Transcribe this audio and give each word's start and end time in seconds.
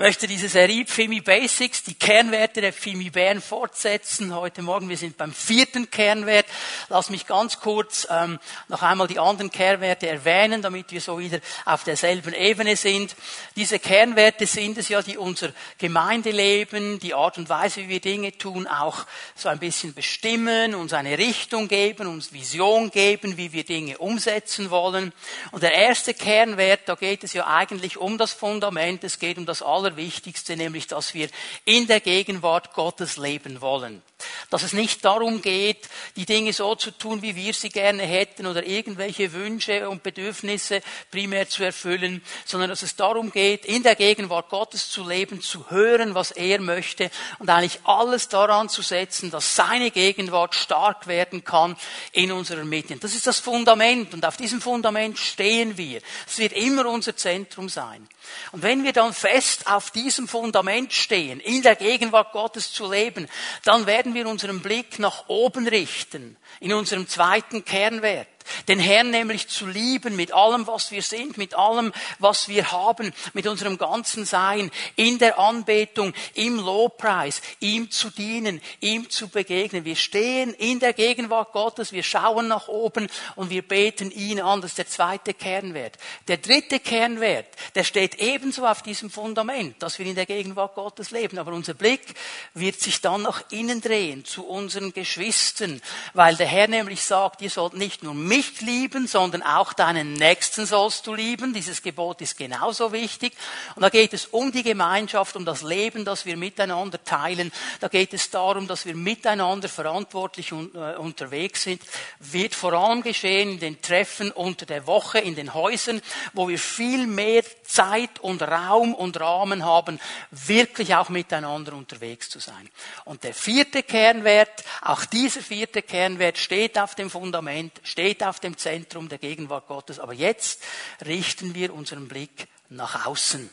möchte 0.00 0.26
diese 0.26 0.48
Serie 0.48 0.86
Fimi 0.86 1.20
Basics, 1.20 1.82
die 1.82 1.92
Kernwerte 1.92 2.62
der 2.62 2.72
Fimi 2.72 3.10
Bern 3.10 3.42
fortsetzen. 3.42 4.34
Heute 4.34 4.62
Morgen, 4.62 4.88
wir 4.88 4.96
sind 4.96 5.18
beim 5.18 5.30
vierten 5.30 5.90
Kernwert. 5.90 6.46
Lass 6.88 7.10
mich 7.10 7.26
ganz 7.26 7.60
kurz 7.60 8.08
ähm, 8.10 8.38
noch 8.68 8.80
einmal 8.80 9.08
die 9.08 9.18
anderen 9.18 9.50
Kernwerte 9.50 10.08
erwähnen, 10.08 10.62
damit 10.62 10.90
wir 10.90 11.02
so 11.02 11.18
wieder 11.18 11.38
auf 11.66 11.84
derselben 11.84 12.32
Ebene 12.32 12.76
sind. 12.76 13.14
Diese 13.56 13.78
Kernwerte 13.78 14.46
sind 14.46 14.78
es 14.78 14.88
ja, 14.88 15.02
die 15.02 15.18
unser 15.18 15.50
Gemeindeleben, 15.76 16.98
die 16.98 17.12
Art 17.12 17.36
und 17.36 17.50
Weise, 17.50 17.82
wie 17.82 17.88
wir 17.90 18.00
Dinge 18.00 18.32
tun, 18.38 18.66
auch 18.66 19.04
so 19.34 19.50
ein 19.50 19.58
bisschen 19.58 19.92
bestimmen, 19.92 20.74
uns 20.74 20.94
eine 20.94 21.18
Richtung 21.18 21.68
geben, 21.68 22.06
uns 22.06 22.32
Vision 22.32 22.90
geben, 22.90 23.36
wie 23.36 23.52
wir 23.52 23.64
Dinge 23.64 23.98
umsetzen 23.98 24.70
wollen. 24.70 25.12
Und 25.50 25.62
der 25.62 25.74
erste 25.74 26.14
Kernwert, 26.14 26.88
da 26.88 26.94
geht 26.94 27.22
es 27.22 27.34
ja 27.34 27.46
eigentlich 27.46 27.98
um 27.98 28.16
das 28.16 28.32
Fundament, 28.32 29.04
es 29.04 29.18
geht 29.18 29.36
um 29.36 29.44
das 29.44 29.60
aller 29.60 29.89
Allerwichtigste, 29.90 30.56
nämlich 30.56 30.86
dass 30.86 31.14
wir 31.14 31.28
in 31.64 31.86
der 31.86 32.00
Gegenwart 32.00 32.72
Gottes 32.74 33.16
leben 33.16 33.60
wollen. 33.60 34.02
Dass 34.50 34.62
es 34.62 34.72
nicht 34.72 35.04
darum 35.04 35.42
geht, 35.42 35.88
die 36.16 36.26
Dinge 36.26 36.52
so 36.52 36.74
zu 36.74 36.90
tun, 36.90 37.22
wie 37.22 37.36
wir 37.36 37.54
sie 37.54 37.70
gerne 37.70 38.02
hätten 38.02 38.46
oder 38.46 38.66
irgendwelche 38.66 39.32
Wünsche 39.32 39.88
und 39.88 40.02
Bedürfnisse 40.02 40.80
primär 41.10 41.48
zu 41.48 41.64
erfüllen, 41.64 42.22
sondern 42.44 42.70
dass 42.70 42.82
es 42.82 42.96
darum 42.96 43.32
geht, 43.32 43.64
in 43.64 43.82
der 43.82 43.96
Gegenwart 43.96 44.48
Gottes 44.48 44.90
zu 44.90 45.06
leben, 45.08 45.40
zu 45.40 45.70
hören, 45.70 46.14
was 46.14 46.30
er 46.30 46.60
möchte 46.60 47.10
und 47.38 47.50
eigentlich 47.50 47.80
alles 47.84 48.28
daran 48.28 48.68
zu 48.68 48.82
setzen, 48.82 49.30
dass 49.30 49.56
seine 49.56 49.90
Gegenwart 49.90 50.54
stark 50.54 51.06
werden 51.06 51.44
kann 51.44 51.76
in 52.12 52.32
unserer 52.32 52.64
Mitte. 52.64 52.96
Das 52.96 53.14
ist 53.14 53.26
das 53.26 53.38
Fundament 53.38 54.14
und 54.14 54.24
auf 54.24 54.36
diesem 54.36 54.60
Fundament 54.60 55.18
stehen 55.18 55.76
wir. 55.76 56.00
Es 56.26 56.38
wird 56.38 56.52
immer 56.52 56.86
unser 56.86 57.16
Zentrum 57.16 57.68
sein. 57.68 58.08
Und 58.52 58.62
wenn 58.62 58.84
wir 58.84 58.92
dann 58.92 59.12
fest 59.12 59.66
auf 59.66 59.90
diesem 59.90 60.28
Fundament 60.28 60.92
stehen, 60.92 61.40
in 61.40 61.62
der 61.62 61.76
Gegenwart 61.76 62.32
Gottes 62.32 62.72
zu 62.72 62.90
leben, 62.90 63.28
dann 63.64 63.86
werden 63.86 64.09
wir 64.14 64.26
unseren 64.26 64.60
Blick 64.60 64.98
nach 64.98 65.28
oben 65.28 65.66
richten, 65.68 66.36
in 66.60 66.72
unserem 66.72 67.06
zweiten 67.06 67.64
Kernwert 67.64 68.28
den 68.68 68.78
Herrn 68.78 69.10
nämlich 69.10 69.48
zu 69.48 69.66
lieben 69.66 70.16
mit 70.16 70.32
allem, 70.32 70.66
was 70.66 70.90
wir 70.90 71.02
sind, 71.02 71.36
mit 71.36 71.54
allem, 71.54 71.92
was 72.18 72.48
wir 72.48 72.72
haben, 72.72 73.12
mit 73.32 73.46
unserem 73.46 73.78
ganzen 73.78 74.24
Sein, 74.24 74.70
in 74.96 75.18
der 75.18 75.38
Anbetung, 75.38 76.14
im 76.34 76.58
Lobpreis, 76.58 77.42
ihm 77.60 77.90
zu 77.90 78.10
dienen, 78.10 78.60
ihm 78.80 79.08
zu 79.10 79.28
begegnen. 79.28 79.84
Wir 79.84 79.96
stehen 79.96 80.54
in 80.54 80.80
der 80.80 80.92
Gegenwart 80.92 81.52
Gottes, 81.52 81.92
wir 81.92 82.02
schauen 82.02 82.48
nach 82.48 82.68
oben 82.68 83.08
und 83.36 83.50
wir 83.50 83.62
beten 83.62 84.10
ihn 84.10 84.40
an. 84.40 84.60
Das 84.60 84.72
ist 84.72 84.78
der 84.78 84.88
zweite 84.88 85.34
Kernwert. 85.34 85.96
Der 86.28 86.36
dritte 86.36 86.80
Kernwert, 86.80 87.46
der 87.74 87.84
steht 87.84 88.16
ebenso 88.16 88.66
auf 88.66 88.82
diesem 88.82 89.10
Fundament, 89.10 89.82
dass 89.82 89.98
wir 89.98 90.06
in 90.06 90.14
der 90.14 90.26
Gegenwart 90.26 90.74
Gottes 90.74 91.10
leben. 91.10 91.38
Aber 91.38 91.52
unser 91.52 91.74
Blick 91.74 92.14
wird 92.54 92.80
sich 92.80 93.00
dann 93.00 93.22
nach 93.22 93.42
innen 93.50 93.80
drehen, 93.80 94.24
zu 94.24 94.46
unseren 94.46 94.92
Geschwistern, 94.92 95.80
weil 96.14 96.36
der 96.36 96.46
Herr 96.46 96.68
nämlich 96.68 97.02
sagt, 97.02 97.42
ihr 97.42 97.50
sollt 97.50 97.74
nicht 97.74 98.02
nur 98.02 98.14
mich 98.30 98.60
lieben, 98.60 99.08
sondern 99.08 99.42
auch 99.42 99.72
deinen 99.72 100.12
Nächsten 100.12 100.64
sollst 100.64 101.04
du 101.08 101.14
lieben. 101.14 101.52
Dieses 101.52 101.82
Gebot 101.82 102.20
ist 102.20 102.38
genauso 102.38 102.92
wichtig. 102.92 103.32
Und 103.74 103.82
da 103.82 103.88
geht 103.88 104.14
es 104.14 104.26
um 104.26 104.52
die 104.52 104.62
Gemeinschaft, 104.62 105.34
um 105.34 105.44
das 105.44 105.62
Leben, 105.62 106.04
das 106.04 106.26
wir 106.26 106.36
miteinander 106.36 107.02
teilen. 107.02 107.50
Da 107.80 107.88
geht 107.88 108.14
es 108.14 108.30
darum, 108.30 108.68
dass 108.68 108.86
wir 108.86 108.94
miteinander 108.94 109.68
verantwortlich 109.68 110.52
äh, 110.52 110.96
unterwegs 110.96 111.64
sind. 111.64 111.82
Wird 112.20 112.54
vor 112.54 112.72
allem 112.72 113.02
geschehen 113.02 113.50
in 113.54 113.58
den 113.58 113.82
Treffen 113.82 114.30
unter 114.30 114.64
der 114.64 114.86
Woche, 114.86 115.18
in 115.18 115.34
den 115.34 115.52
Häusern, 115.52 116.00
wo 116.32 116.48
wir 116.48 116.58
viel 116.60 117.08
mehr 117.08 117.42
Zeit 117.64 118.20
und 118.20 118.42
Raum 118.42 118.94
und 118.94 119.18
Rahmen 119.18 119.64
haben, 119.64 119.98
wirklich 120.30 120.94
auch 120.94 121.08
miteinander 121.08 121.72
unterwegs 121.72 122.30
zu 122.30 122.38
sein. 122.38 122.70
Und 123.04 123.24
der 123.24 123.34
vierte 123.34 123.82
Kernwert, 123.82 124.62
auch 124.82 125.04
dieser 125.04 125.40
vierte 125.40 125.82
Kernwert 125.82 126.38
steht 126.38 126.78
auf 126.78 126.94
dem 126.94 127.10
Fundament, 127.10 127.72
steht 127.82 128.19
auf 128.22 128.28
auf 128.28 128.40
dem 128.40 128.56
Zentrum 128.56 129.08
der 129.08 129.18
Gegenwart 129.18 129.66
Gottes. 129.66 129.98
Aber 129.98 130.12
jetzt 130.12 130.62
richten 131.04 131.54
wir 131.54 131.74
unseren 131.74 132.08
Blick 132.08 132.48
nach 132.68 133.06
außen. 133.06 133.50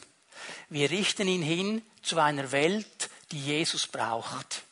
Wir 0.69 0.91
richten 0.91 1.27
ihn 1.27 1.41
hin 1.41 1.81
zu 2.01 2.19
einer 2.19 2.51
Welt, 2.51 3.09
die 3.31 3.43
Jesus 3.43 3.87
braucht 3.87 4.66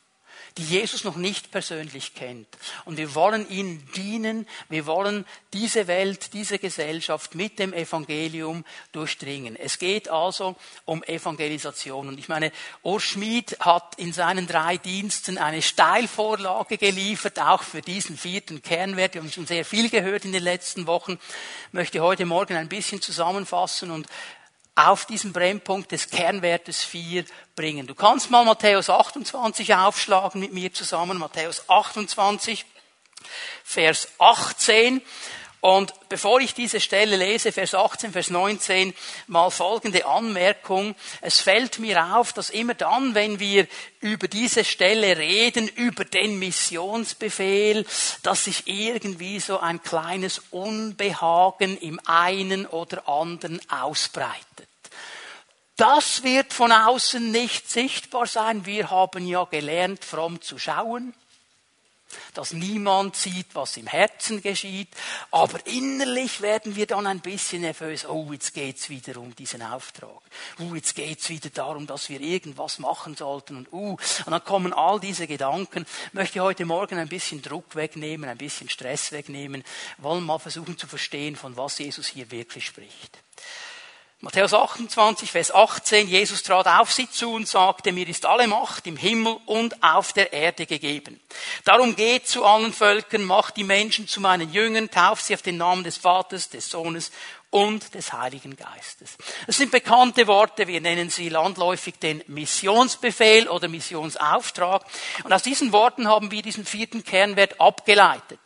die 0.57 0.63
Jesus 0.63 1.03
noch 1.03 1.17
nicht 1.17 1.51
persönlich 1.51 2.13
kennt. 2.13 2.47
Und 2.85 2.97
wir 2.97 3.13
wollen 3.13 3.49
ihnen 3.49 3.85
dienen, 3.95 4.47
wir 4.69 4.85
wollen 4.85 5.25
diese 5.51 5.87
Welt, 5.87 6.33
diese 6.33 6.59
Gesellschaft 6.59 7.35
mit 7.35 7.59
dem 7.59 7.73
Evangelium 7.73 8.63
durchdringen. 8.93 9.57
Es 9.57 9.79
geht 9.79 10.09
also 10.09 10.55
um 10.85 11.03
Evangelisation. 11.03 12.07
Und 12.07 12.19
ich 12.19 12.29
meine, 12.29 12.53
Urs 12.83 13.03
Schmid 13.03 13.57
hat 13.59 13.95
in 13.97 14.13
seinen 14.13 14.47
drei 14.47 14.77
Diensten 14.77 15.37
eine 15.37 15.61
Steilvorlage 15.61 16.77
geliefert, 16.77 17.37
auch 17.39 17.63
für 17.63 17.81
diesen 17.81 18.17
vierten 18.17 18.61
Kernwert. 18.61 19.13
Wir 19.13 19.21
haben 19.21 19.31
schon 19.31 19.47
sehr 19.47 19.65
viel 19.65 19.89
gehört 19.89 20.23
in 20.23 20.31
den 20.31 20.43
letzten 20.43 20.87
Wochen. 20.87 21.19
Ich 21.67 21.73
möchte 21.73 21.99
heute 21.99 22.25
Morgen 22.25 22.55
ein 22.55 22.69
bisschen 22.69 23.01
zusammenfassen 23.01 23.91
und 23.91 24.07
auf 24.75 25.05
diesen 25.05 25.31
Brennpunkt 25.31 25.91
des 25.91 26.09
Kernwertes 26.09 26.83
4 26.83 27.25
bringen. 27.55 27.87
Du 27.87 27.95
kannst 27.95 28.29
mal 28.29 28.43
Matthäus 28.43 28.89
28 28.89 29.73
aufschlagen 29.73 30.41
mit 30.41 30.53
mir 30.53 30.73
zusammen. 30.73 31.17
Matthäus 31.17 31.69
28, 31.69 32.65
Vers 33.63 34.09
18. 34.19 35.01
Und 35.65 35.95
bevor 36.09 36.41
ich 36.41 36.53
diese 36.53 36.79
Stelle 36.79 37.15
lese, 37.15 37.51
Vers 37.51 37.73
18, 37.73 38.11
Vers 38.11 38.29
19, 38.29 38.93
mal 39.25 39.49
folgende 39.49 40.05
Anmerkung. 40.05 40.93
Es 41.21 41.39
fällt 41.39 41.79
mir 41.79 42.15
auf, 42.15 42.33
dass 42.33 42.51
immer 42.51 42.75
dann, 42.75 43.15
wenn 43.15 43.39
wir 43.39 43.65
über 43.99 44.27
diese 44.27 44.63
Stelle 44.63 45.17
reden, 45.17 45.67
über 45.67 46.05
den 46.05 46.37
Missionsbefehl, 46.37 47.83
dass 48.21 48.43
sich 48.43 48.67
irgendwie 48.67 49.39
so 49.39 49.59
ein 49.59 49.81
kleines 49.81 50.39
Unbehagen 50.51 51.79
im 51.79 51.99
einen 52.05 52.67
oder 52.67 53.09
anderen 53.09 53.59
ausbreitet. 53.67 54.69
Das 55.77 56.21
wird 56.21 56.53
von 56.53 56.71
außen 56.71 57.31
nicht 57.31 57.71
sichtbar 57.71 58.27
sein. 58.27 58.67
Wir 58.67 58.91
haben 58.91 59.25
ja 59.25 59.45
gelernt, 59.45 60.05
fromm 60.05 60.43
zu 60.43 60.59
schauen 60.59 61.15
dass 62.33 62.53
niemand 62.53 63.15
sieht, 63.15 63.47
was 63.53 63.77
im 63.77 63.87
Herzen 63.87 64.41
geschieht. 64.41 64.89
Aber 65.31 65.65
innerlich 65.65 66.41
werden 66.41 66.75
wir 66.75 66.87
dann 66.87 67.07
ein 67.07 67.19
bisschen 67.19 67.61
nervös. 67.61 68.05
Oh, 68.07 68.29
jetzt 68.31 68.53
geht's 68.53 68.89
wieder 68.89 69.17
um 69.17 69.35
diesen 69.35 69.61
Auftrag. 69.61 70.21
Uh, 70.59 70.75
jetzt 70.75 70.95
geht's 70.95 71.29
wieder 71.29 71.49
darum, 71.49 71.87
dass 71.87 72.09
wir 72.09 72.21
irgendwas 72.21 72.79
machen 72.79 73.15
sollten. 73.15 73.57
Und 73.57 73.73
uh, 73.73 73.97
und 74.25 74.31
dann 74.31 74.43
kommen 74.43 74.73
all 74.73 74.99
diese 74.99 75.27
Gedanken. 75.27 75.85
Ich 76.07 76.13
möchte 76.13 76.41
heute 76.41 76.65
Morgen 76.65 76.97
ein 76.97 77.07
bisschen 77.07 77.41
Druck 77.41 77.75
wegnehmen, 77.75 78.29
ein 78.29 78.37
bisschen 78.37 78.69
Stress 78.69 79.11
wegnehmen. 79.11 79.63
Wollen 79.97 80.23
mal 80.23 80.39
versuchen 80.39 80.77
zu 80.77 80.87
verstehen, 80.87 81.35
von 81.35 81.57
was 81.57 81.79
Jesus 81.79 82.07
hier 82.07 82.31
wirklich 82.31 82.65
spricht. 82.65 83.19
Matthäus 84.25 84.55
28, 84.55 85.31
Vers 85.31 85.53
18, 85.53 86.07
Jesus 86.07 86.41
trat 86.41 86.65
auf 86.65 86.91
sie 86.91 87.07
zu 87.07 87.31
und 87.31 87.47
sagte, 87.47 87.91
mir 87.91 88.07
ist 88.07 88.25
alle 88.25 88.47
Macht 88.47 88.87
im 88.87 88.97
Himmel 88.97 89.37
und 89.45 89.83
auf 89.83 90.13
der 90.13 90.33
Erde 90.33 90.65
gegeben. 90.65 91.19
Darum 91.63 91.95
geht 91.95 92.27
zu 92.27 92.43
allen 92.43 92.73
Völkern, 92.73 93.23
macht 93.23 93.55
die 93.55 93.63
Menschen 93.63 94.07
zu 94.07 94.21
meinen 94.21 94.51
Jüngern, 94.51 94.89
tauft 94.89 95.25
sie 95.25 95.35
auf 95.35 95.43
den 95.43 95.57
Namen 95.57 95.83
des 95.83 95.97
Vaters, 95.97 96.49
des 96.49 96.67
Sohnes 96.67 97.11
und 97.51 97.93
des 97.93 98.13
Heiligen 98.13 98.55
Geistes. 98.55 99.15
Das 99.45 99.57
sind 99.57 99.69
bekannte 99.69 100.25
Worte, 100.25 100.65
wir 100.65 100.81
nennen 100.81 101.11
sie 101.11 101.29
landläufig 101.29 101.99
den 101.99 102.23
Missionsbefehl 102.25 103.47
oder 103.47 103.67
Missionsauftrag. 103.67 104.83
Und 105.23 105.33
aus 105.33 105.43
diesen 105.43 105.71
Worten 105.71 106.07
haben 106.07 106.31
wir 106.31 106.41
diesen 106.41 106.65
vierten 106.65 107.03
Kernwert 107.03 107.61
abgeleitet. 107.61 108.39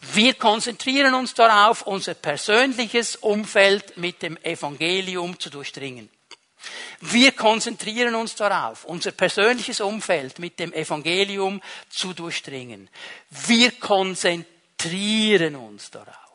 Wir 0.00 0.34
konzentrieren 0.34 1.14
uns 1.14 1.34
darauf, 1.34 1.82
unser 1.82 2.14
persönliches 2.14 3.16
Umfeld 3.16 3.96
mit 3.96 4.22
dem 4.22 4.36
Evangelium 4.42 5.38
zu 5.38 5.50
durchdringen. 5.50 6.08
Wir 7.00 7.32
konzentrieren 7.32 8.14
uns 8.14 8.34
darauf, 8.34 8.84
unser 8.84 9.12
persönliches 9.12 9.80
Umfeld 9.80 10.38
mit 10.38 10.58
dem 10.58 10.72
Evangelium 10.72 11.60
zu 11.88 12.12
durchdringen. 12.12 12.88
Wir 13.30 13.72
konzentrieren 13.72 15.56
uns 15.56 15.90
darauf. 15.90 16.27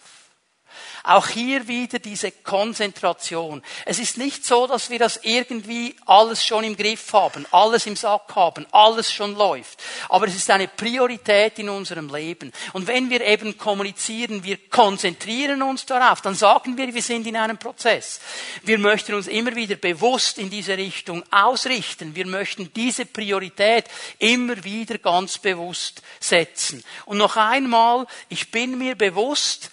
Auch 1.05 1.27
hier 1.27 1.67
wieder 1.67 1.99
diese 1.99 2.31
Konzentration. 2.31 3.61
Es 3.85 3.99
ist 3.99 4.17
nicht 4.17 4.45
so, 4.45 4.67
dass 4.67 4.89
wir 4.89 4.99
das 4.99 5.19
irgendwie 5.23 5.97
alles 6.05 6.45
schon 6.45 6.63
im 6.63 6.77
Griff 6.77 7.11
haben, 7.11 7.45
alles 7.51 7.85
im 7.87 7.97
Sack 7.97 8.33
haben, 8.35 8.65
alles 8.71 9.11
schon 9.11 9.35
läuft. 9.35 9.83
Aber 10.07 10.27
es 10.27 10.35
ist 10.35 10.49
eine 10.49 10.69
Priorität 10.69 11.59
in 11.59 11.67
unserem 11.67 12.07
Leben. 12.07 12.53
Und 12.71 12.87
wenn 12.87 13.09
wir 13.09 13.19
eben 13.19 13.57
kommunizieren, 13.57 14.45
wir 14.45 14.57
konzentrieren 14.69 15.61
uns 15.61 15.85
darauf, 15.85 16.21
dann 16.21 16.35
sagen 16.35 16.77
wir, 16.77 16.93
wir 16.93 17.01
sind 17.01 17.27
in 17.27 17.35
einem 17.35 17.57
Prozess. 17.57 18.21
Wir 18.63 18.77
möchten 18.77 19.13
uns 19.13 19.27
immer 19.27 19.53
wieder 19.57 19.75
bewusst 19.75 20.37
in 20.37 20.49
diese 20.49 20.77
Richtung 20.77 21.21
ausrichten. 21.31 22.15
Wir 22.15 22.27
möchten 22.27 22.71
diese 22.73 23.05
Priorität 23.05 23.87
immer 24.19 24.63
wieder 24.63 24.99
ganz 24.99 25.37
bewusst 25.37 26.01
setzen. 26.21 26.81
Und 27.05 27.17
noch 27.17 27.35
einmal, 27.35 28.07
ich 28.29 28.51
bin 28.51 28.77
mir 28.77 28.95
bewusst, 28.95 29.69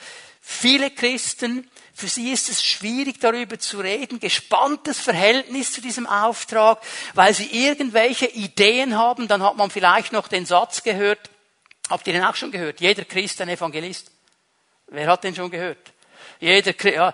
Viele 0.50 0.90
Christen 0.90 1.70
Für 2.00 2.08
sie 2.08 2.32
ist 2.32 2.48
es 2.48 2.64
schwierig 2.64 3.20
darüber 3.20 3.58
zu 3.58 3.78
reden, 3.78 4.20
gespanntes 4.20 4.98
Verhältnis 4.98 5.70
zu 5.70 5.82
diesem 5.82 6.06
Auftrag, 6.06 6.80
weil 7.12 7.34
sie 7.34 7.66
irgendwelche 7.66 8.24
Ideen 8.24 8.96
haben. 8.96 9.28
Dann 9.28 9.42
hat 9.42 9.58
man 9.58 9.70
vielleicht 9.70 10.10
noch 10.10 10.26
den 10.26 10.46
Satz 10.46 10.82
gehört, 10.82 11.28
habt 11.90 12.06
ihr 12.06 12.14
den 12.14 12.24
auch 12.24 12.36
schon 12.36 12.52
gehört? 12.52 12.80
Jeder 12.80 13.04
Christ 13.04 13.42
ein 13.42 13.50
Evangelist. 13.50 14.10
Wer 14.86 15.08
hat 15.08 15.24
den 15.24 15.34
schon 15.34 15.50
gehört? 15.50 15.92
Jeder, 16.38 16.72
ja, 16.90 17.12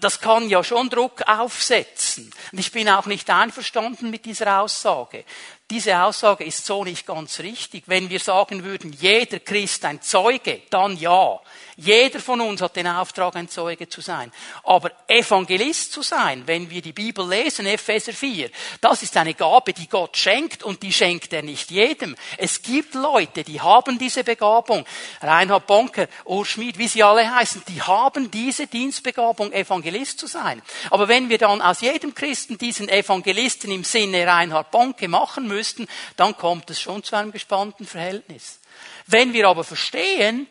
das 0.00 0.20
kann 0.20 0.48
ja 0.48 0.64
schon 0.64 0.90
Druck 0.90 1.22
aufsetzen. 1.28 2.32
Und 2.50 2.58
ich 2.58 2.72
bin 2.72 2.88
auch 2.88 3.06
nicht 3.06 3.30
einverstanden 3.30 4.10
mit 4.10 4.24
dieser 4.24 4.62
Aussage. 4.62 5.24
Diese 5.70 5.98
Aussage 5.98 6.44
ist 6.44 6.66
so 6.66 6.84
nicht 6.84 7.06
ganz 7.06 7.38
richtig. 7.38 7.84
Wenn 7.86 8.10
wir 8.10 8.20
sagen 8.20 8.64
würden, 8.64 8.92
jeder 8.92 9.40
Christ 9.40 9.86
ein 9.86 10.02
Zeuge, 10.02 10.60
dann 10.68 10.94
ja. 10.98 11.40
Jeder 11.76 12.20
von 12.20 12.42
uns 12.42 12.60
hat 12.60 12.76
den 12.76 12.86
Auftrag, 12.86 13.34
ein 13.34 13.48
Zeuge 13.48 13.88
zu 13.88 14.02
sein. 14.02 14.30
Aber 14.62 14.92
Evangelist 15.08 15.90
zu 15.90 16.02
sein, 16.02 16.42
wenn 16.46 16.68
wir 16.68 16.82
die 16.82 16.92
Bibel 16.92 17.26
lesen, 17.26 17.64
Epheser 17.64 18.12
4, 18.12 18.50
das 18.82 19.02
ist 19.02 19.16
eine 19.16 19.32
Gabe, 19.32 19.72
die 19.72 19.88
Gott 19.88 20.16
schenkt 20.18 20.62
und 20.62 20.82
die 20.82 20.92
schenkt 20.92 21.32
er 21.32 21.42
nicht 21.42 21.70
jedem. 21.70 22.14
Es 22.36 22.60
gibt 22.60 22.94
Leute, 22.94 23.42
die 23.42 23.60
haben 23.60 23.98
diese 23.98 24.22
Begabung. 24.22 24.84
Reinhard 25.22 25.66
Bonker, 25.66 26.08
Ur 26.26 26.44
Schmid, 26.44 26.76
wie 26.78 26.88
sie 26.88 27.02
alle 27.02 27.34
heißen, 27.34 27.62
die 27.68 27.80
haben 27.80 28.30
diese 28.30 28.66
Dienstbegabung, 28.66 29.50
Evangelist 29.50 30.18
zu 30.18 30.26
sein. 30.26 30.60
Aber 30.90 31.08
wenn 31.08 31.30
wir 31.30 31.38
dann 31.38 31.62
aus 31.62 31.80
jedem 31.80 32.14
Christen 32.14 32.58
diesen 32.58 32.88
Evangelisten 32.88 33.72
im 33.72 33.82
Sinne 33.82 34.26
Reinhard 34.26 34.70
Bonke 34.70 35.08
machen 35.08 35.48
müssten, 35.54 35.88
dann 36.16 36.36
kommt 36.36 36.68
es 36.70 36.80
schon 36.80 37.02
zu 37.02 37.16
einem 37.16 37.32
gespannten 37.32 37.86
Verhältnis. 37.86 38.60
Wenn 39.06 39.32
wir 39.32 39.48
aber 39.48 39.64
verstehen, 39.64 40.46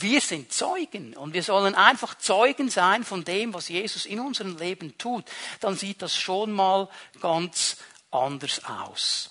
wir 0.00 0.20
sind 0.20 0.52
Zeugen 0.52 1.16
und 1.16 1.34
wir 1.34 1.42
sollen 1.42 1.74
einfach 1.74 2.16
Zeugen 2.16 2.70
sein 2.70 3.04
von 3.04 3.24
dem, 3.24 3.52
was 3.52 3.68
Jesus 3.68 4.06
in 4.06 4.20
unserem 4.20 4.56
Leben 4.56 4.96
tut, 4.98 5.24
dann 5.60 5.76
sieht 5.76 6.00
das 6.00 6.16
schon 6.16 6.52
mal 6.52 6.88
ganz 7.20 7.76
anders 8.10 8.64
aus. 8.64 9.30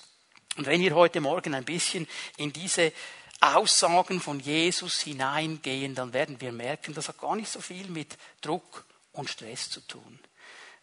Und 0.57 0.65
wenn 0.65 0.81
wir 0.81 0.93
heute 0.93 1.21
Morgen 1.21 1.55
ein 1.55 1.63
bisschen 1.63 2.07
in 2.37 2.51
diese 2.51 2.91
Aussagen 3.39 4.21
von 4.21 4.39
Jesus 4.39 5.01
hineingehen, 5.01 5.95
dann 5.95 6.13
werden 6.13 6.39
wir 6.39 6.51
merken, 6.51 6.93
das 6.93 7.07
hat 7.07 7.17
gar 7.17 7.35
nicht 7.35 7.49
so 7.49 7.61
viel 7.61 7.87
mit 7.87 8.17
Druck 8.41 8.85
und 9.13 9.29
Stress 9.29 9.69
zu 9.69 9.81
tun. 9.81 10.19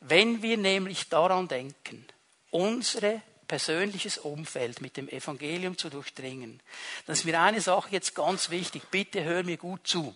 Wenn 0.00 0.42
wir 0.42 0.56
nämlich 0.56 1.08
daran 1.08 1.48
denken, 1.48 2.06
unsere 2.50 3.22
persönliches 3.50 4.16
Umfeld 4.18 4.80
mit 4.80 4.96
dem 4.96 5.08
Evangelium 5.08 5.76
zu 5.76 5.90
durchdringen, 5.90 6.62
dann 7.04 7.14
ist 7.14 7.24
mir 7.24 7.40
eine 7.40 7.60
Sache 7.60 7.88
jetzt 7.90 8.14
ganz 8.14 8.48
wichtig. 8.50 8.84
Bitte 8.92 9.24
hör 9.24 9.42
mir 9.42 9.56
gut 9.56 9.88
zu. 9.88 10.14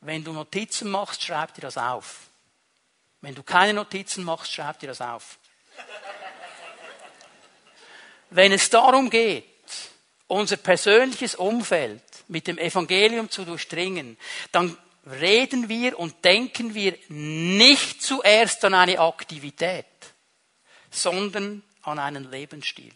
Wenn 0.00 0.24
du 0.24 0.32
Notizen 0.32 0.90
machst, 0.90 1.22
schreib 1.22 1.54
dir 1.54 1.60
das 1.60 1.78
auf. 1.78 2.30
Wenn 3.20 3.36
du 3.36 3.44
keine 3.44 3.74
Notizen 3.74 4.24
machst, 4.24 4.52
schreib 4.52 4.80
dir 4.80 4.88
das 4.88 5.00
auf. 5.00 5.38
Wenn 8.30 8.50
es 8.50 8.68
darum 8.68 9.08
geht, 9.08 9.44
unser 10.26 10.56
persönliches 10.56 11.36
Umfeld 11.36 12.02
mit 12.26 12.48
dem 12.48 12.58
Evangelium 12.58 13.30
zu 13.30 13.44
durchdringen, 13.44 14.18
dann 14.50 14.76
reden 15.06 15.68
wir 15.68 15.96
und 15.96 16.24
denken 16.24 16.74
wir 16.74 16.98
nicht 17.08 18.02
zuerst 18.02 18.64
an 18.64 18.74
eine 18.74 18.98
Aktivität 18.98 19.86
sondern 20.90 21.62
an 21.82 21.98
einen 21.98 22.30
Lebensstil. 22.30 22.92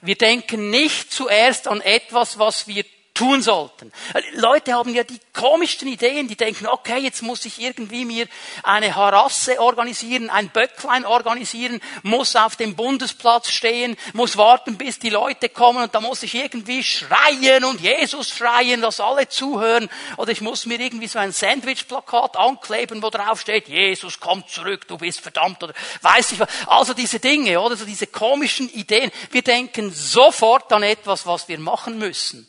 Wir 0.00 0.16
denken 0.16 0.70
nicht 0.70 1.12
zuerst 1.12 1.66
an 1.66 1.80
etwas, 1.80 2.38
was 2.38 2.68
wir 2.68 2.84
tun 3.14 3.42
sollten. 3.42 3.92
Leute 4.34 4.74
haben 4.74 4.92
ja 4.92 5.04
die 5.04 5.20
komischsten 5.32 5.86
Ideen, 5.86 6.26
die 6.26 6.36
denken, 6.36 6.66
okay, 6.66 6.98
jetzt 6.98 7.22
muss 7.22 7.44
ich 7.44 7.60
irgendwie 7.60 8.04
mir 8.04 8.26
eine 8.64 8.96
Harasse 8.96 9.60
organisieren, 9.60 10.30
ein 10.30 10.48
Böcklein 10.50 11.04
organisieren, 11.06 11.80
muss 12.02 12.34
auf 12.34 12.56
dem 12.56 12.74
Bundesplatz 12.74 13.50
stehen, 13.50 13.96
muss 14.14 14.36
warten, 14.36 14.76
bis 14.76 14.98
die 14.98 15.10
Leute 15.10 15.48
kommen 15.48 15.84
und 15.84 15.94
da 15.94 16.00
muss 16.00 16.24
ich 16.24 16.34
irgendwie 16.34 16.82
schreien 16.82 17.64
und 17.64 17.80
Jesus 17.80 18.30
schreien, 18.30 18.82
dass 18.82 18.98
alle 18.98 19.28
zuhören. 19.28 19.88
Oder 20.16 20.32
ich 20.32 20.40
muss 20.40 20.66
mir 20.66 20.80
irgendwie 20.80 21.08
so 21.08 21.20
ein 21.20 21.30
Sandwich-Plakat 21.30 22.36
ankleben, 22.36 23.00
wo 23.00 23.10
drauf 23.10 23.40
steht, 23.40 23.68
Jesus, 23.68 24.18
komm 24.18 24.46
zurück, 24.48 24.88
du 24.88 24.98
bist 24.98 25.20
verdammt 25.20 25.62
oder 25.62 25.74
weiß 26.02 26.32
ich 26.32 26.40
was. 26.40 26.48
Also 26.66 26.94
diese 26.94 27.20
Dinge, 27.20 27.60
oder 27.60 27.76
so 27.76 27.84
diese 27.84 28.08
komischen 28.08 28.68
Ideen. 28.70 29.12
Wir 29.30 29.42
denken 29.42 29.92
sofort 29.92 30.72
an 30.72 30.82
etwas, 30.82 31.26
was 31.26 31.46
wir 31.46 31.60
machen 31.60 31.98
müssen. 31.98 32.48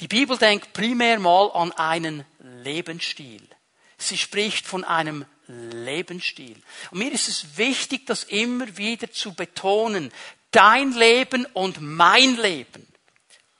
Die 0.00 0.08
Bibel 0.08 0.38
denkt 0.38 0.72
primär 0.72 1.18
mal 1.18 1.50
an 1.52 1.72
einen 1.72 2.24
Lebensstil. 2.62 3.42
Sie 3.96 4.16
spricht 4.16 4.66
von 4.66 4.84
einem 4.84 5.24
Lebensstil. 5.48 6.60
Und 6.90 6.98
mir 6.98 7.12
ist 7.12 7.28
es 7.28 7.56
wichtig, 7.56 8.06
das 8.06 8.22
immer 8.24 8.76
wieder 8.76 9.10
zu 9.10 9.34
betonen. 9.34 10.12
Dein 10.52 10.92
Leben 10.92 11.46
und 11.46 11.80
mein 11.80 12.36
Leben, 12.36 12.86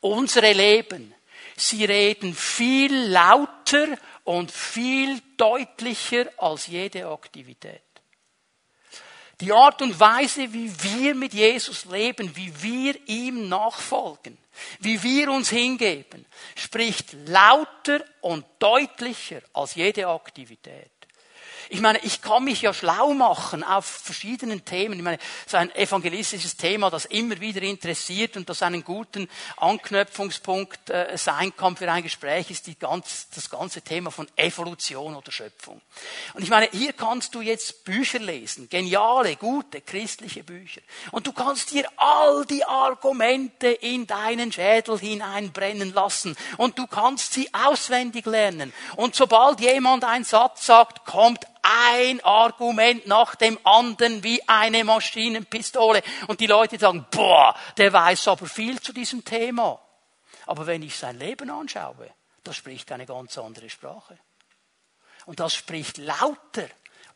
unsere 0.00 0.52
Leben, 0.52 1.12
sie 1.56 1.84
reden 1.84 2.34
viel 2.34 2.94
lauter 2.94 3.98
und 4.22 4.52
viel 4.52 5.20
deutlicher 5.36 6.26
als 6.36 6.68
jede 6.68 7.08
Aktivität. 7.08 7.82
Die 9.40 9.52
Art 9.52 9.82
und 9.82 9.98
Weise, 9.98 10.52
wie 10.52 10.70
wir 10.82 11.14
mit 11.14 11.34
Jesus 11.34 11.84
leben, 11.84 12.34
wie 12.36 12.52
wir 12.62 13.08
ihm 13.08 13.48
nachfolgen, 13.48 14.36
wie 14.80 15.02
wir 15.02 15.30
uns 15.30 15.50
hingeben, 15.50 16.26
spricht 16.56 17.12
lauter 17.26 18.04
und 18.20 18.44
deutlicher 18.58 19.40
als 19.52 19.74
jede 19.74 20.06
Aktivität. 20.06 20.97
Ich 21.70 21.80
meine, 21.80 21.98
ich 21.98 22.22
kann 22.22 22.44
mich 22.44 22.62
ja 22.62 22.72
schlau 22.72 23.12
machen 23.12 23.62
auf 23.62 23.84
verschiedenen 23.84 24.64
Themen. 24.64 24.94
Ich 24.98 25.02
meine, 25.02 25.18
so 25.46 25.56
ein 25.56 25.74
evangelistisches 25.74 26.56
Thema, 26.56 26.90
das 26.90 27.04
immer 27.04 27.40
wieder 27.40 27.62
interessiert 27.62 28.36
und 28.36 28.48
das 28.48 28.62
einen 28.62 28.84
guten 28.84 29.28
Anknüpfungspunkt 29.56 30.90
äh, 30.90 31.16
sein 31.18 31.54
kann 31.56 31.76
für 31.76 31.90
ein 31.90 32.02
Gespräch, 32.02 32.50
ist 32.50 32.66
die 32.66 32.78
ganz, 32.78 33.28
das 33.34 33.50
ganze 33.50 33.82
Thema 33.82 34.10
von 34.10 34.26
Evolution 34.36 35.14
oder 35.14 35.30
Schöpfung. 35.30 35.80
Und 36.34 36.42
ich 36.42 36.50
meine, 36.50 36.68
hier 36.72 36.92
kannst 36.94 37.34
du 37.34 37.40
jetzt 37.40 37.84
Bücher 37.84 38.18
lesen, 38.18 38.68
geniale, 38.68 39.36
gute 39.36 39.82
christliche 39.82 40.44
Bücher. 40.44 40.80
Und 41.10 41.26
du 41.26 41.32
kannst 41.32 41.70
dir 41.72 41.86
all 41.96 42.46
die 42.46 42.64
Argumente 42.64 43.68
in 43.68 44.06
deinen 44.06 44.52
Schädel 44.52 44.98
hineinbrennen 44.98 45.92
lassen. 45.92 46.36
Und 46.56 46.78
du 46.78 46.86
kannst 46.86 47.34
sie 47.34 47.52
auswendig 47.52 48.26
lernen. 48.26 48.72
Und 48.96 49.14
sobald 49.14 49.60
jemand 49.60 50.04
einen 50.04 50.24
Satz 50.24 50.66
sagt, 50.66 51.04
kommt 51.04 51.44
ein 51.68 52.20
Argument 52.24 53.06
nach 53.06 53.34
dem 53.34 53.58
anderen 53.64 54.22
wie 54.22 54.46
eine 54.48 54.84
Maschinenpistole. 54.84 56.02
Und 56.26 56.40
die 56.40 56.46
Leute 56.46 56.78
sagen, 56.78 57.06
boah, 57.10 57.54
der 57.76 57.92
weiß 57.92 58.28
aber 58.28 58.46
viel 58.46 58.80
zu 58.80 58.92
diesem 58.92 59.24
Thema. 59.24 59.80
Aber 60.46 60.66
wenn 60.66 60.82
ich 60.82 60.96
sein 60.96 61.18
Leben 61.18 61.50
anschaue, 61.50 62.10
das 62.42 62.56
spricht 62.56 62.90
eine 62.92 63.04
ganz 63.04 63.36
andere 63.36 63.68
Sprache. 63.68 64.18
Und 65.26 65.40
das 65.40 65.54
spricht 65.54 65.98
lauter 65.98 66.68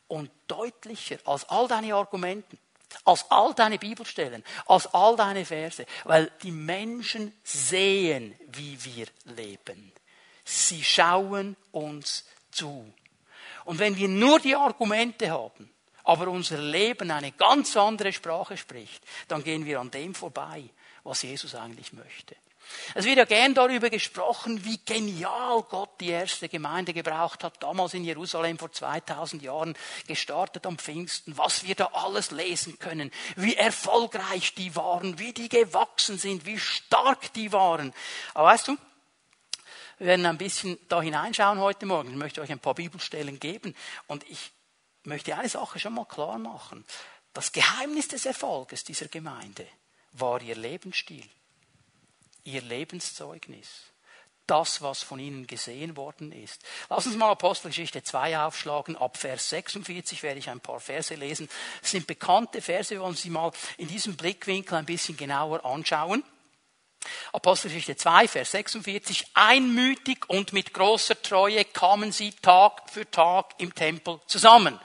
und 0.06 0.30
deutlicher 0.46 1.16
als 1.24 1.48
all 1.48 1.66
deine 1.66 1.94
Argumenten, 1.94 2.58
als 3.06 3.24
all 3.30 3.54
deine 3.54 3.78
Bibelstellen, 3.78 4.44
als 4.66 4.92
all 4.92 5.16
deine 5.16 5.46
Verse, 5.46 5.86
weil 6.04 6.30
die 6.42 6.50
Menschen 6.50 7.32
sehen, 7.42 8.38
wie 8.48 8.84
wir 8.84 9.06
leben. 9.24 9.92
Sie 10.44 10.84
schauen 10.84 11.56
uns 11.70 12.26
zu. 12.50 12.92
Und 13.64 13.78
wenn 13.78 13.96
wir 13.96 14.08
nur 14.08 14.40
die 14.40 14.56
Argumente 14.56 15.30
haben, 15.30 15.70
aber 16.04 16.28
unser 16.28 16.58
Leben 16.58 17.10
eine 17.10 17.32
ganz 17.32 17.76
andere 17.76 18.12
Sprache 18.12 18.56
spricht, 18.56 19.02
dann 19.28 19.44
gehen 19.44 19.64
wir 19.64 19.80
an 19.80 19.90
dem 19.90 20.14
vorbei, 20.14 20.64
was 21.04 21.22
Jesus 21.22 21.54
eigentlich 21.54 21.92
möchte. 21.92 22.36
Es 22.94 23.04
wird 23.04 23.18
ja 23.18 23.24
gern 23.24 23.54
darüber 23.54 23.90
gesprochen, 23.90 24.64
wie 24.64 24.78
genial 24.84 25.62
Gott 25.68 26.00
die 26.00 26.08
erste 26.08 26.48
Gemeinde 26.48 26.92
gebraucht 26.92 27.44
hat, 27.44 27.62
damals 27.62 27.94
in 27.94 28.04
Jerusalem 28.04 28.58
vor 28.58 28.72
2000 28.72 29.42
Jahren, 29.42 29.74
gestartet 30.06 30.66
am 30.66 30.78
Pfingsten, 30.78 31.36
was 31.36 31.64
wir 31.64 31.74
da 31.74 31.90
alles 31.92 32.30
lesen 32.30 32.78
können, 32.78 33.10
wie 33.36 33.56
erfolgreich 33.56 34.54
die 34.54 34.74
waren, 34.74 35.18
wie 35.18 35.32
die 35.32 35.48
gewachsen 35.48 36.18
sind, 36.18 36.46
wie 36.46 36.58
stark 36.58 37.32
die 37.34 37.52
waren. 37.52 37.92
Aber 38.34 38.48
weißt 38.48 38.68
du, 38.68 38.76
wir 40.02 40.08
werden 40.08 40.26
ein 40.26 40.36
bisschen 40.36 40.80
da 40.88 41.00
hineinschauen 41.00 41.60
heute 41.60 41.86
Morgen. 41.86 42.10
Ich 42.10 42.16
möchte 42.16 42.40
euch 42.40 42.50
ein 42.50 42.58
paar 42.58 42.74
Bibelstellen 42.74 43.38
geben. 43.38 43.72
Und 44.08 44.28
ich 44.28 44.50
möchte 45.04 45.36
eine 45.38 45.48
Sache 45.48 45.78
schon 45.78 45.94
mal 45.94 46.06
klar 46.06 46.38
machen. 46.38 46.84
Das 47.32 47.52
Geheimnis 47.52 48.08
des 48.08 48.26
Erfolges 48.26 48.82
dieser 48.82 49.06
Gemeinde 49.06 49.64
war 50.10 50.42
ihr 50.42 50.56
Lebensstil, 50.56 51.24
ihr 52.42 52.62
Lebenszeugnis. 52.62 53.68
Das, 54.48 54.82
was 54.82 55.04
von 55.04 55.20
ihnen 55.20 55.46
gesehen 55.46 55.96
worden 55.96 56.32
ist. 56.32 56.64
Lass 56.90 57.06
uns 57.06 57.14
mal 57.14 57.30
Apostelgeschichte 57.30 58.02
2 58.02 58.40
aufschlagen. 58.40 58.96
Ab 58.96 59.16
Vers 59.16 59.50
46 59.50 60.24
werde 60.24 60.40
ich 60.40 60.50
ein 60.50 60.58
paar 60.58 60.80
Verse 60.80 61.14
lesen. 61.14 61.48
Das 61.80 61.92
sind 61.92 62.08
bekannte 62.08 62.60
Verse, 62.60 62.90
wir 62.90 63.02
wollen 63.02 63.14
sie 63.14 63.30
mal 63.30 63.52
in 63.76 63.86
diesem 63.86 64.16
Blickwinkel 64.16 64.78
ein 64.78 64.84
bisschen 64.84 65.16
genauer 65.16 65.64
anschauen. 65.64 66.24
Apostelgeschichte 67.32 67.96
2, 67.96 68.28
Vers 68.28 68.50
46. 68.52 69.26
Einmütig 69.34 70.28
und 70.28 70.52
mit 70.52 70.74
großer 70.74 71.20
Treue 71.20 71.64
kamen 71.64 72.12
sie 72.12 72.32
Tag 72.32 72.90
für 72.90 73.10
Tag 73.10 73.54
im 73.58 73.74
Tempel 73.74 74.20
zusammen. 74.26 74.78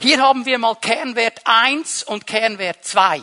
Hier 0.00 0.20
haben 0.20 0.46
wir 0.46 0.58
mal 0.58 0.76
Kernwert 0.76 1.42
1 1.44 2.04
und 2.04 2.26
Kernwert 2.26 2.84
2. 2.84 3.22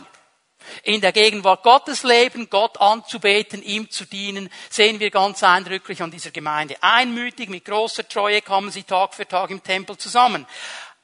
In 0.83 1.01
der 1.01 1.11
Gegenwart 1.11 1.63
Gottes 1.63 2.03
leben, 2.03 2.49
Gott 2.49 2.79
anzubeten, 2.79 3.63
ihm 3.63 3.89
zu 3.89 4.05
dienen, 4.05 4.49
sehen 4.69 4.99
wir 4.99 5.11
ganz 5.11 5.43
eindrücklich 5.43 6.01
an 6.01 6.11
dieser 6.11 6.31
Gemeinde. 6.31 6.75
Einmütig, 6.81 7.49
mit 7.49 7.65
großer 7.65 8.07
Treue 8.07 8.41
kamen 8.41 8.71
sie 8.71 8.83
Tag 8.83 9.13
für 9.13 9.27
Tag 9.27 9.49
im 9.49 9.63
Tempel 9.63 9.97
zusammen. 9.97 10.45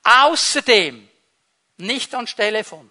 Außerdem, 0.04 1.08
nicht 1.78 2.14
anstelle 2.14 2.64
von, 2.64 2.90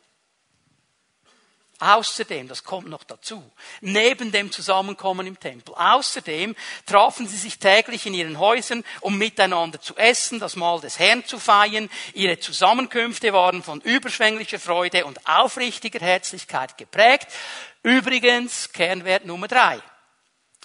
Außerdem, 1.82 2.46
das 2.46 2.62
kommt 2.62 2.88
noch 2.88 3.02
dazu, 3.02 3.42
neben 3.80 4.30
dem 4.30 4.52
Zusammenkommen 4.52 5.26
im 5.26 5.40
Tempel, 5.40 5.74
außerdem 5.74 6.54
trafen 6.86 7.26
sie 7.26 7.36
sich 7.36 7.58
täglich 7.58 8.06
in 8.06 8.14
ihren 8.14 8.38
Häusern, 8.38 8.84
um 9.00 9.18
miteinander 9.18 9.80
zu 9.80 9.96
essen, 9.96 10.38
das 10.38 10.54
Mahl 10.54 10.80
des 10.80 11.00
Herrn 11.00 11.24
zu 11.24 11.40
feiern. 11.40 11.90
Ihre 12.14 12.38
Zusammenkünfte 12.38 13.32
waren 13.32 13.64
von 13.64 13.80
überschwänglicher 13.80 14.60
Freude 14.60 15.04
und 15.06 15.26
aufrichtiger 15.26 15.98
Herzlichkeit 15.98 16.78
geprägt. 16.78 17.26
Übrigens, 17.82 18.72
Kernwert 18.72 19.26
Nummer 19.26 19.48
drei. 19.48 19.80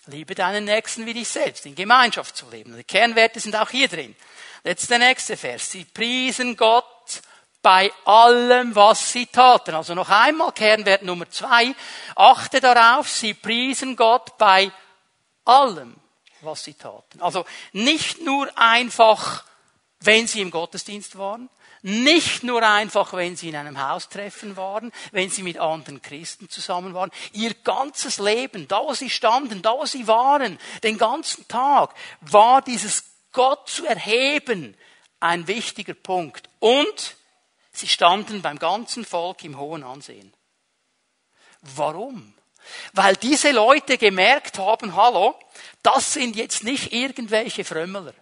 Liebe 0.06 0.36
deinen 0.36 0.66
Nächsten 0.66 1.08
wie 1.08 1.16
dich 1.16 1.30
selbst, 1.30 1.66
in 1.66 1.74
Gemeinschaft 1.74 2.38
zu 2.38 2.48
leben. 2.52 2.78
Die 2.78 2.84
Kernwerte 2.84 3.40
sind 3.40 3.56
auch 3.56 3.72
hier 3.72 3.88
drin. 3.88 4.16
Jetzt 4.64 4.92
der 4.92 5.00
nächste 5.00 5.36
Vers. 5.36 5.72
Sie 5.72 5.84
priesen 5.84 6.56
Gott 6.56 6.86
bei 7.62 7.92
allem, 8.06 8.76
was 8.76 9.12
sie 9.12 9.26
taten. 9.26 9.76
Also 9.76 9.94
noch 9.94 10.10
einmal 10.10 10.52
Kernwert 10.52 11.04
Nummer 11.04 11.30
zwei. 11.30 11.76
Achte 12.16 12.62
darauf, 12.62 13.10
sie 13.10 13.34
priesen 13.34 13.96
Gott 13.96 14.38
bei 14.38 14.72
allem, 15.46 15.96
was 16.42 16.64
sie 16.64 16.74
taten. 16.74 17.22
Also 17.22 17.46
nicht 17.74 18.22
nur 18.22 18.50
einfach, 18.58 19.44
wenn 20.00 20.28
sie 20.28 20.42
im 20.42 20.52
Gottesdienst 20.52 21.18
waren, 21.18 21.50
nicht 21.82 22.44
nur 22.44 22.64
einfach, 22.64 23.14
wenn 23.14 23.36
sie 23.36 23.50
in 23.50 23.56
einem 23.56 23.82
Haustreffen 23.82 24.58
waren, 24.58 24.92
wenn 25.12 25.30
sie 25.30 25.44
mit 25.44 25.58
anderen 25.58 26.02
Christen 26.02 26.50
zusammen 26.50 26.94
waren. 26.94 27.12
Ihr 27.34 27.54
ganzes 27.54 28.18
Leben, 28.18 28.68
da 28.68 28.82
wo 28.82 28.94
sie 28.94 29.10
standen, 29.10 29.62
da 29.62 29.74
wo 29.74 29.86
sie 29.86 30.08
waren, 30.08 30.60
den 30.84 30.98
ganzen 30.98 31.48
Tag, 31.48 31.94
war 32.22 32.62
dieses 32.62 33.04
Gott 33.32 33.70
zu 33.70 33.86
erheben 33.86 34.76
ein 35.20 35.48
wichtiger 35.48 35.94
Punkt. 35.94 36.50
Und 36.60 37.17
Sie 37.78 37.88
standen 37.88 38.42
beim 38.42 38.58
ganzen 38.58 39.06
Volk 39.06 39.44
im 39.44 39.60
hohen 39.60 39.84
Ansehen. 39.84 40.34
Warum? 41.62 42.34
Weil 42.94 43.16
diese 43.18 43.52
Leute 43.52 44.00
gemerkt 44.00 44.58
haben, 44.58 44.96
hallo, 44.96 45.40
das 45.84 46.14
sind 46.14 46.36
jetzt 46.36 46.64
nicht 46.64 46.92
irgendwelche 46.92 47.64
Frömmeler. 47.64 48.16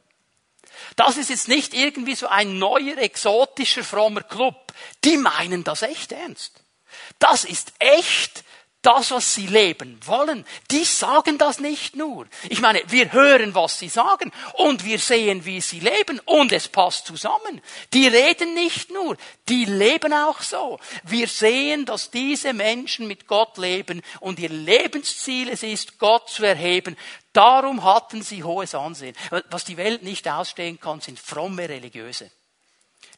Das 0.97 1.15
ist 1.15 1.29
jetzt 1.29 1.47
nicht 1.47 1.73
irgendwie 1.73 2.15
so 2.15 2.27
ein 2.27 2.59
neuer, 2.59 2.97
exotischer, 2.97 3.85
frommer 3.85 4.23
Club. 4.23 4.73
Die 5.05 5.15
meinen 5.15 5.63
das 5.63 5.83
echt 5.83 6.11
ernst. 6.11 6.61
Das 7.19 7.45
ist 7.45 7.71
echt 7.79 8.43
das, 8.85 9.11
was 9.11 9.33
sie 9.33 9.47
leben 9.47 9.99
wollen. 10.05 10.45
Die 10.71 10.83
sagen 10.83 11.37
das 11.37 11.59
nicht 11.59 11.95
nur. 11.95 12.27
Ich 12.49 12.61
meine, 12.61 12.83
wir 12.87 13.11
hören, 13.11 13.55
was 13.55 13.79
sie 13.79 13.89
sagen 13.89 14.31
und 14.53 14.85
wir 14.85 14.99
sehen, 14.99 15.45
wie 15.45 15.61
sie 15.61 15.79
leben 15.79 16.19
und 16.25 16.51
es 16.51 16.67
passt 16.67 17.07
zusammen. 17.07 17.61
Die 17.93 18.07
reden 18.07 18.53
nicht 18.53 18.91
nur, 18.91 19.17
die 19.49 19.65
leben 19.65 20.13
auch 20.13 20.41
so. 20.41 20.79
Wir 21.03 21.27
sehen, 21.27 21.85
dass 21.85 22.11
diese 22.11 22.53
Menschen 22.53 23.07
mit 23.07 23.27
Gott 23.27 23.57
leben 23.57 24.01
und 24.19 24.39
ihr 24.39 24.49
Lebensziel 24.49 25.49
es 25.49 25.63
ist, 25.63 25.97
Gott 25.97 26.29
zu 26.29 26.43
erheben. 26.43 26.95
Darum 27.33 27.83
hatten 27.83 28.21
sie 28.21 28.43
hohes 28.43 28.75
Ansehen. 28.75 29.15
Was 29.49 29.65
die 29.65 29.77
Welt 29.77 30.03
nicht 30.03 30.27
ausstehen 30.27 30.79
kann, 30.79 31.01
sind 31.01 31.19
fromme 31.19 31.67
Religiöse, 31.67 32.31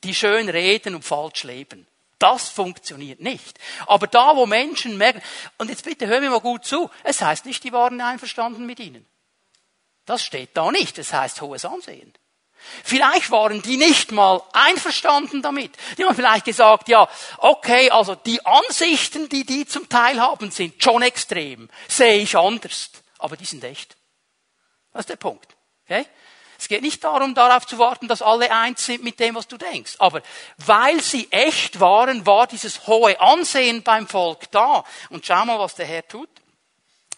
die 0.04 0.16
schön 0.16 0.50
reden 0.50 0.96
und 0.96 1.04
falsch 1.04 1.44
leben. 1.44 1.86
Das 2.20 2.50
funktioniert 2.50 3.20
nicht. 3.20 3.60
Aber 3.86 4.08
da, 4.08 4.36
wo 4.36 4.46
Menschen 4.46 4.98
merken, 4.98 5.22
und 5.58 5.70
jetzt 5.70 5.86
bitte 5.86 6.08
hör 6.08 6.20
mir 6.20 6.32
mal 6.32 6.40
gut 6.40 6.66
zu, 6.66 6.90
es 7.04 7.22
heißt 7.22 7.46
nicht, 7.46 7.64
die 7.64 7.72
waren 7.72 8.02
einverstanden 8.02 8.66
mit 8.66 8.80
ihnen. 8.80 9.06
Das 10.06 10.24
steht 10.24 10.56
da 10.56 10.72
nicht. 10.72 10.98
Es 10.98 11.14
heißt 11.14 11.42
hohes 11.42 11.66
Ansehen. 11.66 12.14
Vielleicht 12.84 13.30
waren 13.30 13.62
die 13.62 13.78
nicht 13.78 14.12
mal 14.12 14.42
einverstanden 14.52 15.42
damit. 15.42 15.72
Die 15.98 16.06
haben 16.06 16.16
vielleicht 16.16 16.46
gesagt, 16.46 16.90
ja, 16.90 17.08
okay, 17.38 17.92
also 17.92 18.16
die 18.16 18.44
Ansichten, 18.46 19.30
die 19.30 19.46
die 19.46 19.66
zum 19.68 19.88
Teil 19.90 20.20
haben, 20.20 20.50
sind 20.50 20.82
schon 20.82 21.02
extrem. 21.02 21.70
Sehe 21.88 22.18
ich 22.18 22.36
anders. 22.36 22.90
Aber 23.20 23.38
die 23.38 23.46
sind 23.46 23.64
echt. 23.64 23.96
Das 24.92 25.02
ist 25.02 25.10
der 25.10 25.18
Punkt. 25.18 25.56
Okay? 25.86 26.06
Es 26.58 26.68
geht 26.68 26.82
nicht 26.82 27.04
darum, 27.04 27.36
darauf 27.36 27.66
zu 27.66 27.78
warten, 27.78 28.08
dass 28.08 28.22
alle 28.22 28.52
eins 28.52 28.86
sind 28.86 29.04
mit 29.04 29.20
dem, 29.20 29.36
was 29.36 29.48
du 29.48 29.58
denkst. 29.58 29.96
Aber 30.00 30.22
weil 30.58 31.02
sie 31.02 31.28
echt 31.32 31.80
waren, 31.80 32.26
war 32.26 32.48
dieses 32.48 32.88
hohe 32.88 33.20
Ansehen 33.20 33.84
beim 33.84 34.08
Volk 34.08 34.50
da. 34.52 34.84
Und 35.10 35.26
schau 35.26 35.46
mal, 35.46 35.60
was 35.60 35.76
der 35.76 35.86
Herr 35.86 36.08
tut. 36.08 36.30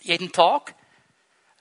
Jeden 0.01 0.31
Tag 0.31 0.75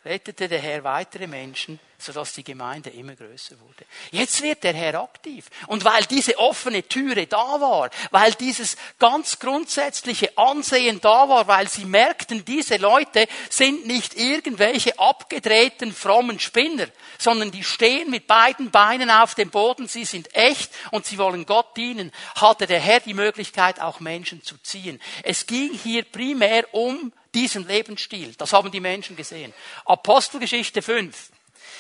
rettete 0.04 0.49
der 0.49 0.61
Herr 0.61 0.85
weitere 0.85 1.26
Menschen 1.26 1.78
sodass 1.99 2.33
die 2.33 2.45
Gemeinde 2.45 2.90
immer 2.90 3.17
größer 3.17 3.59
wurde. 3.61 3.85
Jetzt 4.12 4.40
wird 4.40 4.62
der 4.62 4.73
Herr 4.73 5.02
aktiv. 5.02 5.47
Und 5.67 5.85
weil 5.85 6.05
diese 6.05 6.38
offene 6.38 6.85
Türe 6.85 7.26
da 7.26 7.61
war, 7.61 7.90
weil 8.12 8.33
dieses 8.35 8.76
ganz 9.00 9.38
grundsätzliche 9.40 10.37
Ansehen 10.38 11.00
da 11.00 11.28
war, 11.28 11.49
weil 11.49 11.69
sie 11.69 11.85
merkten, 11.85 12.45
diese 12.45 12.76
Leute 12.76 13.26
sind 13.50 13.87
nicht 13.87 14.14
irgendwelche 14.14 14.97
abgedrehten 14.99 15.93
frommen 15.93 16.38
Spinner, 16.38 16.87
sondern 17.19 17.50
die 17.50 17.64
stehen 17.64 18.11
mit 18.11 18.28
beiden 18.28 18.71
Beinen 18.71 19.11
auf 19.11 19.35
dem 19.35 19.50
Boden, 19.50 19.88
sie 19.88 20.05
sind 20.05 20.33
echt 20.37 20.71
und 20.93 21.05
sie 21.05 21.19
wollen 21.19 21.47
Gott 21.47 21.76
dienen, 21.76 22.12
hatte 22.37 22.69
der 22.69 22.81
Herr 22.81 23.00
die 23.00 23.14
Möglichkeit, 23.14 23.81
auch 23.81 23.99
Menschen 23.99 24.45
zu 24.45 24.57
ziehen. 24.59 25.00
Es 25.25 25.47
ging 25.47 25.73
hier 25.73 26.05
primär 26.05 26.73
um 26.73 27.12
diesen 27.35 27.67
Lebensstil. 27.67 28.35
Das 28.38 28.52
haben 28.52 28.71
die 28.71 28.81
Menschen 28.81 29.17
gesehen. 29.17 29.52
Apostelgeschichte 29.85 30.81
5. 30.81 31.31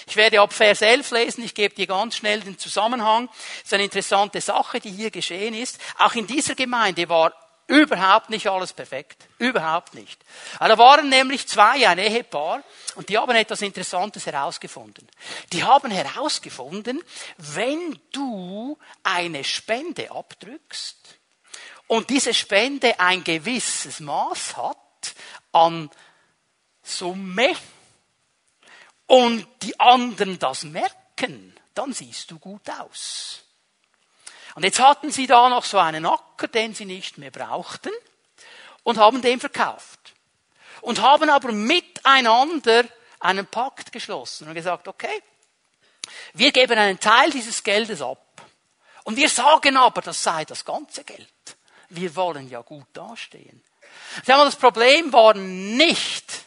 Ich 0.08 0.16
werde 0.16 0.40
ab 0.40 0.54
Vers 0.54 0.80
11 0.80 1.10
lesen, 1.10 1.44
ich 1.44 1.54
gebe 1.54 1.74
dir 1.74 1.86
ganz 1.86 2.16
schnell 2.16 2.40
den 2.40 2.58
Zusammenhang. 2.58 3.28
Das 3.28 3.64
ist 3.64 3.74
eine 3.74 3.84
interessante 3.84 4.40
Sache, 4.40 4.80
die 4.80 4.90
hier 4.90 5.10
geschehen 5.10 5.52
ist. 5.52 5.78
Auch 5.98 6.14
in 6.14 6.26
dieser 6.26 6.54
Gemeinde 6.54 7.10
war 7.10 7.34
überhaupt 7.66 8.30
nicht 8.30 8.46
alles 8.46 8.72
perfekt. 8.72 9.28
Überhaupt 9.36 9.92
nicht. 9.92 10.18
Da 10.58 10.78
waren 10.78 11.10
nämlich 11.10 11.46
zwei, 11.46 11.86
ein 11.86 11.98
Ehepaar, 11.98 12.62
und 12.94 13.10
die 13.10 13.18
haben 13.18 13.36
etwas 13.36 13.60
Interessantes 13.60 14.24
herausgefunden. 14.24 15.06
Die 15.52 15.62
haben 15.62 15.90
herausgefunden, 15.90 17.02
wenn 17.36 18.00
du 18.10 18.78
eine 19.02 19.44
Spende 19.44 20.10
abdrückst 20.10 21.18
und 21.86 22.08
diese 22.08 22.32
Spende 22.32 22.98
ein 22.98 23.22
gewisses 23.22 24.00
Maß 24.00 24.56
hat 24.56 25.14
an 25.52 25.90
Summe, 26.82 27.54
und 29.08 29.46
die 29.62 29.78
anderen 29.80 30.38
das 30.38 30.62
merken, 30.62 31.54
dann 31.74 31.92
siehst 31.92 32.30
du 32.30 32.38
gut 32.38 32.68
aus. 32.78 33.42
Und 34.54 34.64
jetzt 34.64 34.80
hatten 34.80 35.10
sie 35.10 35.26
da 35.26 35.48
noch 35.48 35.64
so 35.64 35.78
einen 35.78 36.06
Acker, 36.06 36.46
den 36.46 36.74
sie 36.74 36.84
nicht 36.84 37.18
mehr 37.18 37.30
brauchten 37.30 37.92
und 38.82 38.98
haben 38.98 39.22
den 39.22 39.40
verkauft. 39.40 40.14
Und 40.80 41.00
haben 41.00 41.30
aber 41.30 41.52
miteinander 41.52 42.84
einen 43.20 43.46
Pakt 43.46 43.92
geschlossen 43.92 44.46
und 44.46 44.54
gesagt, 44.54 44.86
okay, 44.86 45.22
wir 46.34 46.52
geben 46.52 46.78
einen 46.78 47.00
Teil 47.00 47.30
dieses 47.30 47.62
Geldes 47.62 48.02
ab. 48.02 48.42
Und 49.04 49.16
wir 49.16 49.28
sagen 49.28 49.76
aber, 49.76 50.02
das 50.02 50.22
sei 50.22 50.44
das 50.44 50.64
ganze 50.64 51.02
Geld. 51.04 51.28
Wir 51.88 52.14
wollen 52.14 52.48
ja 52.48 52.60
gut 52.60 52.86
dastehen. 52.92 53.62
Das 54.26 54.56
Problem 54.56 55.12
war 55.12 55.34
nicht, 55.34 56.44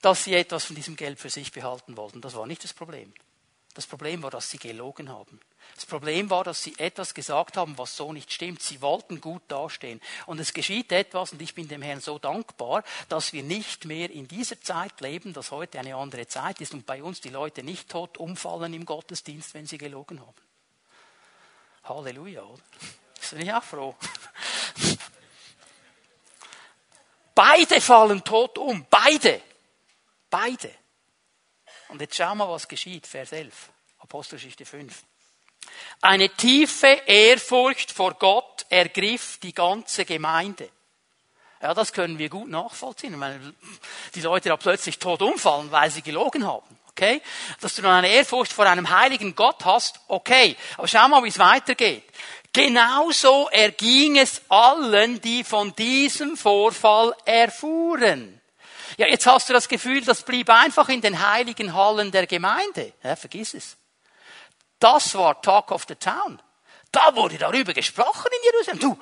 dass 0.00 0.24
sie 0.24 0.34
etwas 0.34 0.64
von 0.64 0.76
diesem 0.76 0.96
Geld 0.96 1.18
für 1.18 1.30
sich 1.30 1.52
behalten 1.52 1.96
wollten. 1.96 2.20
Das 2.20 2.34
war 2.34 2.46
nicht 2.46 2.64
das 2.64 2.72
Problem. 2.72 3.12
Das 3.74 3.86
Problem 3.86 4.22
war, 4.22 4.30
dass 4.30 4.50
sie 4.50 4.58
gelogen 4.58 5.10
haben. 5.10 5.40
Das 5.76 5.86
Problem 5.86 6.28
war, 6.28 6.42
dass 6.42 6.62
sie 6.62 6.74
etwas 6.78 7.14
gesagt 7.14 7.56
haben, 7.56 7.78
was 7.78 7.96
so 7.96 8.12
nicht 8.12 8.32
stimmt. 8.32 8.60
Sie 8.60 8.82
wollten 8.82 9.20
gut 9.20 9.42
dastehen. 9.48 10.00
Und 10.26 10.40
es 10.40 10.52
geschieht 10.52 10.90
etwas, 10.90 11.32
und 11.32 11.40
ich 11.40 11.54
bin 11.54 11.68
dem 11.68 11.80
Herrn 11.80 12.00
so 12.00 12.18
dankbar, 12.18 12.82
dass 13.08 13.32
wir 13.32 13.44
nicht 13.44 13.84
mehr 13.84 14.10
in 14.10 14.26
dieser 14.26 14.60
Zeit 14.60 15.00
leben, 15.00 15.32
dass 15.32 15.52
heute 15.52 15.78
eine 15.78 15.94
andere 15.94 16.26
Zeit 16.26 16.60
ist 16.60 16.74
und 16.74 16.84
bei 16.84 17.02
uns 17.02 17.20
die 17.20 17.28
Leute 17.28 17.62
nicht 17.62 17.88
tot 17.88 18.18
umfallen 18.18 18.74
im 18.74 18.84
Gottesdienst, 18.84 19.54
wenn 19.54 19.66
sie 19.66 19.78
gelogen 19.78 20.20
haben. 20.20 20.34
Halleluja, 21.84 22.42
oder? 22.42 22.62
Das 23.14 23.30
bin 23.30 23.42
ich 23.42 23.52
auch 23.52 23.62
froh. 23.62 23.94
Beide 27.34 27.80
fallen 27.80 28.24
tot 28.24 28.58
um. 28.58 28.84
Beide. 28.90 29.40
Beide. 30.30 30.70
Und 31.88 32.00
jetzt 32.00 32.16
schau 32.16 32.34
mal, 32.34 32.48
was 32.48 32.68
geschieht. 32.68 33.06
Vers 33.06 33.32
11. 33.32 33.70
Apostelgeschichte 33.98 34.64
5. 34.64 35.02
Eine 36.00 36.30
tiefe 36.30 36.86
Ehrfurcht 37.06 37.90
vor 37.90 38.14
Gott 38.14 38.64
ergriff 38.70 39.38
die 39.42 39.52
ganze 39.52 40.04
Gemeinde. 40.04 40.70
Ja, 41.60 41.74
das 41.74 41.92
können 41.92 42.18
wir 42.18 42.30
gut 42.30 42.48
nachvollziehen. 42.48 43.18
Meine, 43.18 43.54
die 44.14 44.22
Leute 44.22 44.48
da 44.48 44.56
plötzlich 44.56 44.98
tot 44.98 45.20
umfallen, 45.20 45.70
weil 45.70 45.90
sie 45.90 46.00
gelogen 46.00 46.46
haben. 46.46 46.78
Okay? 46.88 47.20
Dass 47.60 47.74
du 47.74 47.82
dann 47.82 47.92
eine 47.92 48.08
Ehrfurcht 48.08 48.52
vor 48.52 48.66
einem 48.66 48.88
heiligen 48.88 49.34
Gott 49.34 49.64
hast, 49.64 50.00
okay. 50.08 50.56
Aber 50.78 50.88
schau 50.88 51.06
mal, 51.08 51.22
wie 51.22 51.28
es 51.28 51.38
weitergeht. 51.38 52.04
Genauso 52.52 53.48
erging 53.50 54.16
es 54.16 54.42
allen, 54.48 55.20
die 55.20 55.44
von 55.44 55.74
diesem 55.76 56.36
Vorfall 56.36 57.14
erfuhren. 57.24 58.39
Ja, 59.00 59.06
jetzt 59.06 59.26
hast 59.26 59.48
du 59.48 59.54
das 59.54 59.66
Gefühl, 59.66 60.04
das 60.04 60.22
blieb 60.24 60.50
einfach 60.50 60.90
in 60.90 61.00
den 61.00 61.26
heiligen 61.26 61.72
Hallen 61.72 62.10
der 62.10 62.26
Gemeinde. 62.26 62.92
Ja, 63.02 63.16
vergiss 63.16 63.54
es. 63.54 63.78
Das 64.78 65.14
war 65.14 65.40
Talk 65.40 65.70
of 65.70 65.86
the 65.88 65.94
Town. 65.94 66.38
Da 66.92 67.16
wurde 67.16 67.38
darüber 67.38 67.72
gesprochen 67.72 68.26
in 68.30 68.52
Jerusalem. 68.52 68.78
Du, 68.78 69.00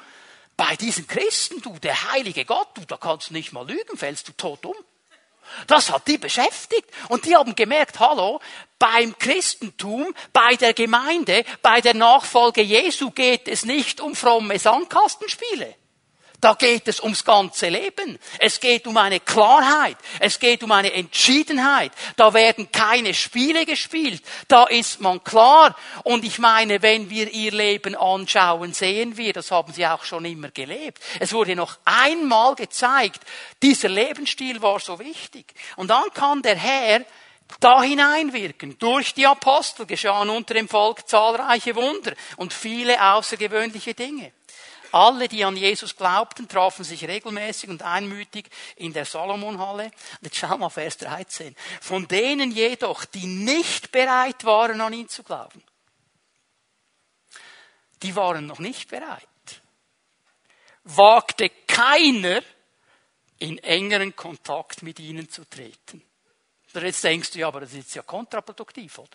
bei 0.57 0.77
diesen 0.77 1.09
Christen, 1.09 1.61
du, 1.63 1.77
der 1.81 2.13
heilige 2.13 2.45
Gott, 2.45 2.69
du, 2.75 2.83
da 2.83 2.97
kannst 2.97 3.31
du 3.31 3.33
nicht 3.35 3.51
mal 3.51 3.67
lügen, 3.67 3.99
fällst 3.99 4.29
du 4.29 4.33
tot 4.35 4.67
um. 4.67 4.77
Das 5.67 5.91
hat 5.91 6.07
die 6.07 6.19
beschäftigt. 6.19 6.89
Und 7.09 7.25
die 7.25 7.35
haben 7.35 7.57
gemerkt, 7.57 7.99
hallo, 7.99 8.41
beim 8.79 9.19
Christentum, 9.19 10.15
bei 10.33 10.55
der 10.55 10.75
Gemeinde, 10.75 11.45
bei 11.61 11.81
der 11.81 11.95
Nachfolge 11.95 12.63
Jesu 12.63 13.11
geht 13.11 13.49
es 13.49 13.65
nicht 13.65 14.01
um 14.01 14.15
fromme 14.15 14.61
Sandkastenspiele. 14.61 15.75
Da 16.41 16.55
geht 16.55 16.87
es 16.87 17.01
ums 17.01 17.25
ganze 17.25 17.69
Leben. 17.69 18.17
Es 18.39 18.61
geht 18.61 18.87
um 18.87 18.97
eine 18.97 19.19
Klarheit. 19.19 19.97
Es 20.21 20.39
geht 20.39 20.63
um 20.63 20.71
eine 20.71 20.93
Entschiedenheit. 20.93 21.91
Da 22.15 22.33
werden 22.33 22.71
keine 22.71 23.13
Spiele 23.13 23.67
gespielt. 23.67 24.23
Da 24.47 24.65
ist 24.65 25.01
man 25.01 25.23
klar. 25.25 25.75
Und 26.05 26.25
ich 26.25 26.39
meine, 26.39 26.81
wenn 26.81 27.11
wir 27.11 27.33
ihr 27.33 27.51
Leben 27.51 27.97
anschauen, 27.97 28.73
sehen 28.73 29.17
wir, 29.17 29.33
das 29.33 29.51
haben 29.51 29.73
sie 29.73 29.85
auch 29.85 30.05
schon 30.05 30.25
immer 30.27 30.51
gelebt. 30.51 31.03
Es 31.19 31.33
wurde 31.33 31.57
noch 31.57 31.77
einmal 31.85 32.55
gezeigt, 32.55 33.21
dieser 33.61 33.89
Lebensstil 33.89 34.63
war 34.63 34.79
so 34.79 35.01
wichtig. 35.01 35.53
Und 35.75 35.89
dann 35.89 36.05
kann 36.15 36.43
der 36.43 36.57
Herr 36.57 37.05
da 37.59 37.83
hineinwirken. 37.83 38.79
Durch 38.79 39.13
die 39.13 39.27
Apostel 39.27 39.87
geschahen 39.87 40.31
unter 40.31 40.55
dem 40.55 40.69
Volk 40.69 41.09
zahlreiche 41.09 41.75
Wunder 41.75 42.13
und 42.37 42.53
viele 42.53 43.03
außergewöhnliche 43.03 43.95
Dinge. 43.95 44.33
Alle, 44.93 45.29
die 45.29 45.45
an 45.45 45.57
Jesus 45.57 45.97
glaubten, 45.97 46.49
trafen 46.49 46.85
sich 46.85 47.07
regelmäßig 47.07 47.71
und 47.71 47.83
einmütig 47.83 48.49
in 48.77 48.93
der 48.93 49.05
Salomonhalle. 49.05 49.91
Jetzt 50.21 50.37
schau 50.37 50.57
mal 50.57 50.71
Vers 50.71 50.97
13. 50.99 51.55
Von 51.81 52.09
denen 52.09 52.51
jedoch, 52.51 53.05
die 53.05 53.27
nicht 53.27 53.93
bereit 53.93 54.45
waren, 54.45 54.81
an 54.81 54.93
ihn 54.93 55.09
zu 55.09 55.23
glauben, 55.23 55.63
die 58.03 58.15
waren 58.15 58.47
noch 58.47 58.61
nicht 58.61 58.89
bereit, 58.89 59.27
wagte 60.85 61.51
keiner, 61.67 62.43
in 63.39 63.59
engeren 63.59 64.17
Kontakt 64.17 64.83
mit 64.83 64.99
ihnen 64.99 65.29
zu 65.29 65.45
treten. 65.45 66.03
Jetzt 66.75 67.05
denkst 67.05 67.31
du, 67.33 67.39
ja, 67.39 67.49
aber 67.49 67.61
das 67.61 67.73
ist 67.73 67.95
ja 67.95 68.03
kontraproduktiv, 68.03 68.99
oder? 68.99 69.09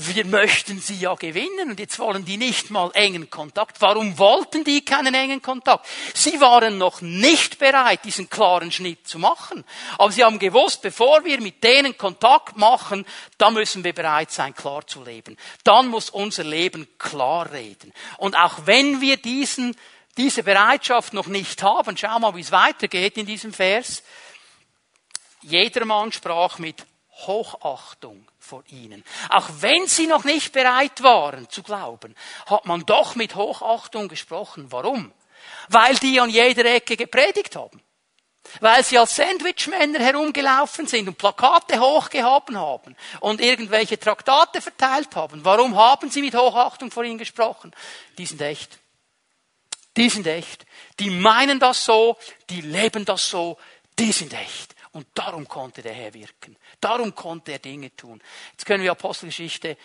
Wir 0.00 0.24
möchten 0.24 0.80
sie 0.80 0.94
ja 0.94 1.14
gewinnen 1.16 1.70
und 1.70 1.80
jetzt 1.80 1.98
wollen 1.98 2.24
die 2.24 2.36
nicht 2.36 2.70
mal 2.70 2.88
engen 2.94 3.30
Kontakt. 3.30 3.80
Warum 3.80 4.16
wollten 4.16 4.62
die 4.62 4.84
keinen 4.84 5.12
engen 5.12 5.42
Kontakt? 5.42 5.88
Sie 6.14 6.40
waren 6.40 6.78
noch 6.78 7.00
nicht 7.00 7.58
bereit, 7.58 8.04
diesen 8.04 8.30
klaren 8.30 8.70
Schnitt 8.70 9.08
zu 9.08 9.18
machen. 9.18 9.64
Aber 9.98 10.12
sie 10.12 10.22
haben 10.22 10.38
gewusst, 10.38 10.82
bevor 10.82 11.24
wir 11.24 11.40
mit 11.40 11.64
denen 11.64 11.98
Kontakt 11.98 12.56
machen, 12.56 13.04
da 13.38 13.50
müssen 13.50 13.82
wir 13.82 13.92
bereit 13.92 14.30
sein, 14.30 14.54
klar 14.54 14.86
zu 14.86 15.02
leben. 15.02 15.36
Dann 15.64 15.88
muss 15.88 16.10
unser 16.10 16.44
Leben 16.44 16.86
klar 16.98 17.50
reden. 17.50 17.92
Und 18.18 18.38
auch 18.38 18.66
wenn 18.66 19.00
wir 19.00 19.16
diesen, 19.16 19.74
diese 20.16 20.44
Bereitschaft 20.44 21.12
noch 21.12 21.26
nicht 21.26 21.60
haben, 21.64 21.96
schau 21.96 22.20
mal, 22.20 22.36
wie 22.36 22.42
es 22.42 22.52
weitergeht 22.52 23.16
in 23.16 23.26
diesem 23.26 23.52
Vers. 23.52 24.04
Jedermann 25.42 26.12
sprach 26.12 26.60
mit 26.60 26.86
Hochachtung 27.26 28.24
vor 28.48 28.64
ihnen. 28.68 29.04
Auch 29.28 29.48
wenn 29.60 29.86
sie 29.86 30.06
noch 30.06 30.24
nicht 30.24 30.52
bereit 30.52 31.02
waren 31.02 31.48
zu 31.50 31.62
glauben, 31.62 32.14
hat 32.46 32.64
man 32.64 32.86
doch 32.86 33.14
mit 33.14 33.34
Hochachtung 33.34 34.08
gesprochen. 34.08 34.66
Warum? 34.70 35.12
Weil 35.68 35.96
die 35.96 36.18
an 36.18 36.30
jeder 36.30 36.64
Ecke 36.64 36.96
gepredigt 36.96 37.56
haben. 37.56 37.82
Weil 38.60 38.82
sie 38.82 38.96
als 38.96 39.14
Sandwichmänner 39.14 39.98
herumgelaufen 39.98 40.86
sind 40.86 41.06
und 41.06 41.18
Plakate 41.18 41.78
hochgehoben 41.78 42.56
haben 42.56 42.96
und 43.20 43.42
irgendwelche 43.42 43.98
Traktate 43.98 44.62
verteilt 44.62 45.14
haben. 45.14 45.44
Warum 45.44 45.76
haben 45.76 46.10
sie 46.10 46.22
mit 46.22 46.34
Hochachtung 46.34 46.90
vor 46.90 47.04
ihnen 47.04 47.18
gesprochen? 47.18 47.74
Die 48.16 48.24
sind 48.24 48.40
echt. 48.40 48.78
Die 49.98 50.08
sind 50.08 50.26
echt. 50.26 50.64
Die 50.98 51.10
meinen 51.10 51.60
das 51.60 51.84
so, 51.84 52.16
die 52.48 52.62
leben 52.62 53.04
das 53.04 53.28
so, 53.28 53.58
die 53.98 54.12
sind 54.12 54.32
echt. 54.32 54.74
Und 54.92 55.06
darum 55.14 55.46
konnte 55.46 55.82
der 55.82 55.92
Herr 55.92 56.14
wirken. 56.14 56.56
Darum 56.80 57.14
konnte 57.14 57.52
er 57.52 57.58
Dinge 57.58 57.94
tun. 57.94 58.22
Jetzt 58.52 58.66
können 58.66 58.82
wir 58.82 58.92
Apostelgeschichte 58.92 59.76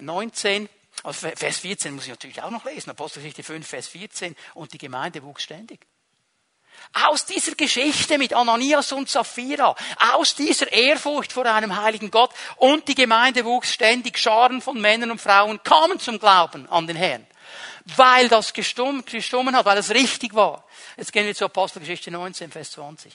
19, 0.00 0.64
äh, 0.64 0.68
also 1.04 1.28
Vers 1.28 1.58
14 1.58 1.94
muss 1.94 2.04
ich 2.04 2.10
natürlich 2.10 2.42
auch 2.42 2.50
noch 2.50 2.64
lesen. 2.64 2.90
Apostelgeschichte 2.90 3.42
5, 3.42 3.66
Vers 3.66 3.88
14. 3.88 4.34
Und 4.54 4.72
die 4.72 4.78
Gemeinde 4.78 5.22
wuchs 5.22 5.44
ständig. 5.44 5.86
Aus 6.92 7.26
dieser 7.26 7.54
Geschichte 7.54 8.18
mit 8.18 8.32
Ananias 8.32 8.92
und 8.92 9.08
Sapphira, 9.08 9.74
aus 10.12 10.34
dieser 10.34 10.72
Ehrfurcht 10.72 11.32
vor 11.32 11.44
einem 11.44 11.76
heiligen 11.76 12.10
Gott 12.10 12.30
und 12.56 12.86
die 12.88 12.94
Gemeinde 12.94 13.44
wuchs 13.44 13.72
ständig, 13.72 14.18
Scharen 14.18 14.62
von 14.62 14.80
Männern 14.80 15.10
und 15.10 15.20
Frauen 15.20 15.62
kamen 15.62 15.98
zum 15.98 16.18
Glauben 16.18 16.68
an 16.68 16.86
den 16.86 16.96
Herrn. 16.96 17.26
Weil 17.96 18.28
das 18.28 18.52
gestummen, 18.52 19.04
gestummen 19.04 19.56
hat, 19.56 19.66
weil 19.66 19.76
das 19.76 19.90
richtig 19.90 20.34
war. 20.34 20.64
Jetzt 20.96 21.12
gehen 21.12 21.26
wir 21.26 21.34
zur 21.34 21.46
Apostelgeschichte 21.46 22.10
19, 22.10 22.50
Vers 22.50 22.72
20. 22.72 23.12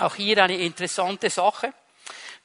Auch 0.00 0.14
hier 0.14 0.42
eine 0.42 0.56
interessante 0.56 1.28
Sache 1.28 1.72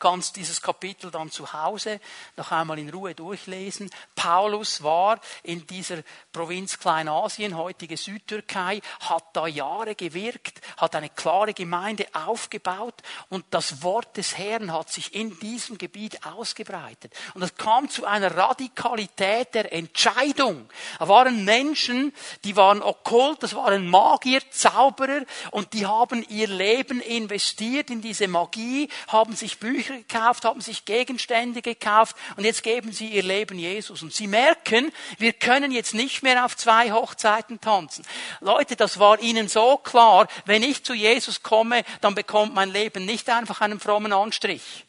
kannst 0.04 0.36
dieses 0.36 0.62
Kapitel 0.62 1.12
dann 1.12 1.32
zu 1.32 1.54
Hause 1.54 2.02
noch 2.36 2.52
einmal 2.52 2.78
in 2.78 2.90
Ruhe 2.90 3.16
durchlesen. 3.16 3.90
Paulus 4.16 4.84
war 4.84 5.18
in 5.44 5.66
dieser 5.66 6.00
Provinz 6.34 6.78
Kleinasien, 6.78 7.56
heutige 7.56 7.96
Südtürkei, 7.96 8.82
hat 9.00 9.24
da 9.32 9.48
Jahre 9.48 9.96
gewirkt, 9.96 10.60
hat 10.76 10.98
eine 10.98 11.08
klare 11.08 11.54
Gemeinde 11.54 12.06
aufgebaut 12.12 12.96
und 13.30 13.46
das 13.52 13.82
Wort 13.82 14.18
des 14.18 14.38
Herrn 14.38 14.74
hat 14.74 14.92
sich 14.92 15.16
in 15.16 15.40
diesem 15.40 15.78
Gebiet 15.78 16.26
ausgebreitet. 16.26 17.14
Und 17.34 17.42
es 17.42 17.56
kam 17.56 17.88
zu 17.90 18.06
einer 18.06 18.36
Radikalität 18.36 19.56
der 19.56 19.72
Entscheidung. 19.72 20.70
Da 21.00 21.08
waren 21.08 21.46
Menschen, 21.46 22.14
die 22.44 22.58
waren 22.58 22.82
okkult, 22.82 23.42
das 23.42 23.56
waren 23.56 23.88
Magier, 23.88 24.42
Zauberer 24.52 25.22
und 25.52 25.72
die 25.72 25.86
haben 25.86 26.26
ihr 26.28 26.50
Leben 26.50 27.00
investiert 27.00 27.90
in 27.90 28.02
diese 28.02 28.28
Magie, 28.28 28.90
haben 29.08 29.34
sich 29.34 29.60
Bücher 29.60 29.93
Bücher 29.94 30.04
gekauft, 30.04 30.46
haben 30.46 30.62
sich 30.62 30.86
Gegenstände 30.86 31.62
gekauft 31.62 32.16
und 32.36 32.44
jetzt 32.44 32.64
geben 32.64 32.92
sie 32.92 33.10
ihr 33.10 33.24
Leben 33.24 33.60
Jesus. 33.60 34.02
Und 34.02 34.14
sie 34.14 34.28
merken, 34.28 34.92
wir 35.18 35.34
können 35.34 35.72
jetzt 35.72 35.94
nicht 35.94 36.24
mehr 36.24 36.46
auf 36.46 36.58
zwei 36.58 36.92
Hochzeiten 36.92 37.62
tanzen. 37.62 38.06
Leute, 38.40 38.76
das 38.76 39.00
war 39.00 39.20
ihnen 39.20 39.48
so 39.48 39.78
klar, 39.78 40.28
wenn 40.46 40.64
ich 40.64 40.84
zu 40.84 40.94
Jesus 40.94 41.44
komme, 41.44 41.84
dann 42.02 42.16
bekommt 42.16 42.54
mein 42.54 42.70
Leben 42.70 43.06
nicht 43.06 43.30
einfach 43.30 43.62
einen 43.62 43.80
frommen 43.80 44.14
Anstrich. 44.14 44.86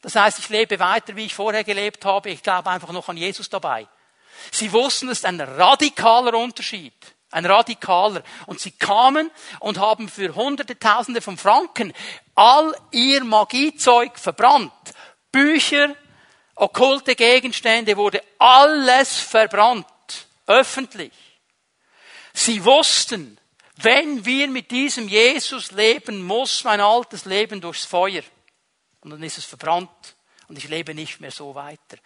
Das 0.00 0.14
heißt, 0.14 0.38
ich 0.38 0.48
lebe 0.48 0.78
weiter, 0.78 1.16
wie 1.16 1.26
ich 1.26 1.34
vorher 1.34 1.64
gelebt 1.64 2.04
habe. 2.04 2.30
Ich 2.30 2.42
glaube 2.42 2.70
einfach 2.70 2.92
noch 2.92 3.08
an 3.08 3.16
Jesus 3.16 3.48
dabei. 3.48 3.86
Sie 4.52 4.72
wussten, 4.72 5.08
es 5.08 5.18
ist 5.18 5.24
ein 5.24 5.40
radikaler 5.40 6.34
Unterschied. 6.34 6.94
Ein 7.30 7.44
radikaler. 7.44 8.22
Und 8.46 8.60
sie 8.60 8.70
kamen 8.70 9.30
und 9.58 9.78
haben 9.78 10.08
für 10.08 10.34
hunderte, 10.34 10.78
tausende 10.78 11.20
von 11.20 11.36
Franken 11.36 11.92
all 12.38 12.72
ihr 12.92 13.24
Magiezeug 13.24 14.16
verbrannt. 14.16 14.72
Bücher, 15.32 15.96
okkulte 16.54 17.16
Gegenstände 17.16 17.96
wurde 17.96 18.22
alles 18.38 19.18
verbrannt. 19.18 19.86
Öffentlich. 20.46 21.12
Sie 22.32 22.64
wussten, 22.64 23.38
wenn 23.78 24.24
wir 24.24 24.46
mit 24.46 24.70
diesem 24.70 25.08
Jesus 25.08 25.72
leben, 25.72 26.22
muss 26.22 26.62
mein 26.62 26.80
altes 26.80 27.24
Leben 27.24 27.60
durchs 27.60 27.84
Feuer. 27.84 28.22
Und 29.00 29.10
dann 29.10 29.22
ist 29.24 29.38
es 29.38 29.44
verbrannt. 29.44 30.14
Und 30.46 30.58
ich 30.58 30.68
lebe 30.68 30.94
nicht 30.94 31.20
mehr 31.20 31.32
so 31.32 31.56
weiter. 31.56 31.98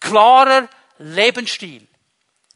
Klarer 0.00 0.68
Lebensstil. 0.98 1.86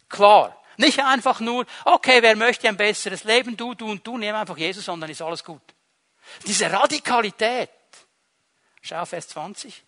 Klar. 0.09 0.61
Nicht 0.77 0.99
einfach 0.99 1.39
nur, 1.39 1.65
okay, 1.85 2.23
wer 2.23 2.35
möchte 2.35 2.69
ein 2.69 2.77
besseres 2.77 3.23
Leben? 3.23 3.57
Du, 3.57 3.75
du 3.75 3.89
und 3.89 4.05
du, 4.05 4.19
nehmen 4.19 4.37
einfach 4.37 4.59
Jesus 4.59 4.87
dann 4.87 5.03
ist 5.03 5.23
alles 5.23 5.45
gut. 5.45 5.63
Diese 6.47 6.71
Radikalität. 6.71 7.71
Schau 8.83 9.05
Vers 9.05 9.29
20. 9.29 9.83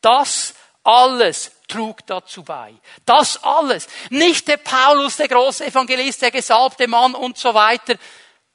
Das 0.00 0.54
alles 0.82 1.52
trug 1.66 2.06
dazu 2.06 2.44
bei. 2.44 2.74
Das 3.06 3.42
alles. 3.42 3.88
Nicht 4.10 4.48
der 4.48 4.58
Paulus, 4.58 5.16
der 5.16 5.28
große 5.28 5.66
Evangelist, 5.66 6.22
der 6.22 6.30
gesalbte 6.30 6.86
Mann 6.86 7.14
und 7.14 7.38
so 7.38 7.54
weiter. 7.54 7.96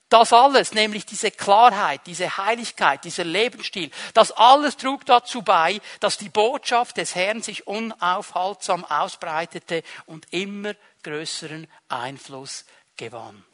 Das 0.10 0.34
alles, 0.34 0.73
nämlich 0.73 1.06
diese 1.06 1.30
Klarheit, 1.30 2.02
diese 2.08 2.38
Heiligkeit, 2.38 3.04
dieser 3.04 3.23
Lebensstil, 3.23 3.91
das 4.15 4.32
alles 4.32 4.75
trug 4.75 5.06
dazu 5.06 5.43
bei, 5.43 5.80
dass 5.99 6.17
die 6.17 6.30
Botschaft 6.30 6.97
des 6.97 7.13
Herrn 7.13 7.43
sich 7.43 7.67
unaufhaltsam 7.67 8.86
ausbreitete 8.86 9.84
und 10.08 10.25
immer 10.32 10.73
größeren 11.04 11.67
Einfluss 11.89 12.65
gewann. 12.97 13.45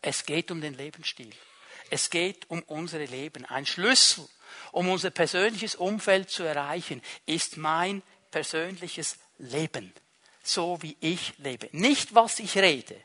Es 0.00 0.26
geht 0.26 0.50
um 0.50 0.60
den 0.60 0.74
Lebensstil. 0.74 1.32
Es 1.92 2.08
geht 2.08 2.48
um 2.48 2.62
unsere 2.62 3.04
Leben. 3.04 3.44
Ein 3.44 3.66
Schlüssel, 3.66 4.26
um 4.72 4.88
unser 4.88 5.10
persönliches 5.10 5.74
Umfeld 5.74 6.30
zu 6.30 6.42
erreichen, 6.42 7.02
ist 7.26 7.58
mein 7.58 8.02
persönliches 8.30 9.18
Leben. 9.36 9.92
So 10.42 10.80
wie 10.80 10.96
ich 11.00 11.34
lebe. 11.36 11.68
Nicht 11.72 12.14
was 12.14 12.38
ich 12.38 12.56
rede. 12.56 12.96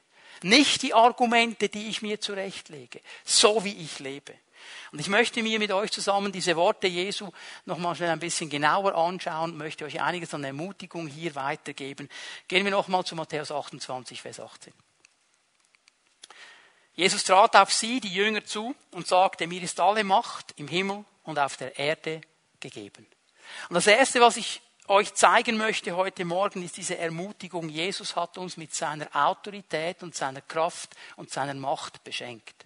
Nicht 0.41 0.83
die 0.83 0.93
Argumente, 0.93 1.67
die 1.67 1.89
ich 1.89 2.01
mir 2.01 2.21
zurechtlege. 2.21 3.01
So 3.25 3.65
wie 3.65 3.73
ich 3.73 3.99
lebe. 3.99 4.33
Und 4.93 4.99
ich 4.99 5.09
möchte 5.09 5.43
mir 5.43 5.59
mit 5.59 5.73
euch 5.73 5.91
zusammen 5.91 6.31
diese 6.31 6.55
Worte 6.55 6.87
Jesu 6.87 7.29
nochmal 7.65 7.93
schnell 7.93 8.11
ein 8.11 8.19
bisschen 8.19 8.49
genauer 8.49 8.95
anschauen, 8.95 9.57
möchte 9.57 9.83
euch 9.83 9.99
einiges 9.99 10.33
an 10.33 10.45
Ermutigung 10.45 11.07
hier 11.07 11.35
weitergeben. 11.35 12.07
Gehen 12.47 12.63
wir 12.63 12.71
nochmal 12.71 13.03
zu 13.03 13.15
Matthäus 13.15 13.51
28, 13.51 14.21
Vers 14.21 14.39
18. 14.39 14.71
Jesus 16.97 17.23
trat 17.23 17.55
auf 17.55 17.71
sie, 17.71 17.99
die 17.99 18.11
Jünger, 18.11 18.43
zu 18.43 18.75
und 18.89 19.05
sagte, 19.05 19.45
mir 19.45 19.61
ist 19.61 19.79
alle 19.79 20.03
Macht 20.03 20.55
im 20.57 20.67
Himmel 20.67 21.05
und 21.23 21.37
auf 21.37 21.55
der 21.55 21.77
Erde 21.77 22.21
gegeben. 22.59 23.05
Und 23.69 23.75
das 23.75 23.85
Erste, 23.85 24.19
was 24.19 24.35
ich 24.35 24.61
euch 24.87 25.13
zeigen 25.13 25.57
möchte 25.57 25.95
heute 25.95 26.25
Morgen, 26.25 26.63
ist 26.63 26.75
diese 26.75 26.97
Ermutigung. 26.97 27.69
Jesus 27.69 28.15
hat 28.15 28.39
uns 28.39 28.57
mit 28.57 28.73
seiner 28.73 29.07
Autorität 29.13 30.01
und 30.01 30.15
seiner 30.15 30.41
Kraft 30.41 30.95
und 31.17 31.29
seiner 31.29 31.53
Macht 31.53 32.03
beschenkt. 32.03 32.65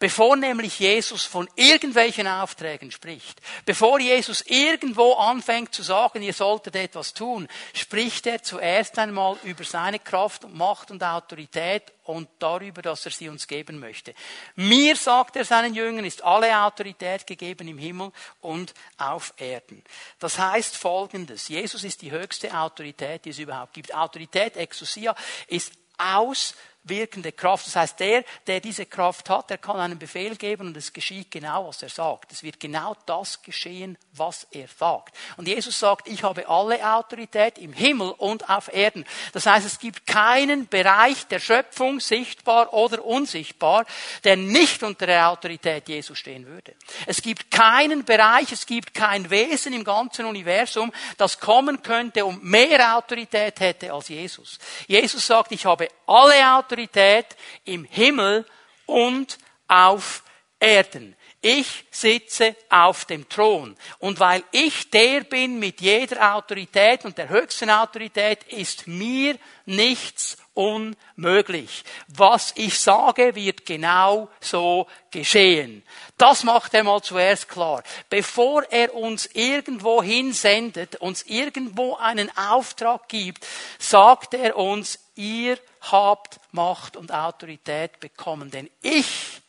Bevor 0.00 0.34
nämlich 0.34 0.78
Jesus 0.78 1.24
von 1.24 1.46
irgendwelchen 1.56 2.26
Aufträgen 2.26 2.90
spricht, 2.90 3.38
bevor 3.66 4.00
Jesus 4.00 4.42
irgendwo 4.46 5.12
anfängt 5.12 5.74
zu 5.74 5.82
sagen, 5.82 6.22
ihr 6.22 6.32
solltet 6.32 6.74
etwas 6.74 7.12
tun, 7.12 7.46
spricht 7.74 8.26
er 8.26 8.42
zuerst 8.42 8.98
einmal 8.98 9.36
über 9.42 9.62
seine 9.62 9.98
Kraft 9.98 10.44
und 10.44 10.56
Macht 10.56 10.90
und 10.90 11.04
Autorität 11.04 11.92
und 12.04 12.30
darüber, 12.38 12.80
dass 12.80 13.04
er 13.04 13.12
sie 13.12 13.28
uns 13.28 13.46
geben 13.46 13.78
möchte. 13.78 14.14
Mir, 14.56 14.96
sagt 14.96 15.36
er 15.36 15.44
seinen 15.44 15.74
Jüngern, 15.74 16.06
ist 16.06 16.24
alle 16.24 16.58
Autorität 16.62 17.26
gegeben 17.26 17.68
im 17.68 17.76
Himmel 17.76 18.10
und 18.40 18.72
auf 18.96 19.34
Erden. 19.36 19.84
Das 20.18 20.38
heißt 20.38 20.78
folgendes. 20.78 21.48
Jesus 21.48 21.84
ist 21.84 22.00
die 22.00 22.10
höchste 22.10 22.58
Autorität, 22.58 23.26
die 23.26 23.30
es 23.30 23.38
überhaupt 23.38 23.74
gibt. 23.74 23.94
Autorität, 23.94 24.56
Exousia, 24.56 25.14
ist 25.46 25.72
aus 25.98 26.54
wirkende 26.84 27.32
Kraft. 27.32 27.66
Das 27.66 27.76
heißt, 27.76 28.00
der, 28.00 28.24
der 28.46 28.60
diese 28.60 28.86
Kraft 28.86 29.28
hat, 29.28 29.50
der 29.50 29.58
kann 29.58 29.76
einen 29.76 29.98
Befehl 29.98 30.36
geben 30.36 30.68
und 30.68 30.76
es 30.76 30.92
geschieht 30.92 31.30
genau, 31.30 31.68
was 31.68 31.82
er 31.82 31.88
sagt. 31.88 32.32
Es 32.32 32.42
wird 32.42 32.58
genau 32.58 32.96
das 33.06 33.42
geschehen, 33.42 33.98
was 34.12 34.46
er 34.50 34.66
sagt. 34.68 35.14
Und 35.36 35.46
Jesus 35.46 35.78
sagt, 35.78 36.08
ich 36.08 36.22
habe 36.22 36.48
alle 36.48 36.80
Autorität 36.94 37.58
im 37.58 37.72
Himmel 37.72 38.10
und 38.10 38.48
auf 38.48 38.72
Erden. 38.72 39.04
Das 39.32 39.46
heißt, 39.46 39.66
es 39.66 39.78
gibt 39.78 40.06
keinen 40.06 40.66
Bereich 40.68 41.26
der 41.26 41.38
Schöpfung, 41.38 42.00
sichtbar 42.00 42.72
oder 42.72 43.04
unsichtbar, 43.04 43.84
der 44.24 44.36
nicht 44.36 44.82
unter 44.82 45.06
der 45.06 45.28
Autorität 45.28 45.88
Jesus 45.88 46.18
stehen 46.18 46.46
würde. 46.46 46.74
Es 47.06 47.22
gibt 47.22 47.50
keinen 47.50 48.04
Bereich, 48.04 48.52
es 48.52 48.66
gibt 48.66 48.94
kein 48.94 49.30
Wesen 49.30 49.72
im 49.72 49.84
ganzen 49.84 50.24
Universum, 50.24 50.92
das 51.16 51.38
kommen 51.38 51.82
könnte 51.82 52.24
und 52.24 52.42
mehr 52.42 52.96
Autorität 52.96 53.60
hätte 53.60 53.92
als 53.92 54.08
Jesus. 54.08 54.58
Jesus 54.86 55.26
sagt, 55.26 55.52
ich 55.52 55.66
habe 55.66 55.88
alle 56.10 56.56
Autorität 56.56 57.26
im 57.64 57.84
Himmel 57.84 58.44
und 58.86 59.38
auf 59.68 60.22
Erden. 60.58 61.16
Ich 61.42 61.86
sitze 61.90 62.54
auf 62.68 63.06
dem 63.06 63.26
Thron. 63.30 63.74
Und 63.98 64.20
weil 64.20 64.44
ich 64.50 64.90
der 64.90 65.22
bin 65.22 65.58
mit 65.58 65.80
jeder 65.80 66.34
Autorität 66.34 67.06
und 67.06 67.16
der 67.16 67.30
höchsten 67.30 67.70
Autorität, 67.70 68.42
ist 68.52 68.86
mir 68.86 69.38
nichts 69.64 70.36
unmöglich. 70.52 71.82
Was 72.08 72.52
ich 72.56 72.78
sage, 72.78 73.34
wird 73.34 73.64
genau 73.64 74.28
so 74.40 74.86
geschehen. 75.10 75.82
Das 76.18 76.44
macht 76.44 76.74
er 76.74 76.84
mal 76.84 77.00
zuerst 77.02 77.48
klar. 77.48 77.82
Bevor 78.10 78.64
er 78.70 78.94
uns 78.94 79.24
irgendwo 79.32 80.02
hinsendet, 80.02 80.96
uns 80.96 81.22
irgendwo 81.22 81.96
einen 81.96 82.30
Auftrag 82.36 83.08
gibt, 83.08 83.46
sagt 83.78 84.34
er 84.34 84.56
uns, 84.56 84.98
ihr 85.20 85.58
habt 85.82 86.40
Macht 86.50 86.96
und 86.96 87.12
Autorität 87.12 88.00
bekommen, 88.00 88.50
denn 88.50 88.70
ich 88.80 89.42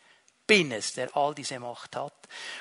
bin 0.45 0.73
es, 0.73 0.91
der 0.93 1.15
all 1.15 1.33
diese 1.33 1.59
Macht 1.61 1.95
hat. 1.95 2.13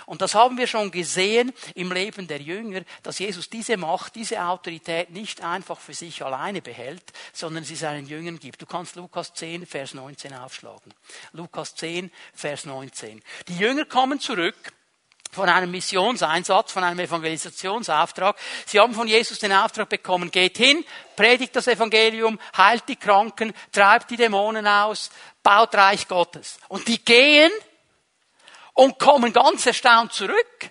Und 0.06 0.22
das 0.22 0.36
haben 0.36 0.56
wir 0.56 0.68
schon 0.68 0.92
gesehen 0.92 1.52
im 1.74 1.90
Leben 1.90 2.28
der 2.28 2.40
Jünger, 2.40 2.82
dass 3.02 3.18
Jesus 3.18 3.50
diese 3.50 3.76
Macht, 3.76 4.14
diese 4.14 4.40
Autorität 4.44 5.10
nicht 5.10 5.42
einfach 5.42 5.80
für 5.80 5.94
sich 5.94 6.24
alleine 6.24 6.62
behält, 6.62 7.02
sondern 7.32 7.64
sie 7.64 7.74
seinen 7.74 8.06
Jüngern 8.06 8.38
gibt. 8.38 8.62
Du 8.62 8.66
kannst 8.66 8.94
Lukas 8.94 9.34
10, 9.34 9.66
Vers 9.66 9.94
19 9.94 10.32
aufschlagen. 10.34 10.94
Lukas 11.32 11.74
10, 11.74 12.12
Vers 12.32 12.64
19. 12.64 13.22
Die 13.48 13.58
Jünger 13.58 13.86
kommen 13.86 14.20
zurück 14.20 14.72
von 15.30 15.48
einem 15.48 15.70
Missionseinsatz, 15.70 16.72
von 16.72 16.82
einem 16.82 17.00
Evangelisationsauftrag. 17.00 18.36
Sie 18.66 18.80
haben 18.80 18.94
von 18.94 19.06
Jesus 19.06 19.38
den 19.38 19.52
Auftrag 19.52 19.88
bekommen, 19.88 20.30
geht 20.30 20.56
hin, 20.56 20.84
predigt 21.16 21.54
das 21.54 21.68
Evangelium, 21.68 22.40
heilt 22.56 22.88
die 22.88 22.96
Kranken, 22.96 23.52
treibt 23.72 24.10
die 24.10 24.16
Dämonen 24.16 24.66
aus, 24.66 25.10
baut 25.42 25.74
Reich 25.74 26.08
Gottes. 26.08 26.58
Und 26.68 26.88
die 26.88 27.04
gehen 27.04 27.52
und 28.74 28.98
kommen 28.98 29.32
ganz 29.32 29.66
erstaunt 29.66 30.12
zurück, 30.12 30.70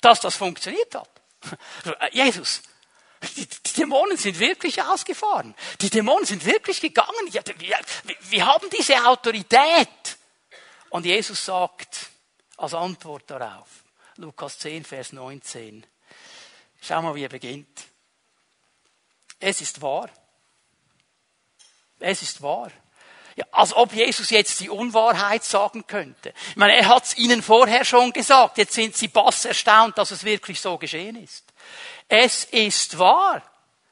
dass 0.00 0.20
das 0.20 0.36
funktioniert 0.36 0.94
hat. 0.94 1.08
Jesus, 2.12 2.62
die, 3.36 3.46
Dämonen 3.76 4.16
sind 4.16 4.38
wirklich 4.38 4.82
ausgefahren. 4.82 5.54
Die 5.80 5.90
Dämonen 5.90 6.26
sind 6.26 6.44
wirklich 6.44 6.80
gegangen. 6.80 7.08
Wir, 7.30 7.42
wir 8.20 8.46
haben 8.46 8.68
diese 8.70 9.06
Autorität. 9.06 9.88
Und 10.90 11.06
Jesus 11.06 11.44
sagt, 11.44 12.09
als 12.60 12.74
Antwort 12.74 13.24
darauf. 13.30 13.68
Lukas 14.16 14.58
10, 14.58 14.84
Vers 14.84 15.12
19. 15.12 15.86
Schau 16.82 17.02
mal, 17.02 17.14
wie 17.14 17.24
er 17.24 17.28
beginnt. 17.30 17.86
Es 19.38 19.62
ist 19.62 19.80
wahr. 19.80 20.10
Es 21.98 22.20
ist 22.20 22.42
wahr. 22.42 22.70
Ja, 23.36 23.46
als 23.52 23.74
ob 23.74 23.94
Jesus 23.94 24.28
jetzt 24.28 24.60
die 24.60 24.68
Unwahrheit 24.68 25.42
sagen 25.42 25.86
könnte. 25.86 26.34
Ich 26.50 26.56
meine, 26.56 26.76
er 26.76 26.88
hat 26.88 27.04
es 27.04 27.16
ihnen 27.16 27.42
vorher 27.42 27.84
schon 27.84 28.12
gesagt. 28.12 28.58
Jetzt 28.58 28.74
sind 28.74 28.94
sie 28.94 29.08
bass 29.08 29.46
erstaunt, 29.46 29.96
dass 29.96 30.10
es 30.10 30.24
wirklich 30.24 30.60
so 30.60 30.76
geschehen 30.76 31.16
ist. 31.16 31.44
Es 32.08 32.44
ist 32.44 32.98
wahr, 32.98 33.42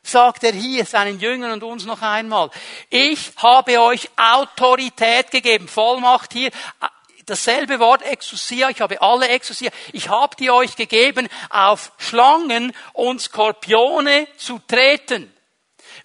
sagt 0.02 0.44
er 0.44 0.52
hier 0.52 0.85
seinen 0.85 1.20
Jüngern 1.20 1.52
und 1.52 1.62
uns 1.62 1.87
noch 1.87 2.02
einmal. 2.02 2.50
Ich 2.90 3.33
habe 3.37 3.81
euch 3.81 4.11
Autorität 4.16 5.31
gegeben, 5.31 5.68
Vollmacht 5.68 6.33
hier, 6.35 6.50
dasselbe 7.28 7.78
Wort 7.78 8.02
Exousia, 8.02 8.70
ich 8.70 8.80
habe 8.80 9.00
alle 9.02 9.28
Exousia, 9.28 9.70
ich 9.92 10.08
habe 10.08 10.36
die 10.36 10.50
euch 10.50 10.76
gegeben, 10.76 11.28
auf 11.50 11.92
Schlangen 11.98 12.72
und 12.92 13.20
Skorpione 13.20 14.26
zu 14.36 14.60
treten. 14.66 15.32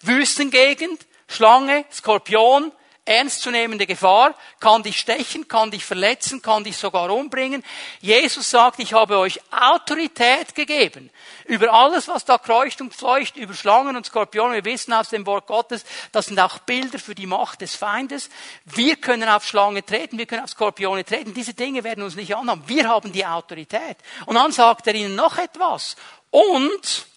Wüstengegend, 0.01 1.05
Schlange, 1.27 1.85
Skorpion, 1.91 2.71
ernstzunehmende 3.05 3.85
Gefahr, 3.85 4.33
kann 4.59 4.83
dich 4.83 4.99
stechen, 4.99 5.47
kann 5.47 5.71
dich 5.71 5.83
verletzen, 5.83 6.41
kann 6.41 6.63
dich 6.63 6.77
sogar 6.77 7.09
umbringen. 7.11 7.63
Jesus 7.99 8.49
sagt, 8.49 8.79
ich 8.79 8.93
habe 8.93 9.17
euch 9.17 9.39
Autorität 9.51 10.55
gegeben 10.55 11.09
über 11.45 11.73
alles, 11.73 12.07
was 12.07 12.25
da 12.25 12.37
kreucht 12.37 12.81
und 12.81 12.93
fleucht, 12.93 13.35
über 13.35 13.53
Schlangen 13.53 13.95
und 13.95 14.05
Skorpione. 14.05 14.55
Wir 14.55 14.65
wissen 14.65 14.93
aus 14.93 15.09
dem 15.09 15.25
Wort 15.25 15.47
Gottes, 15.47 15.83
das 16.11 16.27
sind 16.27 16.39
auch 16.39 16.59
Bilder 16.59 16.99
für 16.99 17.15
die 17.15 17.25
Macht 17.25 17.61
des 17.61 17.75
Feindes. 17.75 18.29
Wir 18.65 18.95
können 18.95 19.27
auf 19.27 19.45
Schlange 19.45 19.85
treten, 19.85 20.17
wir 20.17 20.25
können 20.25 20.43
auf 20.43 20.49
Skorpione 20.49 21.03
treten. 21.03 21.33
Diese 21.33 21.53
Dinge 21.53 21.83
werden 21.83 22.03
uns 22.03 22.15
nicht 22.15 22.35
anhaben. 22.35 22.63
Wir 22.67 22.87
haben 22.87 23.11
die 23.11 23.25
Autorität. 23.25 23.97
Und 24.25 24.35
dann 24.35 24.51
sagt 24.51 24.87
er 24.87 24.95
ihnen 24.95 25.15
noch 25.15 25.37
etwas. 25.37 25.95
Und 26.29 27.07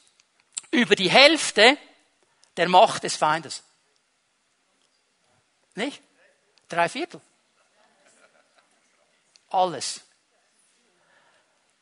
über 0.70 0.96
die 0.96 1.11
Hälfte 1.11 1.79
der 2.57 2.68
Macht 2.68 3.05
des 3.05 3.16
Feindes. 3.16 3.62
Nicht? 5.77 6.03
Drei 6.69 6.89
Viertel. 6.89 7.21
Alles. 9.51 10.01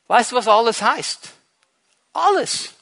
Weißt 0.07 0.33
du, 0.33 0.37
was 0.37 0.49
alles 0.49 0.83
heißt? 0.83 1.31
Alles. 2.13 2.75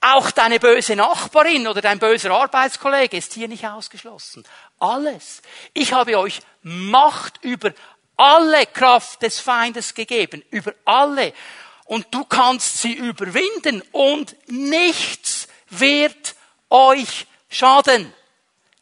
Auch 0.00 0.32
deine 0.32 0.58
böse 0.58 0.96
Nachbarin 0.96 1.68
oder 1.68 1.80
dein 1.80 2.00
böser 2.00 2.32
Arbeitskollege 2.32 3.16
ist 3.16 3.32
hier 3.34 3.48
nicht 3.48 3.66
ausgeschlossen. 3.66 4.44
Alles. 4.78 5.42
Ich 5.72 5.92
habe 5.92 6.18
euch 6.18 6.40
Macht 6.62 7.42
über 7.42 7.72
alle 8.16 8.66
Kraft 8.66 9.22
des 9.22 9.38
Feindes 9.40 9.94
gegeben. 9.94 10.44
Über 10.50 10.74
alle. 10.84 11.32
Und 11.84 12.12
du 12.12 12.24
kannst 12.24 12.78
sie 12.78 12.92
überwinden 12.92 13.82
und 13.92 14.36
nichts 14.48 15.48
wird 15.70 16.34
euch 16.68 17.26
schaden. 17.48 18.12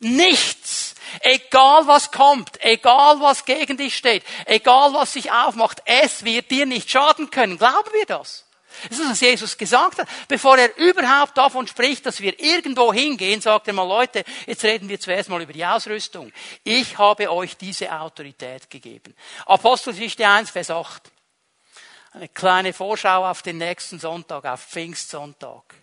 Nichts. 0.00 0.94
Egal 1.20 1.86
was 1.86 2.10
kommt, 2.10 2.62
egal 2.62 3.20
was 3.20 3.44
gegen 3.44 3.76
dich 3.76 3.96
steht, 3.96 4.24
egal 4.46 4.94
was 4.94 5.12
sich 5.12 5.30
aufmacht, 5.30 5.82
es 5.84 6.24
wird 6.24 6.50
dir 6.50 6.66
nicht 6.66 6.90
schaden 6.90 7.30
können. 7.30 7.58
Glauben 7.58 7.92
wir 7.92 8.06
das? 8.06 8.46
Das 8.88 8.98
ist, 8.98 9.10
was 9.10 9.20
Jesus 9.20 9.58
gesagt 9.58 9.98
hat. 9.98 10.08
Bevor 10.28 10.56
er 10.56 10.76
überhaupt 10.78 11.36
davon 11.36 11.66
spricht, 11.66 12.06
dass 12.06 12.20
wir 12.20 12.38
irgendwo 12.40 12.92
hingehen, 12.92 13.40
sagt 13.40 13.68
er 13.68 13.74
mal, 13.74 13.86
Leute, 13.86 14.24
jetzt 14.46 14.64
reden 14.64 14.88
wir 14.88 14.98
zuerst 14.98 15.28
mal 15.28 15.42
über 15.42 15.52
die 15.52 15.66
Ausrüstung. 15.66 16.32
Ich 16.64 16.96
habe 16.96 17.30
euch 17.30 17.56
diese 17.56 17.92
Autorität 17.92 18.70
gegeben. 18.70 19.14
Apostelgeschichte 19.46 20.26
1, 20.26 20.50
Vers 20.50 20.70
8. 20.70 21.10
Eine 22.12 22.28
kleine 22.28 22.72
Vorschau 22.72 23.28
auf 23.28 23.42
den 23.42 23.58
nächsten 23.58 23.98
Sonntag, 23.98 24.44
auf 24.44 24.64
Pfingstsonntag. 24.64 25.74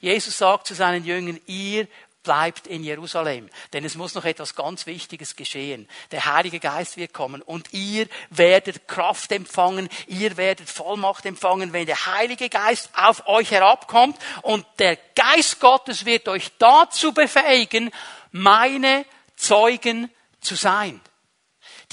Jesus 0.00 0.38
sagt 0.38 0.66
zu 0.66 0.74
seinen 0.74 1.04
Jüngern, 1.04 1.40
ihr 1.46 1.88
bleibt 2.24 2.66
in 2.66 2.82
Jerusalem. 2.82 3.48
Denn 3.72 3.84
es 3.84 3.94
muss 3.94 4.14
noch 4.14 4.24
etwas 4.24 4.56
ganz 4.56 4.86
Wichtiges 4.86 5.36
geschehen. 5.36 5.88
Der 6.10 6.24
Heilige 6.24 6.58
Geist 6.58 6.96
wird 6.96 7.12
kommen 7.12 7.40
und 7.40 7.72
ihr 7.72 8.08
werdet 8.30 8.88
Kraft 8.88 9.30
empfangen, 9.30 9.88
ihr 10.08 10.36
werdet 10.36 10.68
Vollmacht 10.68 11.24
empfangen, 11.26 11.72
wenn 11.72 11.86
der 11.86 12.06
Heilige 12.06 12.48
Geist 12.48 12.90
auf 12.96 13.28
euch 13.28 13.52
herabkommt 13.52 14.18
und 14.42 14.66
der 14.80 14.96
Geist 15.14 15.60
Gottes 15.60 16.04
wird 16.04 16.26
euch 16.28 16.50
dazu 16.58 17.12
befähigen, 17.12 17.90
meine 18.32 19.04
Zeugen 19.36 20.10
zu 20.40 20.56
sein. 20.56 21.00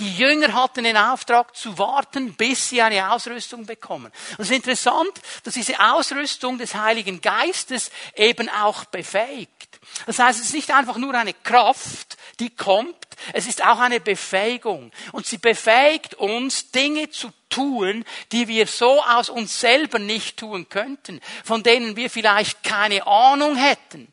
Die 0.02 0.18
Jünger 0.18 0.54
hatten 0.54 0.84
den 0.84 0.98
Auftrag 0.98 1.56
zu 1.56 1.78
warten, 1.78 2.34
bis 2.34 2.70
sie 2.70 2.82
eine 2.82 3.12
Ausrüstung 3.12 3.68
bekommen. 3.68 4.12
Und 4.32 4.40
es 4.40 4.50
ist 4.50 4.56
interessant, 4.56 5.12
dass 5.44 5.54
diese 5.54 5.80
Ausrüstung 5.80 6.58
des 6.58 6.74
Heiligen 6.74 7.22
Geistes 7.22 7.92
eben 8.16 8.50
auch 8.50 8.86
befähigt. 8.86 9.80
Das 10.08 10.18
heißt, 10.18 10.40
es 10.40 10.48
ist 10.48 10.56
nicht 10.56 10.72
einfach 10.72 10.98
nur 10.98 11.14
eine 11.14 11.36
Kraft, 11.36 12.18
die 12.40 12.50
kommt, 12.50 12.96
es 13.34 13.46
ist 13.46 13.64
auch 13.64 13.78
eine 13.78 14.00
Befähigung. 14.00 14.92
Und 15.12 15.28
sie 15.28 15.38
befähigt 15.38 16.16
uns, 16.16 16.72
Dinge 16.72 17.12
zu 17.12 17.32
tun, 17.52 18.04
die 18.32 18.48
wir 18.48 18.66
so 18.66 19.04
aus 19.04 19.30
uns 19.30 19.60
selber 19.60 20.00
nicht 20.00 20.38
tun 20.38 20.68
könnten, 20.70 21.22
von 21.44 21.62
denen 21.62 21.96
wir 21.96 22.10
vielleicht 22.10 22.64
keine 22.64 23.06
Ahnung 23.06 23.56
hätten. 23.56 24.12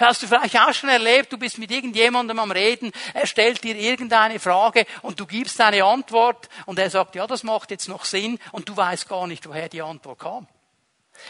Hast 0.00 0.22
du 0.22 0.26
vielleicht 0.26 0.58
auch 0.58 0.72
schon 0.72 0.88
erlebt, 0.88 1.32
du 1.32 1.38
bist 1.38 1.58
mit 1.58 1.70
irgendjemandem 1.70 2.38
am 2.38 2.50
Reden, 2.50 2.90
er 3.14 3.26
stellt 3.26 3.62
dir 3.62 3.76
irgendeine 3.76 4.40
Frage 4.40 4.86
und 5.02 5.20
du 5.20 5.26
gibst 5.26 5.60
eine 5.60 5.84
Antwort 5.84 6.48
und 6.66 6.78
er 6.78 6.90
sagt, 6.90 7.14
ja, 7.14 7.26
das 7.26 7.44
macht 7.44 7.70
jetzt 7.70 7.88
noch 7.88 8.04
Sinn 8.04 8.38
und 8.50 8.68
du 8.68 8.76
weißt 8.76 9.08
gar 9.08 9.26
nicht, 9.26 9.46
woher 9.46 9.68
die 9.68 9.82
Antwort 9.82 10.18
kam 10.18 10.48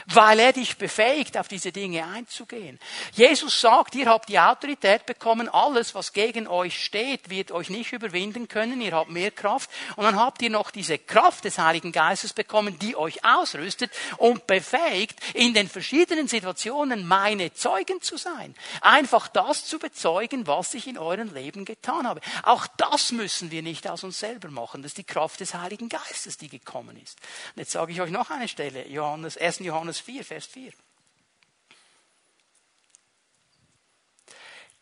weil 0.06 0.38
er 0.38 0.52
dich 0.52 0.76
befähigt, 0.76 1.36
auf 1.36 1.48
diese 1.48 1.72
Dinge 1.72 2.04
einzugehen. 2.06 2.78
Jesus 3.12 3.60
sagt, 3.60 3.94
ihr 3.94 4.06
habt 4.06 4.28
die 4.28 4.38
Autorität 4.38 5.06
bekommen, 5.06 5.48
alles, 5.48 5.94
was 5.94 6.12
gegen 6.12 6.46
euch 6.46 6.84
steht, 6.84 7.30
wird 7.30 7.52
euch 7.52 7.70
nicht 7.70 7.92
überwinden 7.92 8.48
können, 8.48 8.80
ihr 8.80 8.92
habt 8.92 9.10
mehr 9.10 9.30
Kraft 9.30 9.70
und 9.96 10.04
dann 10.04 10.18
habt 10.18 10.42
ihr 10.42 10.50
noch 10.50 10.70
diese 10.70 10.98
Kraft 10.98 11.44
des 11.44 11.58
Heiligen 11.58 11.92
Geistes 11.92 12.32
bekommen, 12.32 12.78
die 12.78 12.96
euch 12.96 13.24
ausrüstet 13.24 13.90
und 14.16 14.46
befähigt, 14.46 15.18
in 15.34 15.54
den 15.54 15.68
verschiedenen 15.68 16.28
Situationen 16.28 17.06
meine 17.06 17.52
Zeugen 17.52 18.00
zu 18.00 18.16
sein. 18.16 18.54
Einfach 18.80 19.28
das 19.28 19.64
zu 19.64 19.78
bezeugen, 19.78 20.46
was 20.46 20.74
ich 20.74 20.86
in 20.86 20.98
eurem 20.98 21.32
Leben 21.34 21.64
getan 21.64 22.06
habe. 22.06 22.20
Auch 22.42 22.66
das 22.76 23.12
müssen 23.12 23.50
wir 23.50 23.62
nicht 23.62 23.88
aus 23.88 24.04
uns 24.04 24.18
selber 24.18 24.48
machen. 24.50 24.82
Das 24.82 24.90
ist 24.90 24.98
die 24.98 25.04
Kraft 25.04 25.40
des 25.40 25.54
Heiligen 25.54 25.88
Geistes, 25.88 26.38
die 26.38 26.48
gekommen 26.48 27.00
ist. 27.02 27.18
Und 27.54 27.60
jetzt 27.60 27.72
sage 27.72 27.92
ich 27.92 28.00
euch 28.00 28.10
noch 28.10 28.30
eine 28.30 28.48
Stelle, 28.48 28.86
Johannes, 28.88 29.36
1. 29.36 29.60
Johannes 29.60 29.77
Johannes 29.78 30.00
4, 30.00 30.24
Vers 30.24 30.46
4. 30.46 30.72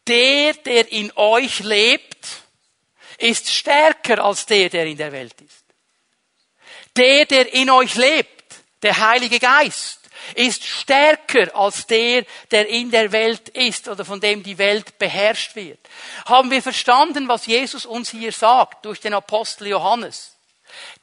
Der, 0.07 0.55
der 0.55 0.91
in 0.91 1.13
euch 1.17 1.59
lebt, 1.61 2.27
ist 3.19 3.51
stärker 3.51 4.25
als 4.25 4.47
der, 4.47 4.71
der 4.71 4.87
in 4.87 4.97
der 4.97 5.13
Welt 5.13 5.39
ist. 5.43 5.65
Der, 6.97 7.27
der 7.27 7.53
in 7.53 7.69
euch 7.69 7.95
lebt, 7.97 8.55
der 8.81 8.97
Heilige 8.97 9.39
Geist, 9.39 10.01
ist 10.35 10.65
stärker 10.65 11.55
als 11.55 11.87
der, 11.87 12.25
der 12.51 12.67
in 12.67 12.91
der 12.91 13.13
Welt 13.13 13.51
ist 13.51 13.89
oder 13.89 14.07
von 14.07 14.19
dem 14.19 14.43
die 14.43 14.57
Welt 14.57 14.99
beherrscht 14.99 15.57
wird. 15.57 15.81
Haben 16.25 16.51
wir 16.51 16.63
verstanden, 16.63 17.29
was 17.29 17.45
Jesus 17.45 17.85
uns 17.85 18.11
hier 18.11 18.33
sagt 18.33 18.87
durch 18.87 19.01
den 19.01 19.13
Apostel 19.13 19.67
Johannes? 19.67 20.36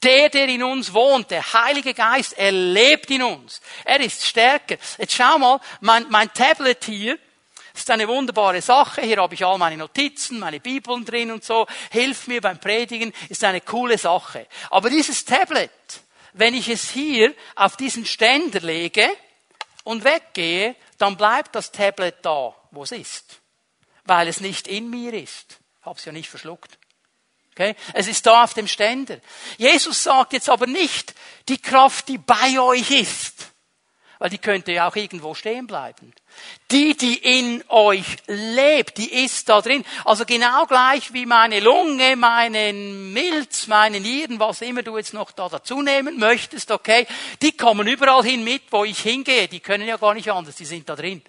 Der, 0.02 0.30
der 0.30 0.48
in 0.48 0.64
uns 0.64 0.94
wohnt, 0.94 1.32
der 1.32 1.54
Heilige 1.54 1.94
Geist, 1.94 2.34
er 2.38 2.52
lebt 2.52 3.10
in 3.10 3.24
uns. 3.24 3.62
Er 3.86 4.00
ist 4.00 4.26
stärker. 4.26 4.78
Jetzt 4.98 5.14
schau 5.14 5.38
mal, 5.38 5.60
mein, 5.82 6.06
mein 6.10 6.34
Tablet 6.34 6.84
hier, 6.84 7.18
ist 7.74 7.90
eine 7.90 8.08
wunderbare 8.08 8.62
Sache. 8.62 9.02
Hier 9.02 9.18
habe 9.18 9.34
ich 9.34 9.44
all 9.44 9.58
meine 9.58 9.78
Notizen, 9.78 10.40
meine 10.40 10.60
Bibeln 10.60 11.06
drin 11.06 11.32
und 11.32 11.44
so. 11.44 11.66
Hilft 11.92 12.28
mir 12.28 12.40
beim 12.40 12.60
Predigen. 12.60 13.14
Ist 13.30 13.44
eine 13.44 13.62
coole 13.62 13.98
Sache. 13.98 14.48
Aber 14.70 14.90
dieses 14.90 15.26
Tablet, 15.26 15.72
wenn 16.34 16.54
ich 16.54 16.70
es 16.70 16.92
hier 16.92 17.34
auf 17.56 17.76
diesen 17.76 18.06
Ständer 18.06 18.60
lege 18.60 19.10
und 19.84 20.04
weggehe, 20.04 20.76
dann 21.00 21.18
bleibt 21.18 21.56
das 21.56 21.72
Tablet 21.72 22.18
da, 22.22 22.56
wo 22.72 22.84
es 22.84 22.92
ist. 22.92 23.40
Weil 24.06 24.28
es 24.28 24.40
nicht 24.40 24.68
in 24.68 24.90
mir 24.90 25.14
ist. 25.14 25.58
Ich 25.80 25.86
habe 25.86 25.98
es 25.98 26.06
ja 26.06 26.12
nicht 26.12 26.30
verschluckt. 26.30 26.78
Okay? 27.54 27.76
Es 27.94 28.08
ist 28.08 28.26
da 28.26 28.44
auf 28.44 28.54
dem 28.54 28.68
Ständer. 28.68 29.18
Jesus 29.58 30.04
sagt 30.04 30.34
jetzt 30.34 30.50
aber 30.50 30.68
nicht 30.68 31.13
die 31.48 31.60
Kraft, 31.60 32.08
die 32.08 32.18
bei 32.18 32.60
euch 32.60 32.89
ist, 32.89 33.52
weil 34.18 34.30
die 34.30 34.39
könnte 34.39 34.72
ja 34.72 34.88
auch 34.88 34.96
irgendwo 34.96 35.36
stehen 35.36 35.68
bleiben. 35.68 36.13
Die, 36.72 36.98
die 36.98 37.16
in 37.18 37.63
euch 37.68 38.06
lebt, 38.26 38.98
die 38.98 39.13
ist 39.24 39.50
da 39.50 39.62
drin. 39.62 39.86
Also 40.06 40.26
genau 40.26 40.66
gleich 40.66 41.13
wie 41.13 41.26
meine 41.26 41.60
Lunge, 41.60 42.16
meinen 42.16 43.13
Milz, 43.13 43.68
meine 43.68 44.00
Nieren, 44.00 44.39
was 44.39 44.62
immer 44.62 44.82
du 44.82 44.98
jetzt 44.98 45.13
noch 45.13 45.32
da 45.32 45.50
dazu 45.50 45.82
nehmen 45.82 46.18
möchtest, 46.18 46.72
okay, 46.72 47.06
die 47.42 47.52
kommen 47.52 47.86
überall 47.88 48.24
hin 48.24 48.44
mit, 48.44 48.63
wo 48.72 48.84
ich 48.84 49.00
hingehe. 49.00 49.48
Die 49.48 49.60
können 49.60 49.88
ja 49.88 49.98
gar 49.98 50.13
nicht 50.13 50.32
anders, 50.32 50.56
die 50.56 50.66
sind 50.66 50.89
da 50.89 50.96
drin. 50.96 51.22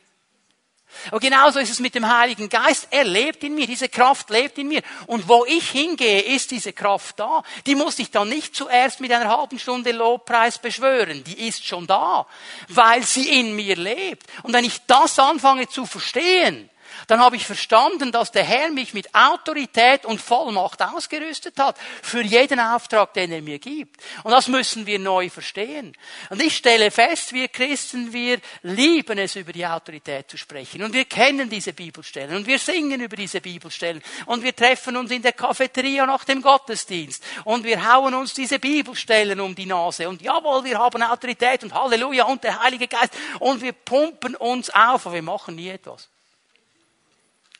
Und 1.10 1.20
genauso 1.20 1.58
ist 1.58 1.70
es 1.70 1.80
mit 1.80 1.94
dem 1.94 2.08
Heiligen 2.08 2.48
Geist. 2.48 2.88
Er 2.90 3.04
lebt 3.04 3.44
in 3.44 3.54
mir. 3.54 3.66
Diese 3.66 3.88
Kraft 3.88 4.30
lebt 4.30 4.58
in 4.58 4.68
mir. 4.68 4.82
Und 5.06 5.28
wo 5.28 5.44
ich 5.46 5.70
hingehe, 5.70 6.20
ist 6.20 6.50
diese 6.50 6.72
Kraft 6.72 7.18
da. 7.18 7.42
Die 7.66 7.74
muss 7.74 7.98
ich 7.98 8.10
dann 8.10 8.28
nicht 8.28 8.54
zuerst 8.54 9.00
mit 9.00 9.12
einer 9.12 9.36
halben 9.36 9.58
Stunde 9.58 9.92
Lobpreis 9.92 10.58
beschwören. 10.58 11.24
Die 11.24 11.48
ist 11.48 11.64
schon 11.64 11.86
da, 11.86 12.26
weil 12.68 13.02
sie 13.02 13.40
in 13.40 13.54
mir 13.54 13.76
lebt. 13.76 14.26
Und 14.42 14.52
wenn 14.52 14.64
ich 14.64 14.80
das 14.86 15.18
anfange 15.18 15.68
zu 15.68 15.86
verstehen, 15.86 16.70
dann 17.06 17.20
habe 17.20 17.36
ich 17.36 17.46
verstanden, 17.46 18.12
dass 18.12 18.32
der 18.32 18.44
Herr 18.44 18.70
mich 18.70 18.94
mit 18.94 19.14
Autorität 19.14 20.04
und 20.04 20.20
Vollmacht 20.20 20.82
ausgerüstet 20.82 21.58
hat 21.58 21.76
für 22.02 22.22
jeden 22.22 22.60
Auftrag, 22.60 23.12
den 23.14 23.32
er 23.32 23.42
mir 23.42 23.58
gibt. 23.58 24.00
Und 24.22 24.32
das 24.32 24.48
müssen 24.48 24.86
wir 24.86 24.98
neu 24.98 25.28
verstehen. 25.30 25.96
Und 26.30 26.42
ich 26.42 26.56
stelle 26.56 26.90
fest, 26.90 27.32
wir 27.32 27.48
Christen, 27.48 28.12
wir 28.12 28.40
lieben 28.62 29.18
es, 29.18 29.36
über 29.36 29.52
die 29.52 29.66
Autorität 29.66 30.30
zu 30.30 30.36
sprechen. 30.36 30.82
Und 30.82 30.92
wir 30.92 31.04
kennen 31.04 31.48
diese 31.48 31.72
Bibelstellen. 31.72 32.36
Und 32.36 32.46
wir 32.46 32.58
singen 32.58 33.00
über 33.00 33.16
diese 33.16 33.40
Bibelstellen. 33.40 34.02
Und 34.26 34.42
wir 34.42 34.54
treffen 34.54 34.96
uns 34.96 35.10
in 35.10 35.22
der 35.22 35.32
Cafeteria 35.32 36.06
nach 36.06 36.24
dem 36.24 36.42
Gottesdienst. 36.42 37.22
Und 37.44 37.64
wir 37.64 37.92
hauen 37.92 38.14
uns 38.14 38.34
diese 38.34 38.58
Bibelstellen 38.58 39.40
um 39.40 39.54
die 39.54 39.66
Nase. 39.66 40.08
Und 40.08 40.22
jawohl, 40.22 40.64
wir 40.64 40.78
haben 40.78 41.02
Autorität 41.02 41.62
und 41.64 41.74
Halleluja 41.74 42.24
und 42.24 42.42
der 42.44 42.62
Heilige 42.62 42.88
Geist. 42.88 43.12
Und 43.40 43.62
wir 43.62 43.72
pumpen 43.72 44.36
uns 44.36 44.70
auf, 44.70 45.06
aber 45.06 45.14
wir 45.14 45.22
machen 45.22 45.56
nie 45.56 45.68
etwas. 45.68 46.08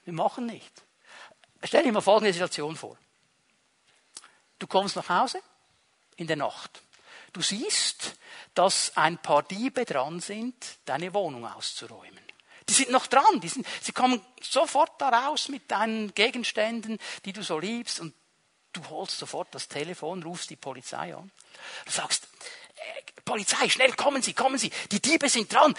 Wir 0.04 0.12
machen 0.12 0.46
nicht. 0.46 0.72
Stell 1.62 1.82
dir 1.82 1.92
mal 1.92 2.00
folgende 2.00 2.32
Situation 2.32 2.76
vor. 2.76 2.98
Du 4.58 4.66
kommst 4.66 4.96
nach 4.96 5.08
Hause 5.08 5.40
in 6.16 6.26
der 6.26 6.36
Nacht. 6.36 6.82
Du 7.32 7.42
siehst, 7.42 8.16
dass 8.54 8.96
ein 8.96 9.18
paar 9.18 9.42
Diebe 9.42 9.84
dran 9.84 10.20
sind, 10.20 10.54
deine 10.84 11.12
Wohnung 11.14 11.46
auszuräumen. 11.46 12.20
Die 12.68 12.72
sind 12.72 12.90
noch 12.90 13.06
dran, 13.06 13.40
die 13.40 13.48
sind, 13.48 13.66
sie 13.82 13.92
kommen 13.92 14.24
sofort 14.40 15.00
da 15.00 15.08
raus 15.08 15.48
mit 15.48 15.70
deinen 15.70 16.14
Gegenständen, 16.14 16.98
die 17.24 17.32
du 17.32 17.42
so 17.42 17.58
liebst 17.58 18.00
und 18.00 18.14
du 18.72 18.88
holst 18.88 19.18
sofort 19.18 19.54
das 19.54 19.68
Telefon, 19.68 20.22
rufst 20.22 20.50
die 20.50 20.56
Polizei 20.56 21.14
an. 21.14 21.30
Du 21.84 21.92
sagst, 21.92 22.26
Polizei, 23.24 23.70
schnell 23.70 23.92
kommen 23.94 24.20
Sie, 24.20 24.34
kommen 24.34 24.58
Sie. 24.58 24.70
Die 24.92 25.00
Diebe 25.00 25.28
sind 25.28 25.52
dran. 25.52 25.74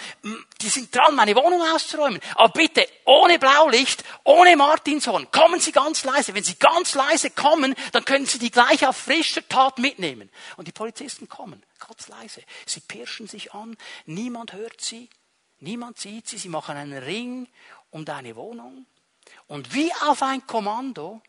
Die 0.60 0.68
sind 0.68 0.94
dran, 0.94 1.14
meine 1.14 1.36
Wohnung 1.36 1.62
auszuräumen. 1.62 2.20
Aber 2.34 2.52
bitte, 2.52 2.88
ohne 3.04 3.38
Blaulicht, 3.38 4.02
ohne 4.24 4.56
Martinshorn. 4.56 5.30
Kommen 5.30 5.60
Sie 5.60 5.70
ganz 5.70 6.02
leise. 6.02 6.34
Wenn 6.34 6.42
Sie 6.42 6.56
ganz 6.56 6.94
leise 6.94 7.30
kommen, 7.30 7.74
dann 7.92 8.04
können 8.04 8.26
Sie 8.26 8.40
die 8.40 8.50
gleich 8.50 8.86
auf 8.86 8.96
frischer 8.96 9.46
Tat 9.48 9.78
mitnehmen. 9.78 10.28
Und 10.56 10.66
die 10.66 10.72
Polizisten 10.72 11.28
kommen, 11.28 11.62
ganz 11.78 12.08
leise. 12.08 12.42
Sie 12.66 12.80
pirschen 12.80 13.28
sich 13.28 13.52
an. 13.54 13.76
Niemand 14.06 14.52
hört 14.52 14.80
sie. 14.80 15.08
Niemand 15.60 15.98
sieht 15.98 16.28
sie. 16.28 16.38
Sie 16.38 16.48
machen 16.48 16.76
einen 16.76 16.98
Ring 16.98 17.48
um 17.90 18.04
deine 18.04 18.34
Wohnung. 18.34 18.86
Und 19.46 19.72
wie 19.72 19.92
auf 20.08 20.22
ein 20.22 20.44
Kommando 20.46 21.22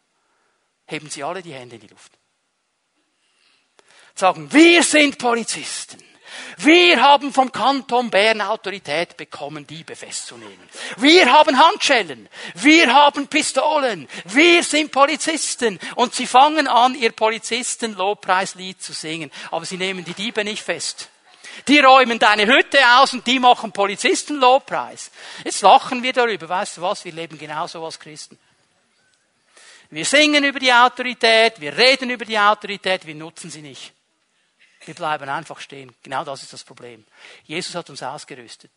heben 0.88 1.10
sie 1.12 1.24
alle 1.24 1.44
die 1.44 1.54
Hände 1.54 1.76
in 1.76 1.82
die 1.82 1.88
Luft 1.88 2.17
sagen, 4.20 4.52
wir 4.52 4.84
sind 4.84 5.18
Polizisten. 5.18 6.04
Wir 6.60 7.02
haben 7.02 7.32
vom 7.32 7.52
Kanton 7.52 8.10
Bern 8.10 8.42
Autorität 8.42 9.16
bekommen, 9.16 9.68
Diebe 9.68 9.96
festzunehmen. 9.96 10.58
Wir 10.98 11.32
haben 11.32 11.60
Handschellen. 11.60 12.28
Wir 12.56 12.92
haben 12.92 13.28
Pistolen. 13.28 14.08
Wir 14.26 14.64
sind 14.64 14.92
Polizisten. 14.92 15.80
Und 15.96 16.16
sie 16.16 16.26
fangen 16.26 16.68
an, 16.68 16.96
ihr 16.96 17.12
Polizisten-Lobpreislied 17.12 18.82
zu 18.82 18.94
singen. 18.94 19.32
Aber 19.52 19.66
sie 19.66 19.78
nehmen 19.78 20.04
die 20.04 20.16
Diebe 20.16 20.44
nicht 20.44 20.64
fest. 20.64 21.10
Die 21.68 21.80
räumen 21.80 22.18
deine 22.18 22.48
Hütte 22.48 22.80
aus 22.98 23.14
und 23.14 23.26
die 23.28 23.40
machen 23.40 23.72
Polizistenlobpreis. 23.72 25.12
Jetzt 25.44 25.62
lachen 25.62 26.02
wir 26.02 26.14
darüber. 26.14 26.50
Weißt 26.50 26.78
du 26.78 26.82
was? 26.82 27.06
Wir 27.06 27.14
leben 27.14 27.38
genauso 27.38 27.86
als 27.86 28.00
Christen. 28.00 28.38
Wir 29.90 30.06
singen 30.06 30.44
über 30.44 30.60
die 30.60 30.74
Autorität, 30.74 31.62
wir 31.62 31.78
reden 31.78 32.10
über 32.10 32.26
die 32.26 32.38
Autorität, 32.38 33.06
wir 33.06 33.16
nutzen 33.16 33.50
sie 33.50 33.62
nicht. 33.62 33.94
Wir 34.86 34.94
bleiben 34.94 35.30
einfach 35.30 35.60
stehen. 35.60 35.94
Genau 36.04 36.24
das 36.24 36.44
ist 36.44 36.54
das 36.54 36.64
Problem. 36.64 37.06
Jesus 37.44 37.76
hat 37.76 37.90
uns 37.90 38.04
ausgerüstet. 38.04 38.72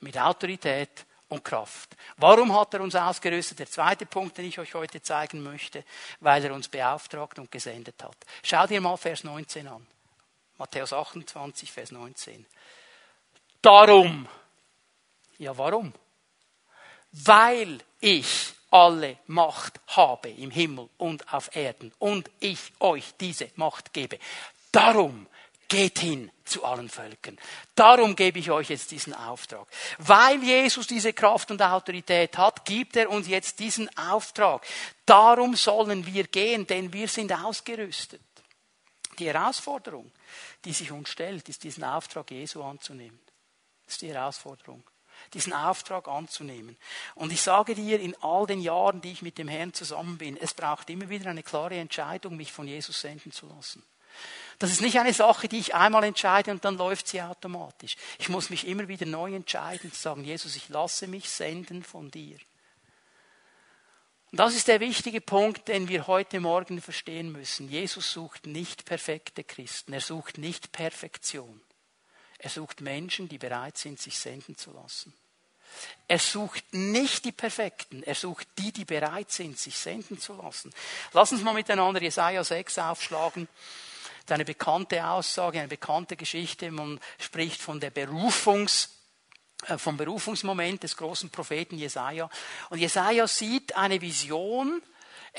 Mit 0.00 0.18
Autorität 0.18 1.06
und 1.28 1.44
Kraft. 1.44 1.96
Warum 2.16 2.58
hat 2.58 2.74
er 2.74 2.80
uns 2.80 2.94
ausgerüstet? 2.94 3.58
Der 3.58 3.70
zweite 3.70 4.06
Punkt, 4.06 4.36
den 4.38 4.46
ich 4.46 4.58
euch 4.58 4.74
heute 4.74 5.02
zeigen 5.02 5.42
möchte, 5.42 5.84
weil 6.20 6.44
er 6.44 6.54
uns 6.54 6.68
beauftragt 6.68 7.38
und 7.38 7.50
gesendet 7.50 8.02
hat. 8.02 8.16
Schau 8.42 8.66
dir 8.66 8.80
mal 8.80 8.96
Vers 8.96 9.24
19 9.24 9.66
an. 9.68 9.86
Matthäus 10.58 10.92
28, 10.92 11.70
Vers 11.70 11.92
19. 11.92 12.46
Darum. 13.60 14.28
Ja, 15.38 15.56
warum? 15.56 15.92
Weil 17.12 17.78
ich 18.00 18.54
alle 18.70 19.18
Macht 19.26 19.80
habe 19.88 20.30
im 20.30 20.50
Himmel 20.50 20.88
und 20.98 21.32
auf 21.32 21.54
Erden 21.54 21.92
und 21.98 22.30
ich 22.40 22.72
euch 22.80 23.14
diese 23.20 23.50
Macht 23.56 23.92
gebe. 23.92 24.18
Darum 24.76 25.26
geht 25.68 26.00
hin 26.00 26.30
zu 26.44 26.62
allen 26.62 26.90
Völkern. 26.90 27.38
Darum 27.74 28.14
gebe 28.14 28.38
ich 28.38 28.50
euch 28.50 28.68
jetzt 28.68 28.90
diesen 28.90 29.14
Auftrag. 29.14 29.66
Weil 29.96 30.42
Jesus 30.42 30.86
diese 30.86 31.14
Kraft 31.14 31.50
und 31.50 31.62
Autorität 31.62 32.36
hat, 32.36 32.66
gibt 32.66 32.94
er 32.96 33.08
uns 33.08 33.26
jetzt 33.26 33.58
diesen 33.58 33.88
Auftrag. 33.96 34.66
Darum 35.06 35.56
sollen 35.56 36.04
wir 36.04 36.24
gehen, 36.24 36.66
denn 36.66 36.92
wir 36.92 37.08
sind 37.08 37.32
ausgerüstet. 37.32 38.20
Die 39.18 39.28
Herausforderung, 39.28 40.12
die 40.66 40.74
sich 40.74 40.92
uns 40.92 41.08
stellt, 41.08 41.48
ist 41.48 41.64
diesen 41.64 41.82
Auftrag 41.82 42.30
Jesu 42.30 42.62
anzunehmen. 42.62 43.18
Das 43.86 43.94
ist 43.94 44.02
die 44.02 44.12
Herausforderung 44.12 44.84
diesen 45.32 45.54
Auftrag 45.54 46.06
anzunehmen. 46.08 46.76
Und 47.14 47.32
ich 47.32 47.40
sage 47.40 47.74
dir, 47.74 47.98
in 47.98 48.14
all 48.22 48.46
den 48.46 48.60
Jahren, 48.60 49.00
die 49.00 49.12
ich 49.12 49.22
mit 49.22 49.38
dem 49.38 49.48
Herrn 49.48 49.72
zusammen 49.72 50.18
bin, 50.18 50.36
es 50.36 50.52
braucht 50.52 50.90
immer 50.90 51.08
wieder 51.08 51.30
eine 51.30 51.42
klare 51.42 51.76
Entscheidung, 51.76 52.36
mich 52.36 52.52
von 52.52 52.68
Jesus 52.68 53.00
senden 53.00 53.32
zu 53.32 53.46
lassen. 53.46 53.82
Das 54.58 54.70
ist 54.70 54.80
nicht 54.80 54.98
eine 54.98 55.12
Sache, 55.12 55.48
die 55.48 55.58
ich 55.58 55.74
einmal 55.74 56.04
entscheide 56.04 56.50
und 56.50 56.64
dann 56.64 56.78
läuft 56.78 57.08
sie 57.08 57.20
automatisch. 57.20 57.96
Ich 58.18 58.28
muss 58.28 58.48
mich 58.48 58.66
immer 58.66 58.88
wieder 58.88 59.06
neu 59.06 59.34
entscheiden, 59.34 59.92
zu 59.92 60.00
sagen, 60.00 60.24
Jesus, 60.24 60.56
ich 60.56 60.68
lasse 60.68 61.06
mich 61.06 61.28
senden 61.28 61.82
von 61.82 62.10
dir. 62.10 62.38
Und 64.32 64.40
das 64.40 64.54
ist 64.54 64.68
der 64.68 64.80
wichtige 64.80 65.20
Punkt, 65.20 65.68
den 65.68 65.88
wir 65.88 66.06
heute 66.06 66.40
Morgen 66.40 66.80
verstehen 66.80 67.32
müssen. 67.32 67.68
Jesus 67.68 68.12
sucht 68.12 68.46
nicht 68.46 68.84
perfekte 68.84 69.44
Christen, 69.44 69.92
er 69.92 70.00
sucht 70.00 70.38
nicht 70.38 70.72
Perfektion. 70.72 71.60
Er 72.38 72.50
sucht 72.50 72.80
Menschen, 72.80 73.28
die 73.28 73.38
bereit 73.38 73.78
sind, 73.78 74.00
sich 74.00 74.18
senden 74.18 74.56
zu 74.56 74.72
lassen. 74.72 75.14
Er 76.08 76.18
sucht 76.18 76.64
nicht 76.72 77.24
die 77.24 77.32
Perfekten, 77.32 78.02
er 78.02 78.14
sucht 78.14 78.46
die, 78.58 78.72
die 78.72 78.84
bereit 78.84 79.30
sind, 79.32 79.58
sich 79.58 79.76
senden 79.76 80.18
zu 80.18 80.34
lassen. 80.34 80.72
Lass 81.12 81.32
uns 81.32 81.42
mal 81.42 81.54
miteinander 81.54 82.00
Jesaja 82.00 82.44
6 82.44 82.78
aufschlagen. 82.78 83.48
Das 84.26 84.34
ist 84.34 84.40
eine 84.40 84.44
bekannte 84.44 85.06
Aussage, 85.06 85.60
eine 85.60 85.68
bekannte 85.68 86.16
Geschichte. 86.16 86.72
Man 86.72 86.98
spricht 87.20 87.62
von 87.62 87.78
der 87.78 87.90
Berufungs, 87.90 88.90
äh, 89.68 89.78
vom 89.78 89.96
Berufungsmoment 89.96 90.82
des 90.82 90.96
großen 90.96 91.30
Propheten 91.30 91.78
Jesaja. 91.78 92.28
Und 92.70 92.78
Jesaja 92.78 93.28
sieht 93.28 93.76
eine 93.76 94.00
Vision, 94.00 94.82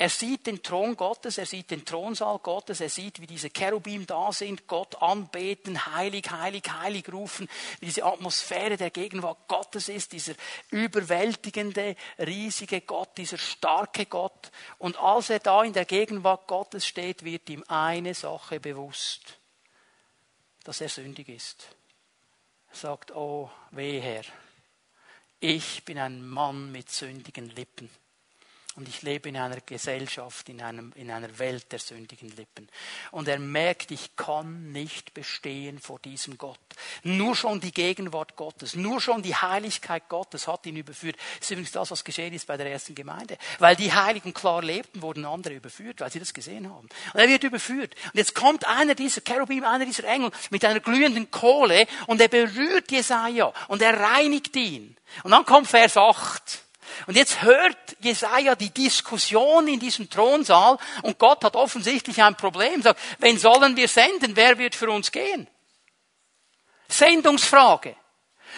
er 0.00 0.10
sieht 0.10 0.46
den 0.46 0.62
Thron 0.62 0.96
Gottes, 0.96 1.38
er 1.38 1.46
sieht 1.46 1.72
den 1.72 1.84
Thronsaal 1.84 2.38
Gottes, 2.38 2.80
er 2.80 2.88
sieht, 2.88 3.20
wie 3.20 3.26
diese 3.26 3.50
Cherubim 3.50 4.06
da 4.06 4.32
sind, 4.32 4.68
Gott 4.68 5.02
anbeten, 5.02 5.86
heilig, 5.86 6.30
heilig, 6.30 6.70
heilig 6.70 7.12
rufen, 7.12 7.48
wie 7.80 7.86
diese 7.86 8.04
Atmosphäre 8.04 8.76
der 8.76 8.90
Gegenwart 8.90 9.48
Gottes 9.48 9.88
ist, 9.88 10.12
dieser 10.12 10.34
überwältigende, 10.70 11.96
riesige 12.16 12.82
Gott, 12.82 13.18
dieser 13.18 13.38
starke 13.38 14.06
Gott. 14.06 14.52
Und 14.78 14.96
als 14.98 15.30
er 15.30 15.40
da 15.40 15.64
in 15.64 15.72
der 15.72 15.84
Gegenwart 15.84 16.46
Gottes 16.46 16.86
steht, 16.86 17.24
wird 17.24 17.50
ihm 17.50 17.64
eine 17.66 18.14
Sache 18.14 18.60
bewusst, 18.60 19.40
dass 20.62 20.80
er 20.80 20.90
sündig 20.90 21.28
ist. 21.28 21.74
Er 22.70 22.76
sagt, 22.76 23.10
oh, 23.16 23.50
weh 23.72 23.98
Herr, 23.98 24.22
ich 25.40 25.84
bin 25.84 25.98
ein 25.98 26.24
Mann 26.24 26.70
mit 26.70 26.88
sündigen 26.88 27.50
Lippen. 27.50 27.90
Und 28.78 28.88
ich 28.88 29.02
lebe 29.02 29.28
in 29.28 29.36
einer 29.36 29.60
Gesellschaft, 29.60 30.48
in, 30.48 30.62
einem, 30.62 30.92
in 30.94 31.10
einer 31.10 31.40
Welt 31.40 31.72
der 31.72 31.80
sündigen 31.80 32.28
Lippen. 32.36 32.68
Und 33.10 33.26
er 33.26 33.40
merkt, 33.40 33.90
ich 33.90 34.14
kann 34.14 34.70
nicht 34.70 35.14
bestehen 35.14 35.80
vor 35.80 35.98
diesem 35.98 36.38
Gott. 36.38 36.60
Nur 37.02 37.34
schon 37.34 37.58
die 37.58 37.72
Gegenwart 37.72 38.36
Gottes, 38.36 38.76
nur 38.76 39.00
schon 39.00 39.22
die 39.22 39.34
Heiligkeit 39.34 40.08
Gottes 40.08 40.46
hat 40.46 40.64
ihn 40.64 40.76
überführt. 40.76 41.16
Das 41.16 41.46
ist 41.46 41.50
übrigens 41.50 41.72
das, 41.72 41.90
was 41.90 42.04
geschehen 42.04 42.32
ist 42.32 42.46
bei 42.46 42.56
der 42.56 42.70
ersten 42.70 42.94
Gemeinde. 42.94 43.36
Weil 43.58 43.74
die 43.74 43.92
Heiligen 43.92 44.32
klar 44.32 44.62
lebten, 44.62 45.02
wurden 45.02 45.24
andere 45.24 45.54
überführt, 45.54 45.98
weil 45.98 46.12
sie 46.12 46.20
das 46.20 46.32
gesehen 46.32 46.70
haben. 46.70 46.88
Und 47.14 47.20
er 47.20 47.28
wird 47.28 47.42
überführt. 47.42 47.96
Und 48.04 48.14
jetzt 48.14 48.36
kommt 48.36 48.64
einer 48.64 48.94
dieser 48.94 49.22
Cherubim, 49.22 49.64
einer 49.64 49.86
dieser 49.86 50.04
Engel 50.04 50.30
mit 50.50 50.64
einer 50.64 50.78
glühenden 50.78 51.32
Kohle 51.32 51.88
und 52.06 52.20
er 52.20 52.28
berührt 52.28 52.92
Jesaja 52.92 53.52
und 53.66 53.82
er 53.82 53.98
reinigt 53.98 54.54
ihn. 54.54 54.96
Und 55.24 55.32
dann 55.32 55.44
kommt 55.44 55.66
Vers 55.66 55.96
8. 55.96 56.67
Und 57.06 57.16
jetzt 57.16 57.42
hört 57.42 57.76
Jesaja 58.00 58.54
die 58.54 58.70
Diskussion 58.70 59.68
in 59.68 59.80
diesem 59.80 60.08
Thronsaal 60.10 60.78
und 61.02 61.18
Gott 61.18 61.44
hat 61.44 61.56
offensichtlich 61.56 62.22
ein 62.22 62.36
Problem. 62.36 62.82
Sagt, 62.82 63.00
wen 63.18 63.38
sollen 63.38 63.76
wir 63.76 63.88
senden? 63.88 64.36
Wer 64.36 64.58
wird 64.58 64.74
für 64.74 64.90
uns 64.90 65.12
gehen? 65.12 65.46
Sendungsfrage. 66.88 67.96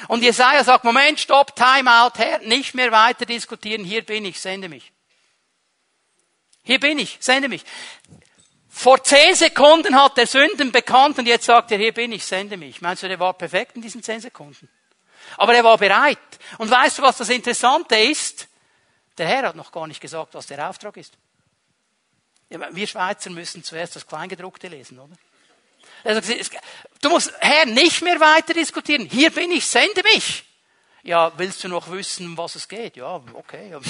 Und 0.09 0.23
Jesaja 0.23 0.65
sagt, 0.65 0.85
Moment, 0.85 1.21
stopp, 1.21 1.55
time 1.57 1.91
out, 1.91 2.19
Herr, 2.19 2.39
nicht 2.41 2.75
mehr 2.75 2.93
weiter 2.93 3.27
diskutieren, 3.27 3.85
hier 3.85 4.05
bin 4.05 4.25
ich, 4.25 4.41
sende 4.41 4.69
mich. 4.69 4.93
Hier 6.63 6.81
bin 6.81 6.99
ich, 6.99 7.19
sende 7.21 7.49
mich. 7.49 7.65
Vor 8.69 9.03
zehn 9.03 9.35
Sekunden 9.35 9.95
hat 10.01 10.17
er 10.17 10.27
Sünden 10.27 10.73
bekannt 10.73 11.19
und 11.19 11.27
jetzt 11.27 11.45
sagt 11.45 11.73
er, 11.73 11.79
hier 11.79 11.93
bin 11.93 12.13
ich, 12.13 12.25
sende 12.25 12.57
mich. 12.57 12.81
Meinst 12.81 13.03
du, 13.03 13.09
der 13.09 13.19
war 13.19 13.35
perfekt 13.35 13.77
in 13.77 13.83
diesen 13.83 14.03
zehn 14.03 14.21
Sekunden? 14.21 14.69
Aber 15.37 15.55
er 15.55 15.65
war 15.65 15.79
bereit. 15.79 16.19
Und 16.59 16.71
weißt 16.71 16.99
du, 16.99 17.03
was 17.03 17.19
das 17.19 17.29
Interessante 17.29 17.97
ist? 17.97 18.49
Der 19.19 19.27
Herr 19.27 19.49
hat 19.49 19.57
noch 19.57 19.73
gar 19.73 19.87
nicht 19.87 20.01
gesagt, 20.01 20.35
was 20.35 20.47
der 20.47 20.69
Auftrag 20.69 20.97
ist. 20.97 21.15
Wir 22.49 22.87
Schweizer 22.87 23.31
müssen 23.31 23.63
zuerst 23.63 23.97
das 23.97 24.07
Kleingedruckte 24.07 24.69
lesen, 24.69 24.99
oder? 24.99 25.15
Also, 26.03 26.35
du 27.01 27.11
musst, 27.11 27.33
Herr, 27.41 27.67
nicht 27.67 28.03
mehr 28.03 28.19
weiter 28.19 28.55
diskutieren. 28.55 29.07
Hier 29.07 29.31
bin 29.31 29.51
ich, 29.51 29.67
sende 29.67 30.03
mich. 30.03 30.45
Ja, 31.03 31.33
willst 31.37 31.63
du 31.65 31.69
noch 31.69 31.91
wissen, 31.91 32.37
was 32.37 32.55
es 32.55 32.69
geht? 32.69 32.97
Ja, 32.97 33.23
okay. 33.35 33.77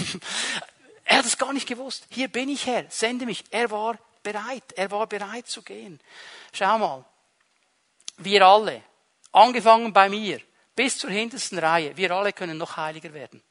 Er 1.05 1.18
hat 1.18 1.24
es 1.24 1.37
gar 1.37 1.53
nicht 1.53 1.66
gewusst. 1.66 2.07
Hier 2.11 2.29
bin 2.29 2.48
ich, 2.48 2.66
Herr, 2.66 2.85
sende 2.88 3.26
mich. 3.26 3.42
Er 3.50 3.68
war 3.72 3.98
bereit. 4.22 4.62
Er 4.76 4.92
war 4.92 5.09
bereit 5.09 5.48
zu 5.48 5.61
gehen. 5.62 5.98
Schau 6.53 6.79
mal. 6.79 7.05
Wir 8.18 8.46
alle, 8.46 8.85
angefangen 9.33 9.92
bei 9.92 10.09
mir, 10.09 10.40
bis 10.81 10.97
zur 10.97 11.11
hintersten 11.11 11.59
Reihe, 11.59 11.95
wir 11.99 12.11
alle 12.12 12.33
können 12.33 12.57
noch 12.57 12.79
heiliger 12.79 13.12
werden. 13.12 13.43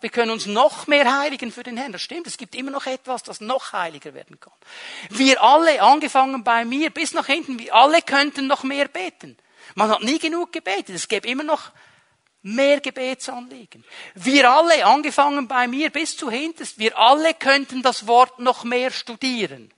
Wir 0.00 0.10
können 0.10 0.30
uns 0.30 0.46
noch 0.46 0.86
mehr 0.86 1.18
heiligen 1.18 1.50
für 1.50 1.64
den 1.64 1.76
Herrn. 1.76 1.90
Das 1.90 2.02
stimmt. 2.02 2.28
Es 2.28 2.36
gibt 2.36 2.54
immer 2.54 2.70
noch 2.70 2.86
etwas, 2.86 3.24
das 3.24 3.40
noch 3.40 3.72
heiliger 3.72 4.14
werden 4.14 4.38
kann. 4.38 4.52
Wir 5.10 5.42
alle, 5.42 5.82
angefangen 5.82 6.44
bei 6.44 6.64
mir 6.64 6.90
bis 6.90 7.14
nach 7.14 7.26
hinten, 7.26 7.58
wir 7.58 7.74
alle 7.74 8.00
könnten 8.00 8.46
noch 8.46 8.62
mehr 8.62 8.86
beten. 8.86 9.36
Man 9.74 9.90
hat 9.90 10.04
nie 10.04 10.20
genug 10.20 10.52
gebetet. 10.52 10.94
Es 10.94 11.08
gäbe 11.08 11.26
immer 11.26 11.42
noch 11.42 11.72
mehr 12.42 12.78
Gebetsanliegen. 12.78 13.84
Wir 14.14 14.48
alle, 14.48 14.86
angefangen 14.86 15.48
bei 15.48 15.66
mir 15.66 15.90
bis 15.90 16.16
zu 16.16 16.30
hinterst, 16.30 16.78
wir 16.78 16.96
alle 16.96 17.34
könnten 17.34 17.82
das 17.82 18.06
Wort 18.06 18.38
noch 18.38 18.62
mehr 18.62 18.92
studieren. 18.92 19.74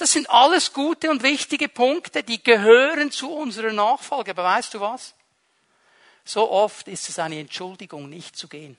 Das 0.00 0.12
sind 0.12 0.30
alles 0.30 0.72
gute 0.72 1.10
und 1.10 1.22
wichtige 1.22 1.68
Punkte, 1.68 2.22
die 2.22 2.42
gehören 2.42 3.10
zu 3.10 3.30
unserer 3.30 3.74
Nachfolge. 3.74 4.30
Aber 4.30 4.44
weißt 4.44 4.72
du 4.72 4.80
was? 4.80 5.14
So 6.24 6.50
oft 6.50 6.88
ist 6.88 7.10
es 7.10 7.18
eine 7.18 7.38
Entschuldigung, 7.38 8.08
nicht 8.08 8.34
zu 8.34 8.48
gehen. 8.48 8.78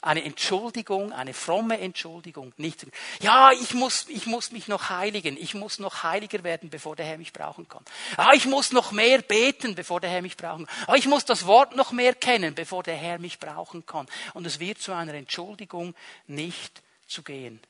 Eine 0.00 0.24
Entschuldigung, 0.24 1.12
eine 1.12 1.34
fromme 1.34 1.78
Entschuldigung, 1.78 2.54
nicht 2.56 2.80
zu 2.80 2.86
gehen. 2.86 2.94
Ja, 3.20 3.52
ich 3.52 3.74
muss, 3.74 4.06
ich 4.08 4.24
muss 4.24 4.50
mich 4.50 4.66
noch 4.66 4.88
heiligen. 4.88 5.36
Ich 5.36 5.52
muss 5.52 5.78
noch 5.78 6.04
heiliger 6.04 6.42
werden, 6.42 6.70
bevor 6.70 6.96
der 6.96 7.04
Herr 7.04 7.18
mich 7.18 7.34
brauchen 7.34 7.68
kann. 7.68 7.84
Ah, 8.16 8.32
ich 8.32 8.46
muss 8.46 8.72
noch 8.72 8.92
mehr 8.92 9.20
beten, 9.20 9.74
bevor 9.74 10.00
der 10.00 10.08
Herr 10.08 10.22
mich 10.22 10.38
brauchen 10.38 10.64
kann. 10.64 10.86
Ah, 10.86 10.94
ich 10.94 11.06
muss 11.06 11.26
das 11.26 11.44
Wort 11.44 11.76
noch 11.76 11.92
mehr 11.92 12.14
kennen, 12.14 12.54
bevor 12.54 12.82
der 12.82 12.96
Herr 12.96 13.18
mich 13.18 13.38
brauchen 13.38 13.84
kann. 13.84 14.06
Und 14.32 14.46
es 14.46 14.58
wird 14.58 14.80
zu 14.80 14.92
einer 14.92 15.12
Entschuldigung, 15.12 15.94
nicht 16.26 16.82
zu 17.06 17.22
gehen. 17.22 17.60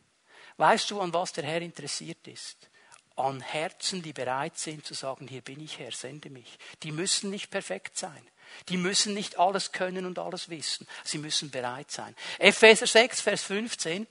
Weißt 0.56 0.90
du, 0.90 1.00
an 1.00 1.12
was 1.12 1.32
der 1.32 1.44
Herr 1.44 1.62
interessiert 1.62 2.26
ist? 2.28 2.70
An 3.16 3.40
Herzen, 3.40 4.02
die 4.02 4.12
bereit 4.12 4.58
sind 4.58 4.84
zu 4.84 4.94
sagen, 4.94 5.28
hier 5.28 5.40
bin 5.40 5.60
ich 5.60 5.78
Herr, 5.78 5.92
sende 5.92 6.30
mich. 6.30 6.58
Die 6.82 6.92
müssen 6.92 7.30
nicht 7.30 7.50
perfekt 7.50 7.96
sein. 7.96 8.28
Die 8.68 8.76
müssen 8.76 9.14
nicht 9.14 9.38
alles 9.38 9.72
können 9.72 10.06
und 10.06 10.18
alles 10.18 10.48
wissen. 10.48 10.86
Sie 11.04 11.18
müssen 11.18 11.50
bereit 11.50 11.90
sein. 11.90 12.14
Epheser 12.38 12.86
6, 12.86 13.20
Vers 13.20 13.42
15, 13.44 14.06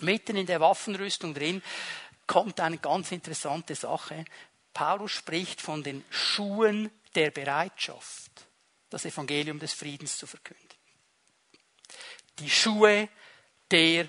mitten 0.00 0.36
in 0.36 0.46
der 0.46 0.60
Waffenrüstung 0.60 1.34
drin, 1.34 1.62
kommt 2.26 2.60
eine 2.60 2.78
ganz 2.78 3.12
interessante 3.12 3.74
Sache. 3.74 4.24
Paulus 4.72 5.12
spricht 5.12 5.60
von 5.60 5.82
den 5.82 6.04
Schuhen 6.10 6.90
der 7.14 7.30
Bereitschaft, 7.30 8.30
das 8.90 9.04
Evangelium 9.04 9.58
des 9.58 9.72
Friedens 9.72 10.18
zu 10.18 10.26
verkünden. 10.26 10.64
Die 12.38 12.50
Schuhe 12.50 13.08
der 13.70 14.08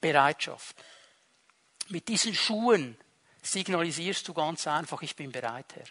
Bereitschaft. 0.00 0.76
Mit 1.88 2.08
diesen 2.08 2.34
Schuhen 2.34 2.96
signalisierst 3.42 4.26
du 4.28 4.34
ganz 4.34 4.66
einfach, 4.66 5.02
ich 5.02 5.16
bin 5.16 5.32
bereit, 5.32 5.66
Herr. 5.74 5.86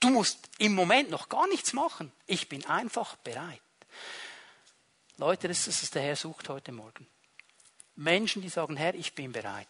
Du 0.00 0.10
musst 0.10 0.38
im 0.58 0.74
Moment 0.74 1.10
noch 1.10 1.28
gar 1.28 1.46
nichts 1.48 1.72
machen. 1.72 2.12
Ich 2.26 2.48
bin 2.48 2.64
einfach 2.66 3.16
bereit. 3.16 3.60
Leute, 5.16 5.48
das 5.48 5.66
ist, 5.66 5.82
was 5.82 5.90
der 5.90 6.02
Herr 6.02 6.16
sucht 6.16 6.48
heute 6.48 6.72
Morgen. 6.72 7.06
Menschen, 7.94 8.42
die 8.42 8.50
sagen, 8.50 8.76
Herr, 8.76 8.94
ich 8.94 9.14
bin 9.14 9.32
bereit. 9.32 9.68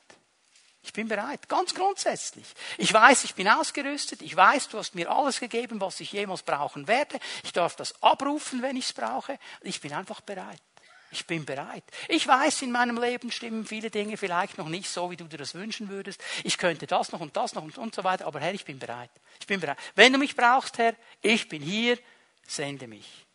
Ich 0.82 0.92
bin 0.92 1.08
bereit, 1.08 1.48
ganz 1.48 1.74
grundsätzlich. 1.74 2.46
Ich 2.78 2.92
weiß, 2.92 3.24
ich 3.24 3.34
bin 3.34 3.48
ausgerüstet. 3.48 4.22
Ich 4.22 4.36
weiß, 4.36 4.68
du 4.68 4.78
hast 4.78 4.94
mir 4.94 5.10
alles 5.10 5.40
gegeben, 5.40 5.80
was 5.80 5.98
ich 6.00 6.12
jemals 6.12 6.42
brauchen 6.42 6.86
werde. 6.86 7.18
Ich 7.42 7.52
darf 7.52 7.74
das 7.74 8.00
abrufen, 8.02 8.62
wenn 8.62 8.76
ich 8.76 8.86
es 8.86 8.92
brauche. 8.92 9.38
Ich 9.62 9.80
bin 9.80 9.92
einfach 9.92 10.20
bereit. 10.20 10.62
Ich 11.10 11.26
bin 11.26 11.44
bereit. 11.44 11.84
Ich 12.08 12.26
weiß, 12.26 12.62
in 12.62 12.72
meinem 12.72 13.00
Leben 13.00 13.30
stimmen 13.30 13.64
viele 13.64 13.90
Dinge 13.90 14.16
vielleicht 14.16 14.58
noch 14.58 14.68
nicht 14.68 14.90
so, 14.90 15.10
wie 15.10 15.16
du 15.16 15.24
dir 15.24 15.38
das 15.38 15.54
wünschen 15.54 15.88
würdest. 15.88 16.22
Ich 16.42 16.58
könnte 16.58 16.86
das 16.86 17.12
noch 17.12 17.20
und 17.20 17.36
das 17.36 17.54
noch 17.54 17.62
und, 17.62 17.78
und 17.78 17.94
so 17.94 18.02
weiter. 18.04 18.26
Aber 18.26 18.40
Herr, 18.40 18.54
ich 18.54 18.64
bin 18.64 18.78
bereit. 18.78 19.10
Ich 19.40 19.46
bin 19.46 19.60
bereit. 19.60 19.78
Wenn 19.94 20.12
du 20.12 20.18
mich 20.18 20.34
brauchst, 20.34 20.78
Herr, 20.78 20.94
ich 21.22 21.48
bin 21.48 21.62
hier. 21.62 21.98
Sende 22.46 22.86
mich. 22.86 23.26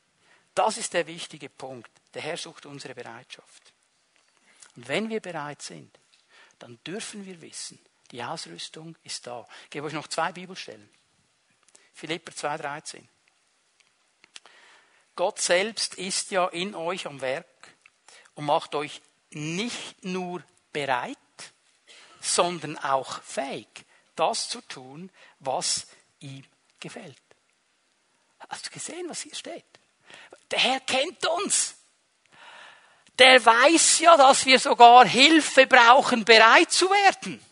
Das 0.54 0.78
ist 0.78 0.94
der 0.94 1.08
wichtige 1.08 1.50
Punkt. 1.50 1.90
Der 2.14 2.22
Herr 2.22 2.38
sucht 2.38 2.66
unsere 2.66 2.94
Bereitschaft. 2.94 3.74
Und 4.76 4.88
wenn 4.88 5.10
wir 5.10 5.20
bereit 5.20 5.62
sind, 5.62 5.98
dann 6.60 6.78
dürfen 6.86 7.26
wir 7.26 7.42
wissen, 7.42 7.80
die 8.12 8.24
Ausrüstung 8.24 8.98
ist 9.04 9.26
da. 9.28 9.48
Ich 9.66 9.70
gebe 9.72 9.88
euch 9.88 9.94
noch 9.94 10.08
zwei 10.08 10.32
Bibelstellen. 10.32 10.90
Philipper 11.94 12.32
2,13. 12.32 13.02
Gott 15.22 15.40
selbst 15.40 15.94
ist 15.94 16.32
ja 16.32 16.48
in 16.48 16.74
euch 16.74 17.06
am 17.06 17.22
Werk 17.22 17.46
und 18.34 18.44
macht 18.46 18.74
euch 18.74 19.04
nicht 19.30 20.04
nur 20.04 20.42
bereit, 20.74 21.16
sondern 22.20 22.76
auch 22.80 23.22
fähig, 23.22 23.68
das 24.16 24.50
zu 24.50 24.62
tun, 24.62 25.12
was 25.38 25.86
ihm 26.22 26.44
gefällt. 26.80 27.22
Hast 28.50 28.66
du 28.66 28.70
gesehen, 28.72 29.08
was 29.10 29.22
hier 29.22 29.36
steht? 29.36 29.64
Der 30.50 30.58
Herr 30.58 30.80
kennt 30.80 31.24
uns. 31.28 31.76
Der 33.20 33.46
weiß 33.46 34.00
ja, 34.00 34.18
dass 34.18 34.48
wir 34.48 34.58
sogar 34.58 35.06
Hilfe 35.06 35.68
brauchen, 35.68 36.26
bereit 36.26 36.72
zu 36.72 36.90
werden. 36.90 37.46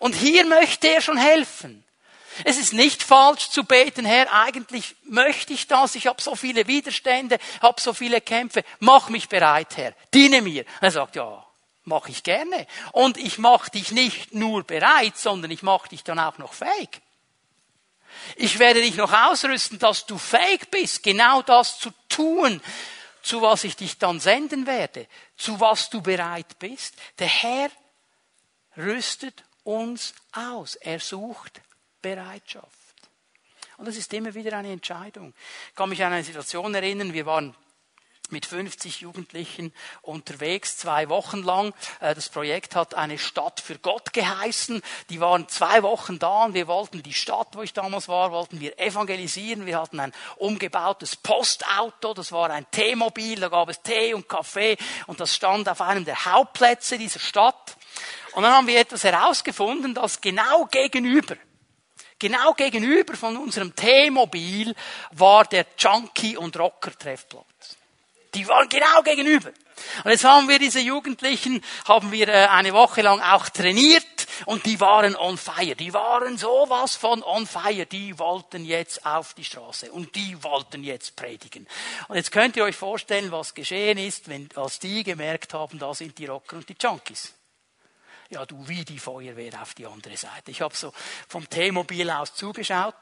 Und 0.00 0.16
hier 0.16 0.44
möchte 0.44 0.88
er 0.88 1.00
schon 1.00 1.16
helfen. 1.16 1.84
Es 2.44 2.58
ist 2.58 2.72
nicht 2.72 3.02
falsch 3.02 3.50
zu 3.50 3.64
beten, 3.64 4.04
Herr, 4.04 4.32
eigentlich 4.32 4.96
möchte 5.04 5.52
ich 5.52 5.66
das, 5.66 5.94
ich 5.94 6.06
habe 6.06 6.20
so 6.20 6.34
viele 6.34 6.66
Widerstände, 6.66 7.38
habe 7.60 7.80
so 7.80 7.92
viele 7.92 8.20
Kämpfe, 8.20 8.64
mach 8.80 9.08
mich 9.08 9.28
bereit, 9.28 9.76
Herr, 9.76 9.94
diene 10.12 10.42
mir. 10.42 10.64
er 10.80 10.90
sagt, 10.90 11.16
ja, 11.16 11.44
mache 11.84 12.10
ich 12.10 12.22
gerne. 12.22 12.66
Und 12.92 13.16
ich 13.16 13.38
mache 13.38 13.70
dich 13.70 13.90
nicht 13.90 14.34
nur 14.34 14.62
bereit, 14.62 15.16
sondern 15.16 15.50
ich 15.50 15.62
mache 15.62 15.88
dich 15.88 16.04
dann 16.04 16.18
auch 16.18 16.38
noch 16.38 16.52
fähig. 16.52 17.00
Ich 18.36 18.58
werde 18.58 18.80
dich 18.80 18.96
noch 18.96 19.12
ausrüsten, 19.12 19.78
dass 19.78 20.06
du 20.06 20.18
fähig 20.18 20.70
bist, 20.70 21.02
genau 21.02 21.42
das 21.42 21.78
zu 21.78 21.90
tun, 22.08 22.60
zu 23.22 23.42
was 23.42 23.64
ich 23.64 23.76
dich 23.76 23.98
dann 23.98 24.20
senden 24.20 24.66
werde, 24.66 25.06
zu 25.36 25.60
was 25.60 25.90
du 25.90 26.00
bereit 26.00 26.58
bist. 26.58 26.94
Der 27.18 27.26
Herr 27.26 27.70
rüstet 28.76 29.44
uns 29.64 30.14
aus. 30.32 30.76
Er 30.76 31.00
sucht 31.00 31.60
Bereitschaft. 32.00 32.68
Und 33.76 33.86
das 33.86 33.96
ist 33.96 34.12
immer 34.12 34.34
wieder 34.34 34.56
eine 34.56 34.72
Entscheidung. 34.72 35.32
Ich 35.70 35.74
kann 35.76 35.88
mich 35.88 36.02
an 36.02 36.12
eine 36.12 36.24
Situation 36.24 36.74
erinnern, 36.74 37.12
wir 37.12 37.26
waren 37.26 37.54
mit 38.30 38.46
50 38.46 39.00
Jugendlichen 39.00 39.72
unterwegs, 40.02 40.76
zwei 40.76 41.08
Wochen 41.08 41.42
lang. 41.42 41.72
Äh, 42.00 42.14
das 42.14 42.28
Projekt 42.28 42.76
hat 42.76 42.94
eine 42.94 43.18
Stadt 43.18 43.60
für 43.60 43.78
Gott 43.78 44.12
geheißen. 44.12 44.82
Die 45.10 45.20
waren 45.20 45.48
zwei 45.48 45.82
Wochen 45.82 46.18
da 46.18 46.44
und 46.44 46.54
wir 46.54 46.66
wollten 46.66 47.02
die 47.02 47.14
Stadt, 47.14 47.48
wo 47.52 47.62
ich 47.62 47.72
damals 47.72 48.08
war, 48.08 48.30
wollten 48.30 48.60
wir 48.60 48.78
evangelisieren. 48.78 49.66
Wir 49.66 49.80
hatten 49.80 50.00
ein 50.00 50.12
umgebautes 50.36 51.16
Postauto, 51.16 52.14
das 52.14 52.32
war 52.32 52.50
ein 52.50 52.66
Teemobil, 52.70 53.40
da 53.40 53.48
gab 53.48 53.68
es 53.68 53.82
Tee 53.82 54.14
und 54.14 54.28
Kaffee 54.28 54.76
und 55.06 55.20
das 55.20 55.34
stand 55.34 55.68
auf 55.68 55.80
einem 55.80 56.04
der 56.04 56.24
Hauptplätze 56.26 56.98
dieser 56.98 57.20
Stadt. 57.20 57.76
Und 58.32 58.42
dann 58.42 58.52
haben 58.52 58.66
wir 58.66 58.78
etwas 58.78 59.04
herausgefunden, 59.04 59.94
das 59.94 60.20
genau 60.20 60.66
gegenüber 60.66 61.36
Genau 62.18 62.52
gegenüber 62.54 63.14
von 63.14 63.36
unserem 63.36 63.74
T-Mobil 63.74 64.74
war 65.12 65.44
der 65.44 65.66
Junkie- 65.78 66.36
und 66.36 66.58
Rocker-Treffplatz. 66.58 67.76
Die 68.34 68.46
waren 68.48 68.68
genau 68.68 69.02
gegenüber. 69.02 69.50
Und 70.04 70.10
jetzt 70.10 70.24
haben 70.24 70.48
wir 70.48 70.58
diese 70.58 70.80
Jugendlichen, 70.80 71.62
haben 71.86 72.10
wir 72.10 72.28
äh, 72.28 72.46
eine 72.46 72.72
Woche 72.72 73.02
lang 73.02 73.20
auch 73.20 73.48
trainiert 73.48 74.04
und 74.44 74.66
die 74.66 74.80
waren 74.80 75.16
on 75.16 75.38
fire. 75.38 75.76
Die 75.76 75.94
waren 75.94 76.36
sowas 76.36 76.96
von 76.96 77.22
on 77.22 77.46
fire. 77.46 77.86
Die 77.86 78.18
wollten 78.18 78.64
jetzt 78.64 79.06
auf 79.06 79.34
die 79.34 79.44
Straße 79.44 79.90
und 79.92 80.14
die 80.14 80.42
wollten 80.42 80.82
jetzt 80.82 81.16
predigen. 81.16 81.66
Und 82.08 82.16
jetzt 82.16 82.32
könnt 82.32 82.56
ihr 82.56 82.64
euch 82.64 82.76
vorstellen, 82.76 83.30
was 83.30 83.54
geschehen 83.54 83.98
ist, 83.98 84.28
wenn, 84.28 84.48
als 84.56 84.78
die 84.78 85.04
gemerkt 85.04 85.54
haben, 85.54 85.78
da 85.78 85.94
sind 85.94 86.18
die 86.18 86.26
Rocker 86.26 86.56
und 86.56 86.68
die 86.68 86.76
Junkies 86.80 87.32
ja 88.30 88.44
du 88.46 88.68
wie 88.68 88.84
die 88.84 88.98
Feuerwehr 88.98 89.60
auf 89.60 89.74
die 89.74 89.86
andere 89.86 90.16
Seite. 90.16 90.50
Ich 90.50 90.60
habe 90.60 90.74
so 90.76 90.92
vom 91.28 91.48
T-Mobil 91.48 92.10
aus 92.10 92.34
zugeschaut. 92.34 92.94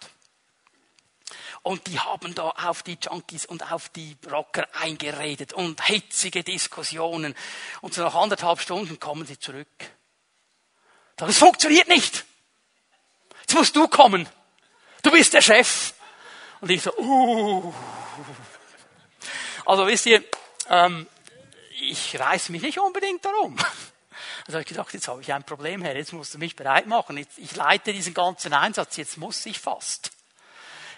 Und 1.63 1.89
die 1.89 1.99
haben 1.99 2.35
da 2.37 2.51
auf 2.51 2.85
die 2.85 2.97
Junkies 3.01 3.47
und 3.47 3.73
auf 3.73 3.89
die 3.89 4.17
Rocker 4.31 4.69
eingeredet 4.81 5.53
und 5.53 5.85
hitzige 5.85 6.45
Diskussionen. 6.45 7.35
Und 7.81 7.95
so 7.95 8.03
nach 8.03 8.15
anderthalb 8.15 8.61
Stunden 8.61 9.01
kommen 9.01 9.27
sie 9.27 9.39
zurück. 9.39 9.67
Das 11.17 11.39
funktioniert 11.39 11.89
nicht. 11.89 12.25
Jetzt 13.41 13.55
musst 13.55 13.75
du 13.75 13.89
kommen. 13.89 14.29
Du 15.03 15.11
bist 15.11 15.33
der 15.33 15.43
Chef. 15.43 15.95
Und 16.61 16.71
ich 16.71 16.83
so, 16.83 16.97
uh. 16.99 17.75
Also 19.65 19.87
wisst 19.89 20.07
ihr, 20.07 20.23
ähm, 20.69 21.09
ich 21.81 22.19
reiß 22.19 22.51
mich 22.51 22.63
nicht 22.63 22.79
unbedingt 22.79 23.25
darum. 23.25 23.57
Also 24.47 24.59
habe 24.59 24.63
ich 24.63 24.69
gedacht, 24.69 24.95
jetzt 24.95 25.09
habe 25.09 25.21
ich 25.21 25.33
ein 25.33 25.43
Problem, 25.43 25.83
Herr, 25.83 25.97
jetzt 25.97 26.13
musst 26.13 26.35
du 26.35 26.39
mich 26.39 26.55
bereit 26.55 26.87
machen. 26.87 27.19
Jetzt, 27.19 27.37
ich 27.39 27.57
leite 27.57 27.93
diesen 27.93 28.15
ganzen 28.15 28.53
Einsatz, 28.53 28.97
jetzt 28.97 29.17
muss 29.17 29.45
ich 29.45 29.59
fast. 29.59 30.13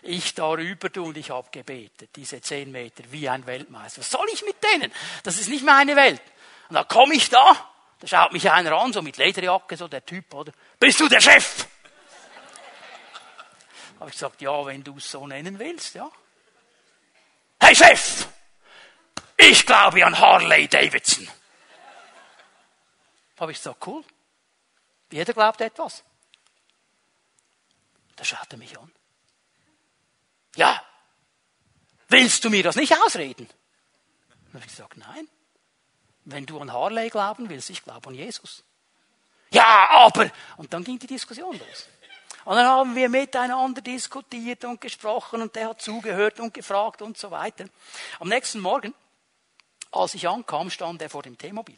Ich 0.02 0.34
darüber 0.34 0.90
du 0.90 1.06
und 1.06 1.16
ich 1.16 1.30
habe 1.30 1.48
gebetet, 1.50 2.10
diese 2.14 2.42
zehn 2.42 2.70
Meter, 2.70 3.04
wie 3.10 3.28
ein 3.28 3.46
Weltmeister. 3.46 4.00
Was 4.00 4.10
soll 4.10 4.26
ich 4.32 4.44
mit 4.44 4.56
denen? 4.62 4.92
Das 5.22 5.38
ist 5.38 5.48
nicht 5.48 5.64
meine 5.64 5.96
Welt. 5.96 6.20
Und 6.68 6.74
dann 6.74 6.86
komme 6.86 7.14
ich 7.14 7.30
da, 7.30 7.56
da 8.00 8.06
schaut 8.06 8.32
mich 8.32 8.50
einer 8.50 8.72
an, 8.72 8.92
so 8.92 9.00
mit 9.00 9.16
Lederjacke, 9.16 9.78
so 9.78 9.88
der 9.88 10.04
Typ, 10.04 10.32
oder? 10.34 10.52
Bist 10.78 11.00
du 11.00 11.08
der 11.08 11.20
Chef? 11.20 11.66
habe 13.98 14.10
ich 14.10 14.14
gesagt, 14.14 14.40
ja, 14.42 14.64
wenn 14.66 14.84
du 14.84 14.96
es 14.98 15.10
so 15.10 15.26
nennen 15.26 15.58
willst, 15.58 15.94
ja. 15.94 16.08
Hey 17.60 17.74
Chef! 17.74 18.28
Ich 19.36 19.66
glaube 19.66 20.04
an 20.04 20.18
Harley 20.18 20.68
Davidson 20.68 21.28
habe 23.38 23.52
ich 23.52 23.58
gesagt, 23.58 23.86
cool. 23.86 24.04
Jeder 25.10 25.32
glaubt 25.32 25.60
etwas. 25.60 26.04
Da 28.16 28.24
schaut 28.24 28.50
er 28.50 28.58
mich 28.58 28.78
an. 28.78 28.92
Ja, 30.56 30.82
willst 32.08 32.44
du 32.44 32.50
mir 32.50 32.62
das 32.62 32.76
nicht 32.76 32.92
ausreden? 33.00 33.48
Dann 34.28 34.54
habe 34.54 34.64
ich 34.64 34.70
gesagt, 34.70 34.96
nein. 34.96 35.28
Wenn 36.24 36.44
du 36.44 36.58
an 36.58 36.72
Harley 36.72 37.08
glauben 37.10 37.48
willst, 37.48 37.70
ich 37.70 37.82
glaube 37.82 38.08
an 38.08 38.14
Jesus. 38.14 38.64
Ja, 39.50 39.88
aber. 39.90 40.30
Und 40.56 40.72
dann 40.72 40.84
ging 40.84 40.98
die 40.98 41.06
Diskussion 41.06 41.58
los. 41.58 41.88
Und 42.44 42.56
dann 42.56 42.66
haben 42.66 42.94
wir 42.94 43.08
miteinander 43.08 43.80
diskutiert 43.80 44.64
und 44.64 44.80
gesprochen 44.80 45.42
und 45.42 45.54
der 45.54 45.68
hat 45.68 45.82
zugehört 45.82 46.40
und 46.40 46.54
gefragt 46.54 47.02
und 47.02 47.16
so 47.16 47.30
weiter. 47.30 47.66
Am 48.20 48.28
nächsten 48.28 48.60
Morgen, 48.60 48.94
als 49.92 50.14
ich 50.14 50.28
ankam, 50.28 50.70
stand 50.70 51.00
er 51.02 51.10
vor 51.10 51.22
dem 51.22 51.36
T-Mobil. 51.36 51.76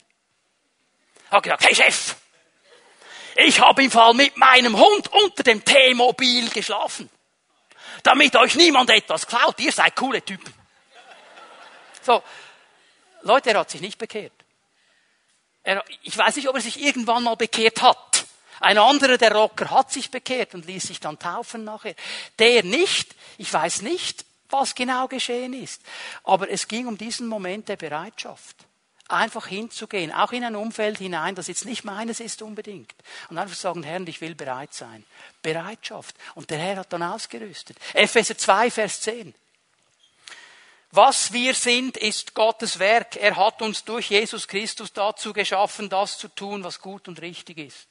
Hat 1.30 1.42
gesagt, 1.42 1.64
hey 1.64 1.74
Chef, 1.74 2.16
ich 3.36 3.60
habe 3.60 3.84
im 3.84 3.90
Fall 3.90 4.14
mit 4.14 4.36
meinem 4.36 4.76
Hund 4.76 5.12
unter 5.12 5.42
dem 5.42 5.64
T-Mobil 5.64 6.50
geschlafen. 6.50 7.08
Damit 8.02 8.36
euch 8.36 8.54
niemand 8.54 8.90
etwas 8.90 9.26
klaut. 9.26 9.58
Ihr 9.60 9.72
seid 9.72 9.94
coole 9.96 10.22
Typen. 10.22 10.52
So. 12.02 12.22
Leute, 13.22 13.50
er 13.50 13.60
hat 13.60 13.70
sich 13.70 13.80
nicht 13.80 13.98
bekehrt. 13.98 14.32
Er, 15.62 15.84
ich 16.02 16.16
weiß 16.16 16.36
nicht, 16.36 16.48
ob 16.48 16.56
er 16.56 16.62
sich 16.62 16.80
irgendwann 16.80 17.22
mal 17.22 17.36
bekehrt 17.36 17.82
hat. 17.82 18.24
Ein 18.60 18.78
anderer, 18.78 19.18
der 19.18 19.32
Rocker, 19.32 19.70
hat 19.70 19.92
sich 19.92 20.10
bekehrt 20.10 20.54
und 20.54 20.66
ließ 20.66 20.84
sich 20.84 21.00
dann 21.00 21.18
taufen 21.18 21.64
nachher. 21.64 21.94
Der 22.38 22.62
nicht. 22.62 23.14
Ich 23.38 23.52
weiß 23.52 23.82
nicht, 23.82 24.24
was 24.48 24.74
genau 24.74 25.06
geschehen 25.06 25.52
ist. 25.52 25.82
Aber 26.24 26.50
es 26.50 26.66
ging 26.66 26.86
um 26.86 26.96
diesen 26.98 27.26
Moment 27.26 27.68
der 27.68 27.76
Bereitschaft 27.76 28.56
einfach 29.12 29.46
hinzugehen, 29.46 30.12
auch 30.12 30.32
in 30.32 30.44
ein 30.44 30.56
Umfeld 30.56 30.98
hinein, 30.98 31.34
das 31.34 31.48
jetzt 31.48 31.64
nicht 31.64 31.84
meines 31.84 32.20
ist 32.20 32.42
unbedingt. 32.42 32.94
Und 33.28 33.38
einfach 33.38 33.56
sagen, 33.56 33.82
Herr, 33.82 34.00
ich 34.06 34.20
will 34.20 34.34
bereit 34.34 34.74
sein. 34.74 35.04
Bereitschaft. 35.42 36.14
Und 36.34 36.50
der 36.50 36.58
Herr 36.58 36.76
hat 36.76 36.92
dann 36.92 37.02
ausgerüstet. 37.02 37.76
Epheser 37.94 38.36
2, 38.36 38.70
Vers 38.70 39.00
10. 39.02 39.34
Was 40.92 41.32
wir 41.32 41.54
sind, 41.54 41.96
ist 41.96 42.34
Gottes 42.34 42.80
Werk. 42.80 43.16
Er 43.16 43.36
hat 43.36 43.62
uns 43.62 43.84
durch 43.84 44.10
Jesus 44.10 44.48
Christus 44.48 44.92
dazu 44.92 45.32
geschaffen, 45.32 45.88
das 45.88 46.18
zu 46.18 46.26
tun, 46.26 46.64
was 46.64 46.80
gut 46.80 47.06
und 47.06 47.20
richtig 47.22 47.58
ist. 47.58 47.86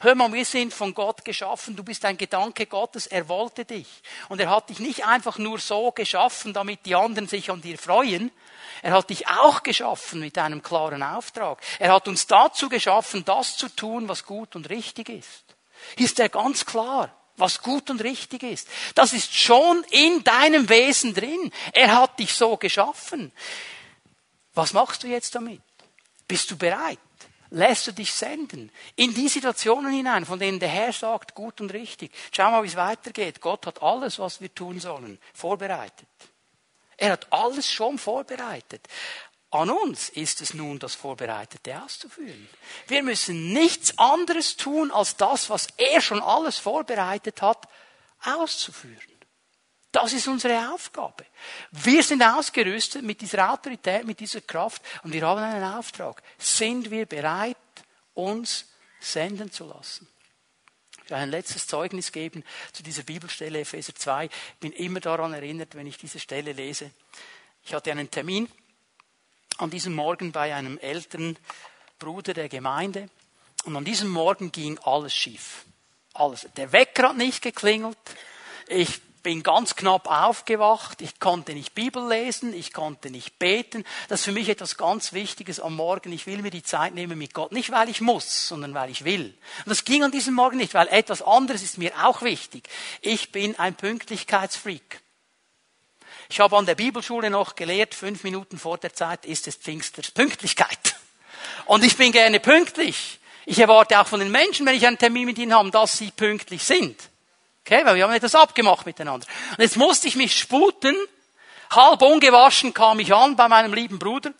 Hör 0.00 0.14
mal, 0.14 0.32
wir 0.32 0.44
sind 0.44 0.72
von 0.72 0.94
Gott 0.94 1.24
geschaffen. 1.24 1.76
Du 1.76 1.84
bist 1.84 2.04
ein 2.04 2.16
Gedanke 2.16 2.66
Gottes. 2.66 3.06
Er 3.06 3.28
wollte 3.28 3.64
dich. 3.64 3.86
Und 4.28 4.40
er 4.40 4.50
hat 4.50 4.70
dich 4.70 4.78
nicht 4.78 5.04
einfach 5.04 5.38
nur 5.38 5.58
so 5.58 5.92
geschaffen, 5.92 6.52
damit 6.52 6.86
die 6.86 6.94
anderen 6.94 7.28
sich 7.28 7.50
an 7.50 7.60
dir 7.60 7.78
freuen. 7.78 8.32
Er 8.82 8.92
hat 8.92 9.10
dich 9.10 9.28
auch 9.28 9.62
geschaffen 9.62 10.20
mit 10.20 10.36
einem 10.38 10.62
klaren 10.62 11.02
Auftrag. 11.02 11.60
Er 11.78 11.92
hat 11.92 12.08
uns 12.08 12.26
dazu 12.26 12.68
geschaffen, 12.68 13.24
das 13.24 13.56
zu 13.56 13.68
tun, 13.68 14.08
was 14.08 14.24
gut 14.24 14.56
und 14.56 14.68
richtig 14.70 15.08
ist. 15.08 15.44
Hier 15.96 16.06
ist 16.06 16.20
er 16.20 16.28
ganz 16.28 16.66
klar, 16.66 17.14
was 17.36 17.62
gut 17.62 17.90
und 17.90 18.02
richtig 18.02 18.42
ist. 18.42 18.68
Das 18.94 19.12
ist 19.12 19.34
schon 19.34 19.84
in 19.90 20.22
deinem 20.24 20.68
Wesen 20.68 21.14
drin. 21.14 21.52
Er 21.72 21.96
hat 21.96 22.18
dich 22.18 22.34
so 22.34 22.56
geschaffen. 22.56 23.32
Was 24.54 24.72
machst 24.72 25.02
du 25.02 25.06
jetzt 25.06 25.34
damit? 25.34 25.62
Bist 26.26 26.50
du 26.50 26.56
bereit? 26.56 26.98
lässt 27.50 27.86
du 27.88 27.92
dich 27.92 28.12
senden 28.12 28.70
in 28.96 29.12
die 29.12 29.28
Situationen 29.28 29.92
hinein, 29.92 30.24
von 30.24 30.38
denen 30.38 30.60
der 30.60 30.68
Herr 30.68 30.92
sagt, 30.92 31.34
gut 31.34 31.60
und 31.60 31.72
richtig. 31.72 32.12
Schau 32.30 32.50
mal, 32.50 32.62
wie 32.62 32.68
es 32.68 32.76
weitergeht. 32.76 33.40
Gott 33.40 33.66
hat 33.66 33.82
alles, 33.82 34.18
was 34.18 34.40
wir 34.40 34.54
tun 34.54 34.78
sollen, 34.80 35.18
vorbereitet. 35.34 36.08
Er 37.00 37.12
hat 37.12 37.32
alles 37.32 37.70
schon 37.70 37.98
vorbereitet. 37.98 38.86
An 39.50 39.70
uns 39.70 40.10
ist 40.10 40.42
es 40.42 40.54
nun, 40.54 40.78
das 40.78 40.94
Vorbereitete 40.94 41.82
auszuführen. 41.82 42.48
Wir 42.86 43.02
müssen 43.02 43.52
nichts 43.52 43.98
anderes 43.98 44.56
tun, 44.56 44.90
als 44.92 45.16
das, 45.16 45.50
was 45.50 45.66
er 45.76 46.00
schon 46.02 46.22
alles 46.22 46.58
vorbereitet 46.58 47.42
hat, 47.42 47.66
auszuführen. 48.22 49.18
Das 49.90 50.12
ist 50.12 50.28
unsere 50.28 50.72
Aufgabe. 50.72 51.24
Wir 51.72 52.02
sind 52.02 52.22
ausgerüstet 52.22 53.02
mit 53.02 53.20
dieser 53.20 53.50
Autorität, 53.50 54.04
mit 54.04 54.20
dieser 54.20 54.42
Kraft 54.42 54.82
und 55.02 55.12
wir 55.12 55.26
haben 55.26 55.42
einen 55.42 55.64
Auftrag. 55.64 56.22
Sind 56.38 56.90
wir 56.90 57.06
bereit, 57.06 57.56
uns 58.14 58.66
senden 59.00 59.50
zu 59.50 59.64
lassen? 59.64 60.06
Will 61.10 61.18
ein 61.18 61.30
letztes 61.30 61.66
Zeugnis 61.66 62.12
geben 62.12 62.44
zu 62.72 62.82
dieser 62.82 63.02
Bibelstelle 63.02 63.60
Epheser 63.60 63.94
2. 63.94 64.26
Ich 64.26 64.30
bin 64.60 64.72
immer 64.72 65.00
daran 65.00 65.32
erinnert, 65.32 65.74
wenn 65.74 65.86
ich 65.86 65.98
diese 65.98 66.18
Stelle 66.18 66.52
lese. 66.52 66.90
Ich 67.64 67.74
hatte 67.74 67.90
einen 67.90 68.10
Termin 68.10 68.48
an 69.58 69.70
diesem 69.70 69.94
Morgen 69.94 70.32
bei 70.32 70.54
einem 70.54 70.78
älteren 70.78 71.36
Bruder 71.98 72.32
der 72.32 72.48
Gemeinde 72.48 73.08
und 73.64 73.76
an 73.76 73.84
diesem 73.84 74.08
Morgen 74.08 74.52
ging 74.52 74.78
alles 74.78 75.14
schief. 75.14 75.64
Alles. 76.14 76.48
Der 76.56 76.72
Wecker 76.72 77.10
hat 77.10 77.16
nicht 77.16 77.42
geklingelt. 77.42 77.98
Ich 78.68 79.00
bin 79.22 79.42
ganz 79.42 79.76
knapp 79.76 80.08
aufgewacht, 80.08 81.02
ich 81.02 81.20
konnte 81.20 81.52
nicht 81.52 81.74
Bibel 81.74 82.08
lesen, 82.08 82.54
ich 82.54 82.72
konnte 82.72 83.10
nicht 83.10 83.38
beten. 83.38 83.84
Das 84.08 84.20
ist 84.20 84.24
für 84.24 84.32
mich 84.32 84.48
etwas 84.48 84.76
ganz 84.76 85.12
Wichtiges 85.12 85.60
am 85.60 85.76
Morgen. 85.76 86.12
Ich 86.12 86.26
will 86.26 86.42
mir 86.42 86.50
die 86.50 86.62
Zeit 86.62 86.94
nehmen 86.94 87.18
mit 87.18 87.34
Gott. 87.34 87.52
Nicht, 87.52 87.70
weil 87.70 87.88
ich 87.88 88.00
muss, 88.00 88.48
sondern 88.48 88.74
weil 88.74 88.90
ich 88.90 89.04
will. 89.04 89.34
Und 89.64 89.68
das 89.68 89.84
ging 89.84 90.02
an 90.02 90.10
diesem 90.10 90.34
Morgen 90.34 90.56
nicht, 90.56 90.74
weil 90.74 90.88
etwas 90.88 91.22
anderes 91.22 91.62
ist 91.62 91.78
mir 91.78 91.92
auch 92.04 92.22
wichtig. 92.22 92.68
Ich 93.00 93.32
bin 93.32 93.58
ein 93.58 93.74
Pünktlichkeitsfreak. 93.74 95.00
Ich 96.28 96.40
habe 96.40 96.56
an 96.56 96.66
der 96.66 96.76
Bibelschule 96.76 97.28
noch 97.28 97.56
gelehrt, 97.56 97.94
fünf 97.94 98.22
Minuten 98.22 98.58
vor 98.58 98.78
der 98.78 98.94
Zeit 98.94 99.24
ist 99.26 99.48
es 99.48 99.56
Pfingsters 99.56 100.12
Pünktlichkeit. 100.12 100.94
Und 101.66 101.84
ich 101.84 101.96
bin 101.96 102.12
gerne 102.12 102.40
pünktlich. 102.40 103.18
Ich 103.46 103.58
erwarte 103.58 104.00
auch 104.00 104.06
von 104.06 104.20
den 104.20 104.30
Menschen, 104.30 104.64
wenn 104.64 104.76
ich 104.76 104.86
einen 104.86 104.98
Termin 104.98 105.26
mit 105.26 105.38
ihnen 105.38 105.54
habe, 105.54 105.70
dass 105.70 105.98
sie 105.98 106.10
pünktlich 106.12 106.62
sind. 106.62 107.09
Okay, 107.64 107.84
weil 107.84 107.96
wir 107.96 108.04
haben 108.04 108.12
etwas 108.12 108.34
abgemacht 108.34 108.86
miteinander. 108.86 109.26
Und 109.50 109.62
jetzt 109.62 109.76
musste 109.76 110.08
ich 110.08 110.16
mich 110.16 110.38
sputen. 110.38 110.96
Halb 111.70 112.02
ungewaschen 112.02 112.74
kam 112.74 112.98
ich 112.98 113.14
an 113.14 113.36
bei 113.36 113.48
meinem 113.48 113.72
lieben 113.72 113.98
Bruder. 113.98 114.32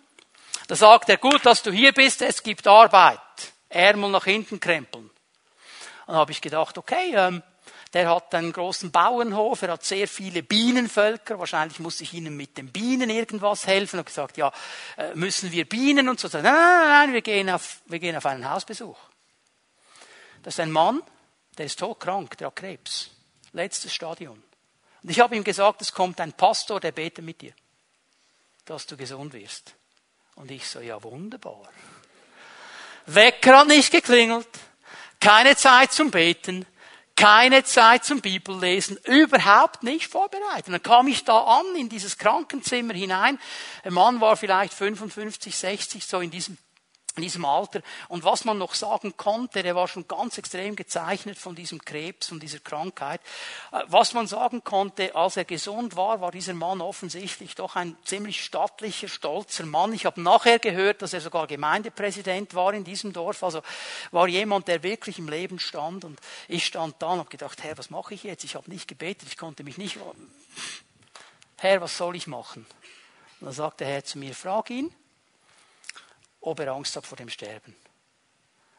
Da 0.66 0.74
sagt 0.74 1.08
er, 1.08 1.16
gut, 1.16 1.44
dass 1.44 1.62
du 1.62 1.70
hier 1.70 1.92
bist, 1.92 2.22
es 2.22 2.42
gibt 2.42 2.66
Arbeit. 2.66 3.18
Ärmel 3.68 4.10
nach 4.10 4.24
hinten 4.24 4.58
krempeln. 4.58 5.10
Dann 6.06 6.16
habe 6.16 6.32
ich 6.32 6.40
gedacht, 6.40 6.76
okay, 6.76 7.12
ähm, 7.14 7.42
der 7.92 8.08
hat 8.14 8.34
einen 8.34 8.52
großen 8.52 8.90
Bauernhof, 8.92 9.62
er 9.62 9.72
hat 9.72 9.84
sehr 9.84 10.06
viele 10.06 10.42
Bienenvölker, 10.42 11.38
wahrscheinlich 11.38 11.80
muss 11.80 12.00
ich 12.00 12.14
ihnen 12.14 12.36
mit 12.36 12.56
den 12.56 12.70
Bienen 12.70 13.10
irgendwas 13.10 13.66
helfen. 13.66 13.98
Und 13.98 14.06
gesagt, 14.06 14.36
ja, 14.36 14.52
äh, 14.96 15.14
müssen 15.14 15.50
wir 15.50 15.68
Bienen 15.68 16.08
und 16.08 16.20
so. 16.20 16.28
Nein, 16.28 16.42
nein, 16.42 16.52
nein, 16.52 16.88
nein, 16.88 17.12
wir 17.12 17.22
gehen 17.22 17.50
auf, 17.50 17.80
wir 17.86 17.98
gehen 17.98 18.16
auf 18.16 18.26
einen 18.26 18.48
Hausbesuch. 18.48 18.98
Das 20.42 20.54
ist 20.54 20.60
ein 20.60 20.70
Mann, 20.70 21.02
der 21.61 21.66
ist 21.66 21.78
todkrank, 21.78 22.38
der 22.38 22.46
hat 22.46 22.56
Krebs. 22.56 23.11
Letztes 23.52 23.92
Stadion. 23.92 24.42
Und 25.02 25.11
ich 25.11 25.20
habe 25.20 25.36
ihm 25.36 25.44
gesagt, 25.44 25.82
es 25.82 25.92
kommt 25.92 26.18
ein 26.18 26.32
Pastor, 26.32 26.80
der 26.80 26.90
betet 26.90 27.22
mit 27.22 27.42
dir, 27.42 27.52
dass 28.64 28.86
du 28.86 28.96
gesund 28.96 29.34
wirst. 29.34 29.74
Und 30.36 30.50
ich 30.50 30.66
so, 30.66 30.80
ja 30.80 31.02
wunderbar. 31.02 31.68
Wecker 33.04 33.58
hat 33.58 33.68
nicht 33.68 33.92
geklingelt, 33.92 34.48
keine 35.20 35.54
Zeit 35.54 35.92
zum 35.92 36.11
Beten, 36.11 36.64
keine 37.14 37.62
Zeit 37.62 38.06
zum 38.06 38.22
Bibellesen, 38.22 38.96
überhaupt 39.04 39.82
nicht 39.82 40.06
vorbereitet. 40.06 40.72
Dann 40.72 40.82
kam 40.82 41.08
ich 41.08 41.24
da 41.24 41.40
an 41.40 41.76
in 41.76 41.90
dieses 41.90 42.16
Krankenzimmer 42.16 42.94
hinein. 42.94 43.38
Der 43.84 43.92
Mann 43.92 44.22
war 44.22 44.38
vielleicht 44.38 44.72
55, 44.72 45.54
60, 45.54 46.06
so 46.06 46.20
in 46.20 46.30
diesem 46.30 46.56
in 47.20 47.24
diesem 47.24 47.44
Alter. 47.44 47.82
Und 48.08 48.24
was 48.24 48.44
man 48.44 48.58
noch 48.58 48.74
sagen 48.74 49.16
konnte, 49.16 49.62
der 49.62 49.74
war 49.74 49.86
schon 49.88 50.08
ganz 50.08 50.38
extrem 50.38 50.74
gezeichnet 50.74 51.38
von 51.38 51.54
diesem 51.54 51.84
Krebs, 51.84 52.28
von 52.28 52.40
dieser 52.40 52.60
Krankheit. 52.60 53.20
Äh, 53.72 53.82
was 53.88 54.14
man 54.14 54.26
sagen 54.26 54.64
konnte, 54.64 55.14
als 55.14 55.36
er 55.36 55.44
gesund 55.44 55.96
war, 55.96 56.20
war 56.20 56.32
dieser 56.32 56.54
Mann 56.54 56.80
offensichtlich 56.80 57.54
doch 57.54 57.76
ein 57.76 57.96
ziemlich 58.04 58.42
stattlicher, 58.42 59.08
stolzer 59.08 59.66
Mann. 59.66 59.92
Ich 59.92 60.06
habe 60.06 60.20
nachher 60.20 60.58
gehört, 60.58 61.02
dass 61.02 61.12
er 61.12 61.20
sogar 61.20 61.46
Gemeindepräsident 61.46 62.54
war 62.54 62.72
in 62.72 62.84
diesem 62.84 63.12
Dorf. 63.12 63.42
Also 63.42 63.62
war 64.10 64.26
jemand, 64.26 64.68
der 64.68 64.82
wirklich 64.82 65.18
im 65.18 65.28
Leben 65.28 65.58
stand. 65.58 66.04
Und 66.04 66.18
ich 66.48 66.64
stand 66.64 66.96
da 67.00 67.12
und 67.12 67.18
habe 67.18 67.30
gedacht, 67.30 67.62
Herr, 67.62 67.76
was 67.76 67.90
mache 67.90 68.14
ich 68.14 68.22
jetzt? 68.22 68.44
Ich 68.44 68.54
habe 68.54 68.70
nicht 68.70 68.88
gebetet, 68.88 69.28
ich 69.28 69.36
konnte 69.36 69.62
mich 69.62 69.76
nicht... 69.76 69.98
Herr, 71.58 71.82
was 71.82 71.98
soll 71.98 72.16
ich 72.16 72.26
machen? 72.26 72.64
Und 73.40 73.46
dann 73.46 73.52
sagte 73.52 73.84
der 73.84 73.92
Herr 73.92 74.04
zu 74.04 74.18
mir, 74.18 74.34
frag 74.34 74.70
ihn, 74.70 74.90
ob 76.41 76.61
er 76.61 76.72
Angst 76.72 76.97
hat 76.97 77.07
vor 77.07 77.16
dem 77.16 77.28
Sterben. 77.28 77.74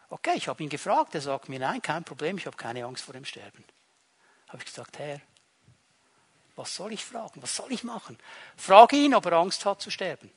Okay, 0.10 0.34
ich 0.36 0.48
habe 0.48 0.62
ihn 0.62 0.70
gefragt, 0.70 1.16
er 1.16 1.22
sagt 1.22 1.48
mir, 1.48 1.60
nein, 1.60 1.82
kein 1.82 2.04
Problem, 2.04 2.38
ich 2.38 2.46
habe 2.46 2.58
keine 2.58 2.84
Angst 2.86 3.04
vor 3.04 3.14
dem 3.14 3.26
Sterben. 3.26 3.64
Habe 4.50 4.58
ich 4.58 4.66
gesagt, 4.66 5.00
Herr, 5.00 5.22
was 6.56 6.76
soll 6.76 6.94
ich 6.94 7.06
fragen, 7.06 7.42
was 7.42 7.56
soll 7.56 7.72
ich 7.72 7.84
machen? 7.84 8.18
Frage 8.58 8.98
ihn, 8.98 9.16
ob 9.16 9.26
er 9.26 9.34
Angst 9.34 9.66
hat 9.66 9.82
zu 9.82 9.90
sterben. 9.90 10.30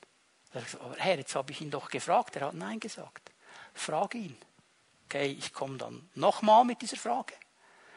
Er 0.53 0.63
gesagt, 0.63 0.85
aber 0.85 0.97
Herr, 0.97 1.19
jetzt 1.19 1.35
habe 1.35 1.51
ich 1.51 1.61
ihn 1.61 1.71
doch 1.71 1.91
gefragt, 1.91 2.37
er 2.37 2.47
hat 2.47 2.55
Nein 2.55 2.79
gesagt. 2.79 3.33
Frage 3.75 4.19
ihn. 4.19 4.37
Okay, 5.07 5.27
ich 5.27 5.53
komme 5.53 5.77
dann 5.77 6.09
nochmal 6.15 6.65
mit 6.65 6.81
dieser 6.81 6.97
Frage. 6.97 7.35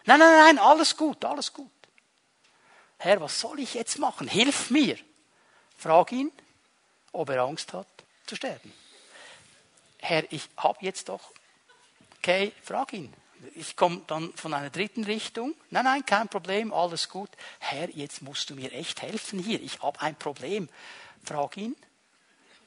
Nein, 0.05 0.19
nein, 0.19 0.39
nein, 0.39 0.59
alles 0.59 0.97
gut, 0.97 1.23
alles 1.23 1.53
gut. 1.53 1.71
Herr, 2.97 3.21
was 3.21 3.39
soll 3.39 3.59
ich 3.59 3.75
jetzt 3.75 3.99
machen? 3.99 4.27
Hilf 4.27 4.71
mir. 4.71 4.97
Frag 5.77 6.11
ihn, 6.11 6.31
ob 7.11 7.29
er 7.29 7.43
Angst 7.43 7.73
hat 7.73 7.87
zu 8.25 8.35
sterben. 8.35 8.73
Herr, 10.07 10.23
ich 10.31 10.47
habe 10.55 10.77
jetzt 10.81 11.09
doch, 11.09 11.33
okay, 12.19 12.53
frag 12.63 12.93
ihn. 12.93 13.13
Ich 13.55 13.75
komme 13.75 14.03
dann 14.07 14.31
von 14.35 14.53
einer 14.53 14.69
dritten 14.69 15.03
Richtung. 15.03 15.53
Nein, 15.69 15.83
nein, 15.83 16.05
kein 16.05 16.29
Problem, 16.29 16.73
alles 16.73 17.09
gut. 17.09 17.29
Herr, 17.59 17.89
jetzt 17.89 18.21
musst 18.21 18.49
du 18.49 18.55
mir 18.55 18.71
echt 18.71 19.01
helfen 19.01 19.37
hier. 19.37 19.61
Ich 19.61 19.81
habe 19.81 19.99
ein 19.99 20.15
Problem. 20.15 20.69
Frag 21.25 21.57
ihn, 21.57 21.75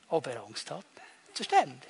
ob 0.09 0.26
er 0.26 0.43
Angst 0.45 0.70
hat 0.70 0.84
zu 1.32 1.43
sterben. 1.43 1.80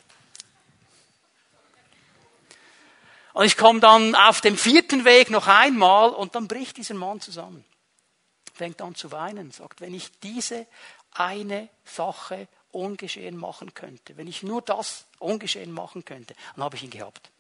Und 3.33 3.45
ich 3.45 3.57
komme 3.57 3.81
dann 3.81 4.15
auf 4.15 4.41
dem 4.41 4.57
vierten 4.57 5.05
Weg 5.05 5.31
noch 5.31 5.49
einmal 5.49 6.11
und 6.11 6.37
dann 6.37 6.47
bricht 6.47 6.77
dieser 6.77 6.95
Mann 6.95 7.21
zusammen. 7.21 7.65
Fängt 8.55 8.81
an 8.81 8.95
zu 8.95 9.11
weinen, 9.11 9.51
sagt, 9.51 9.81
wenn 9.81 9.95
ich 9.95 10.13
diese 10.21 10.69
eine 11.11 11.69
Sache 11.85 12.47
ungeschehen 12.73 13.37
machen 13.37 13.75
könnte, 13.75 14.17
wenn 14.17 14.27
ich 14.27 14.43
nur 14.43 14.63
das 14.63 15.07
ungeschehen 15.19 15.73
machen 15.73 16.05
könnte, 16.05 16.35
dann 16.55 16.65
habe 16.65 16.77
ich 16.77 16.83
ihn 16.83 16.91
gehabt. 16.91 17.31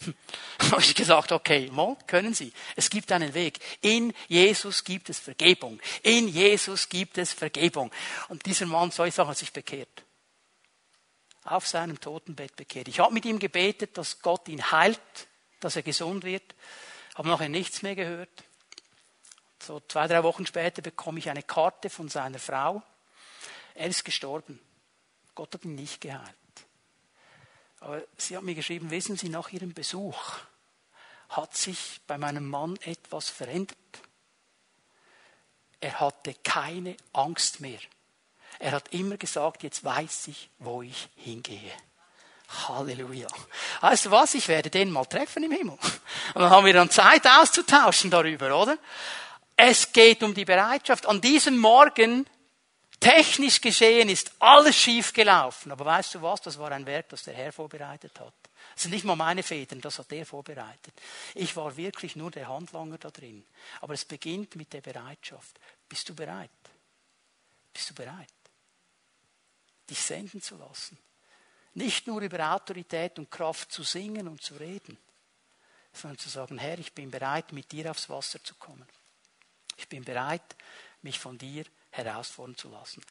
Dann 0.58 0.72
habe 0.72 0.80
ich 0.80 0.94
gesagt, 0.94 1.30
okay, 1.30 1.68
mal 1.72 1.96
können 2.06 2.32
Sie. 2.32 2.52
Es 2.74 2.88
gibt 2.88 3.12
einen 3.12 3.34
Weg. 3.34 3.58
In 3.82 4.14
Jesus 4.28 4.82
gibt 4.82 5.10
es 5.10 5.18
Vergebung. 5.18 5.78
In 6.02 6.26
Jesus 6.28 6.88
gibt 6.88 7.18
es 7.18 7.34
Vergebung. 7.34 7.90
Und 8.28 8.46
dieser 8.46 8.64
Mann, 8.64 8.90
soll 8.90 9.08
ich 9.08 9.14
sagen, 9.14 9.28
hat 9.28 9.36
sich 9.36 9.52
bekehrt. 9.52 10.04
Auf 11.44 11.66
seinem 11.66 12.00
Totenbett 12.00 12.56
bekehrt. 12.56 12.88
Ich 12.88 13.00
habe 13.00 13.12
mit 13.12 13.26
ihm 13.26 13.38
gebetet, 13.38 13.98
dass 13.98 14.20
Gott 14.22 14.48
ihn 14.48 14.70
heilt, 14.70 15.00
dass 15.60 15.76
er 15.76 15.82
gesund 15.82 16.24
wird. 16.24 16.54
Habe 17.14 17.28
nachher 17.28 17.48
nichts 17.50 17.82
mehr 17.82 17.94
gehört. 17.94 18.44
So 19.62 19.80
zwei, 19.88 20.06
drei 20.06 20.22
Wochen 20.22 20.46
später 20.46 20.80
bekomme 20.80 21.18
ich 21.18 21.28
eine 21.28 21.42
Karte 21.42 21.90
von 21.90 22.08
seiner 22.08 22.38
Frau. 22.38 22.82
Er 23.74 23.88
ist 23.88 24.04
gestorben. 24.04 24.58
Gott 25.34 25.54
hat 25.54 25.64
ihn 25.64 25.74
nicht 25.74 26.00
geheilt. 26.00 26.34
Aber 27.80 28.02
sie 28.16 28.36
hat 28.36 28.42
mir 28.42 28.54
geschrieben, 28.54 28.90
wissen 28.90 29.16
Sie, 29.16 29.28
nach 29.28 29.50
Ihrem 29.50 29.72
Besuch 29.72 30.38
hat 31.30 31.56
sich 31.56 32.00
bei 32.06 32.18
meinem 32.18 32.48
Mann 32.48 32.76
etwas 32.82 33.30
verändert. 33.30 33.76
Er 35.80 35.98
hatte 36.00 36.34
keine 36.42 36.96
Angst 37.12 37.60
mehr. 37.60 37.78
Er 38.58 38.72
hat 38.72 38.92
immer 38.92 39.16
gesagt, 39.16 39.62
jetzt 39.62 39.82
weiß 39.84 40.28
ich, 40.28 40.50
wo 40.58 40.82
ich 40.82 41.08
hingehe. 41.16 41.72
Halleluja. 42.68 43.28
Weißt 43.80 44.06
du 44.06 44.10
was? 44.10 44.34
Ich 44.34 44.48
werde 44.48 44.70
den 44.70 44.90
mal 44.90 45.06
treffen 45.06 45.44
im 45.44 45.52
Himmel. 45.52 45.78
Und 46.34 46.42
dann 46.42 46.50
haben 46.50 46.66
wir 46.66 46.72
dann 46.72 46.90
Zeit 46.90 47.26
auszutauschen 47.26 48.10
darüber, 48.10 48.60
oder? 48.60 48.76
Es 49.56 49.92
geht 49.92 50.22
um 50.22 50.34
die 50.34 50.44
Bereitschaft. 50.44 51.06
An 51.06 51.20
diesem 51.20 51.56
Morgen, 51.58 52.26
technisch 53.00 53.60
geschehen, 53.60 54.08
ist 54.08 54.32
alles 54.38 54.76
schief 54.76 55.12
gelaufen. 55.12 55.72
Aber 55.72 55.84
weißt 55.86 56.14
du 56.14 56.22
was? 56.22 56.40
Das 56.42 56.58
war 56.58 56.70
ein 56.70 56.86
Werk, 56.86 57.08
das 57.08 57.24
der 57.24 57.34
Herr 57.34 57.52
vorbereitet 57.52 58.20
hat. 58.20 58.34
Das 58.74 58.82
sind 58.82 58.92
nicht 58.92 59.04
mal 59.04 59.16
meine 59.16 59.42
Federn, 59.42 59.80
das 59.80 59.98
hat 59.98 60.12
er 60.12 60.24
vorbereitet. 60.24 60.94
Ich 61.34 61.56
war 61.56 61.76
wirklich 61.76 62.14
nur 62.14 62.30
der 62.30 62.48
Handlanger 62.48 62.98
da 62.98 63.10
drin. 63.10 63.44
Aber 63.80 63.94
es 63.94 64.04
beginnt 64.04 64.54
mit 64.56 64.72
der 64.72 64.82
Bereitschaft. 64.82 65.58
Bist 65.88 66.08
du 66.08 66.14
bereit? 66.14 66.50
Bist 67.72 67.90
du 67.90 67.94
bereit? 67.94 68.28
Dich 69.88 70.00
senden 70.00 70.40
zu 70.40 70.56
lassen. 70.56 70.98
Nicht 71.74 72.06
nur 72.06 72.20
über 72.20 72.54
Autorität 72.54 73.18
und 73.18 73.30
Kraft 73.30 73.72
zu 73.72 73.82
singen 73.82 74.28
und 74.28 74.42
zu 74.42 74.54
reden, 74.54 74.98
sondern 75.92 76.18
zu 76.18 76.28
sagen, 76.28 76.58
Herr, 76.58 76.78
ich 76.78 76.92
bin 76.92 77.10
bereit, 77.10 77.52
mit 77.52 77.70
dir 77.72 77.90
aufs 77.90 78.08
Wasser 78.08 78.42
zu 78.42 78.54
kommen. 78.56 78.86
Ich 79.76 79.88
bin 79.88 80.04
bereit, 80.04 80.56
mich 81.02 81.18
von 81.18 81.38
dir 81.38 81.64
herausfordern 81.90 82.56
zu 82.56 82.68
lassen. 82.68 83.02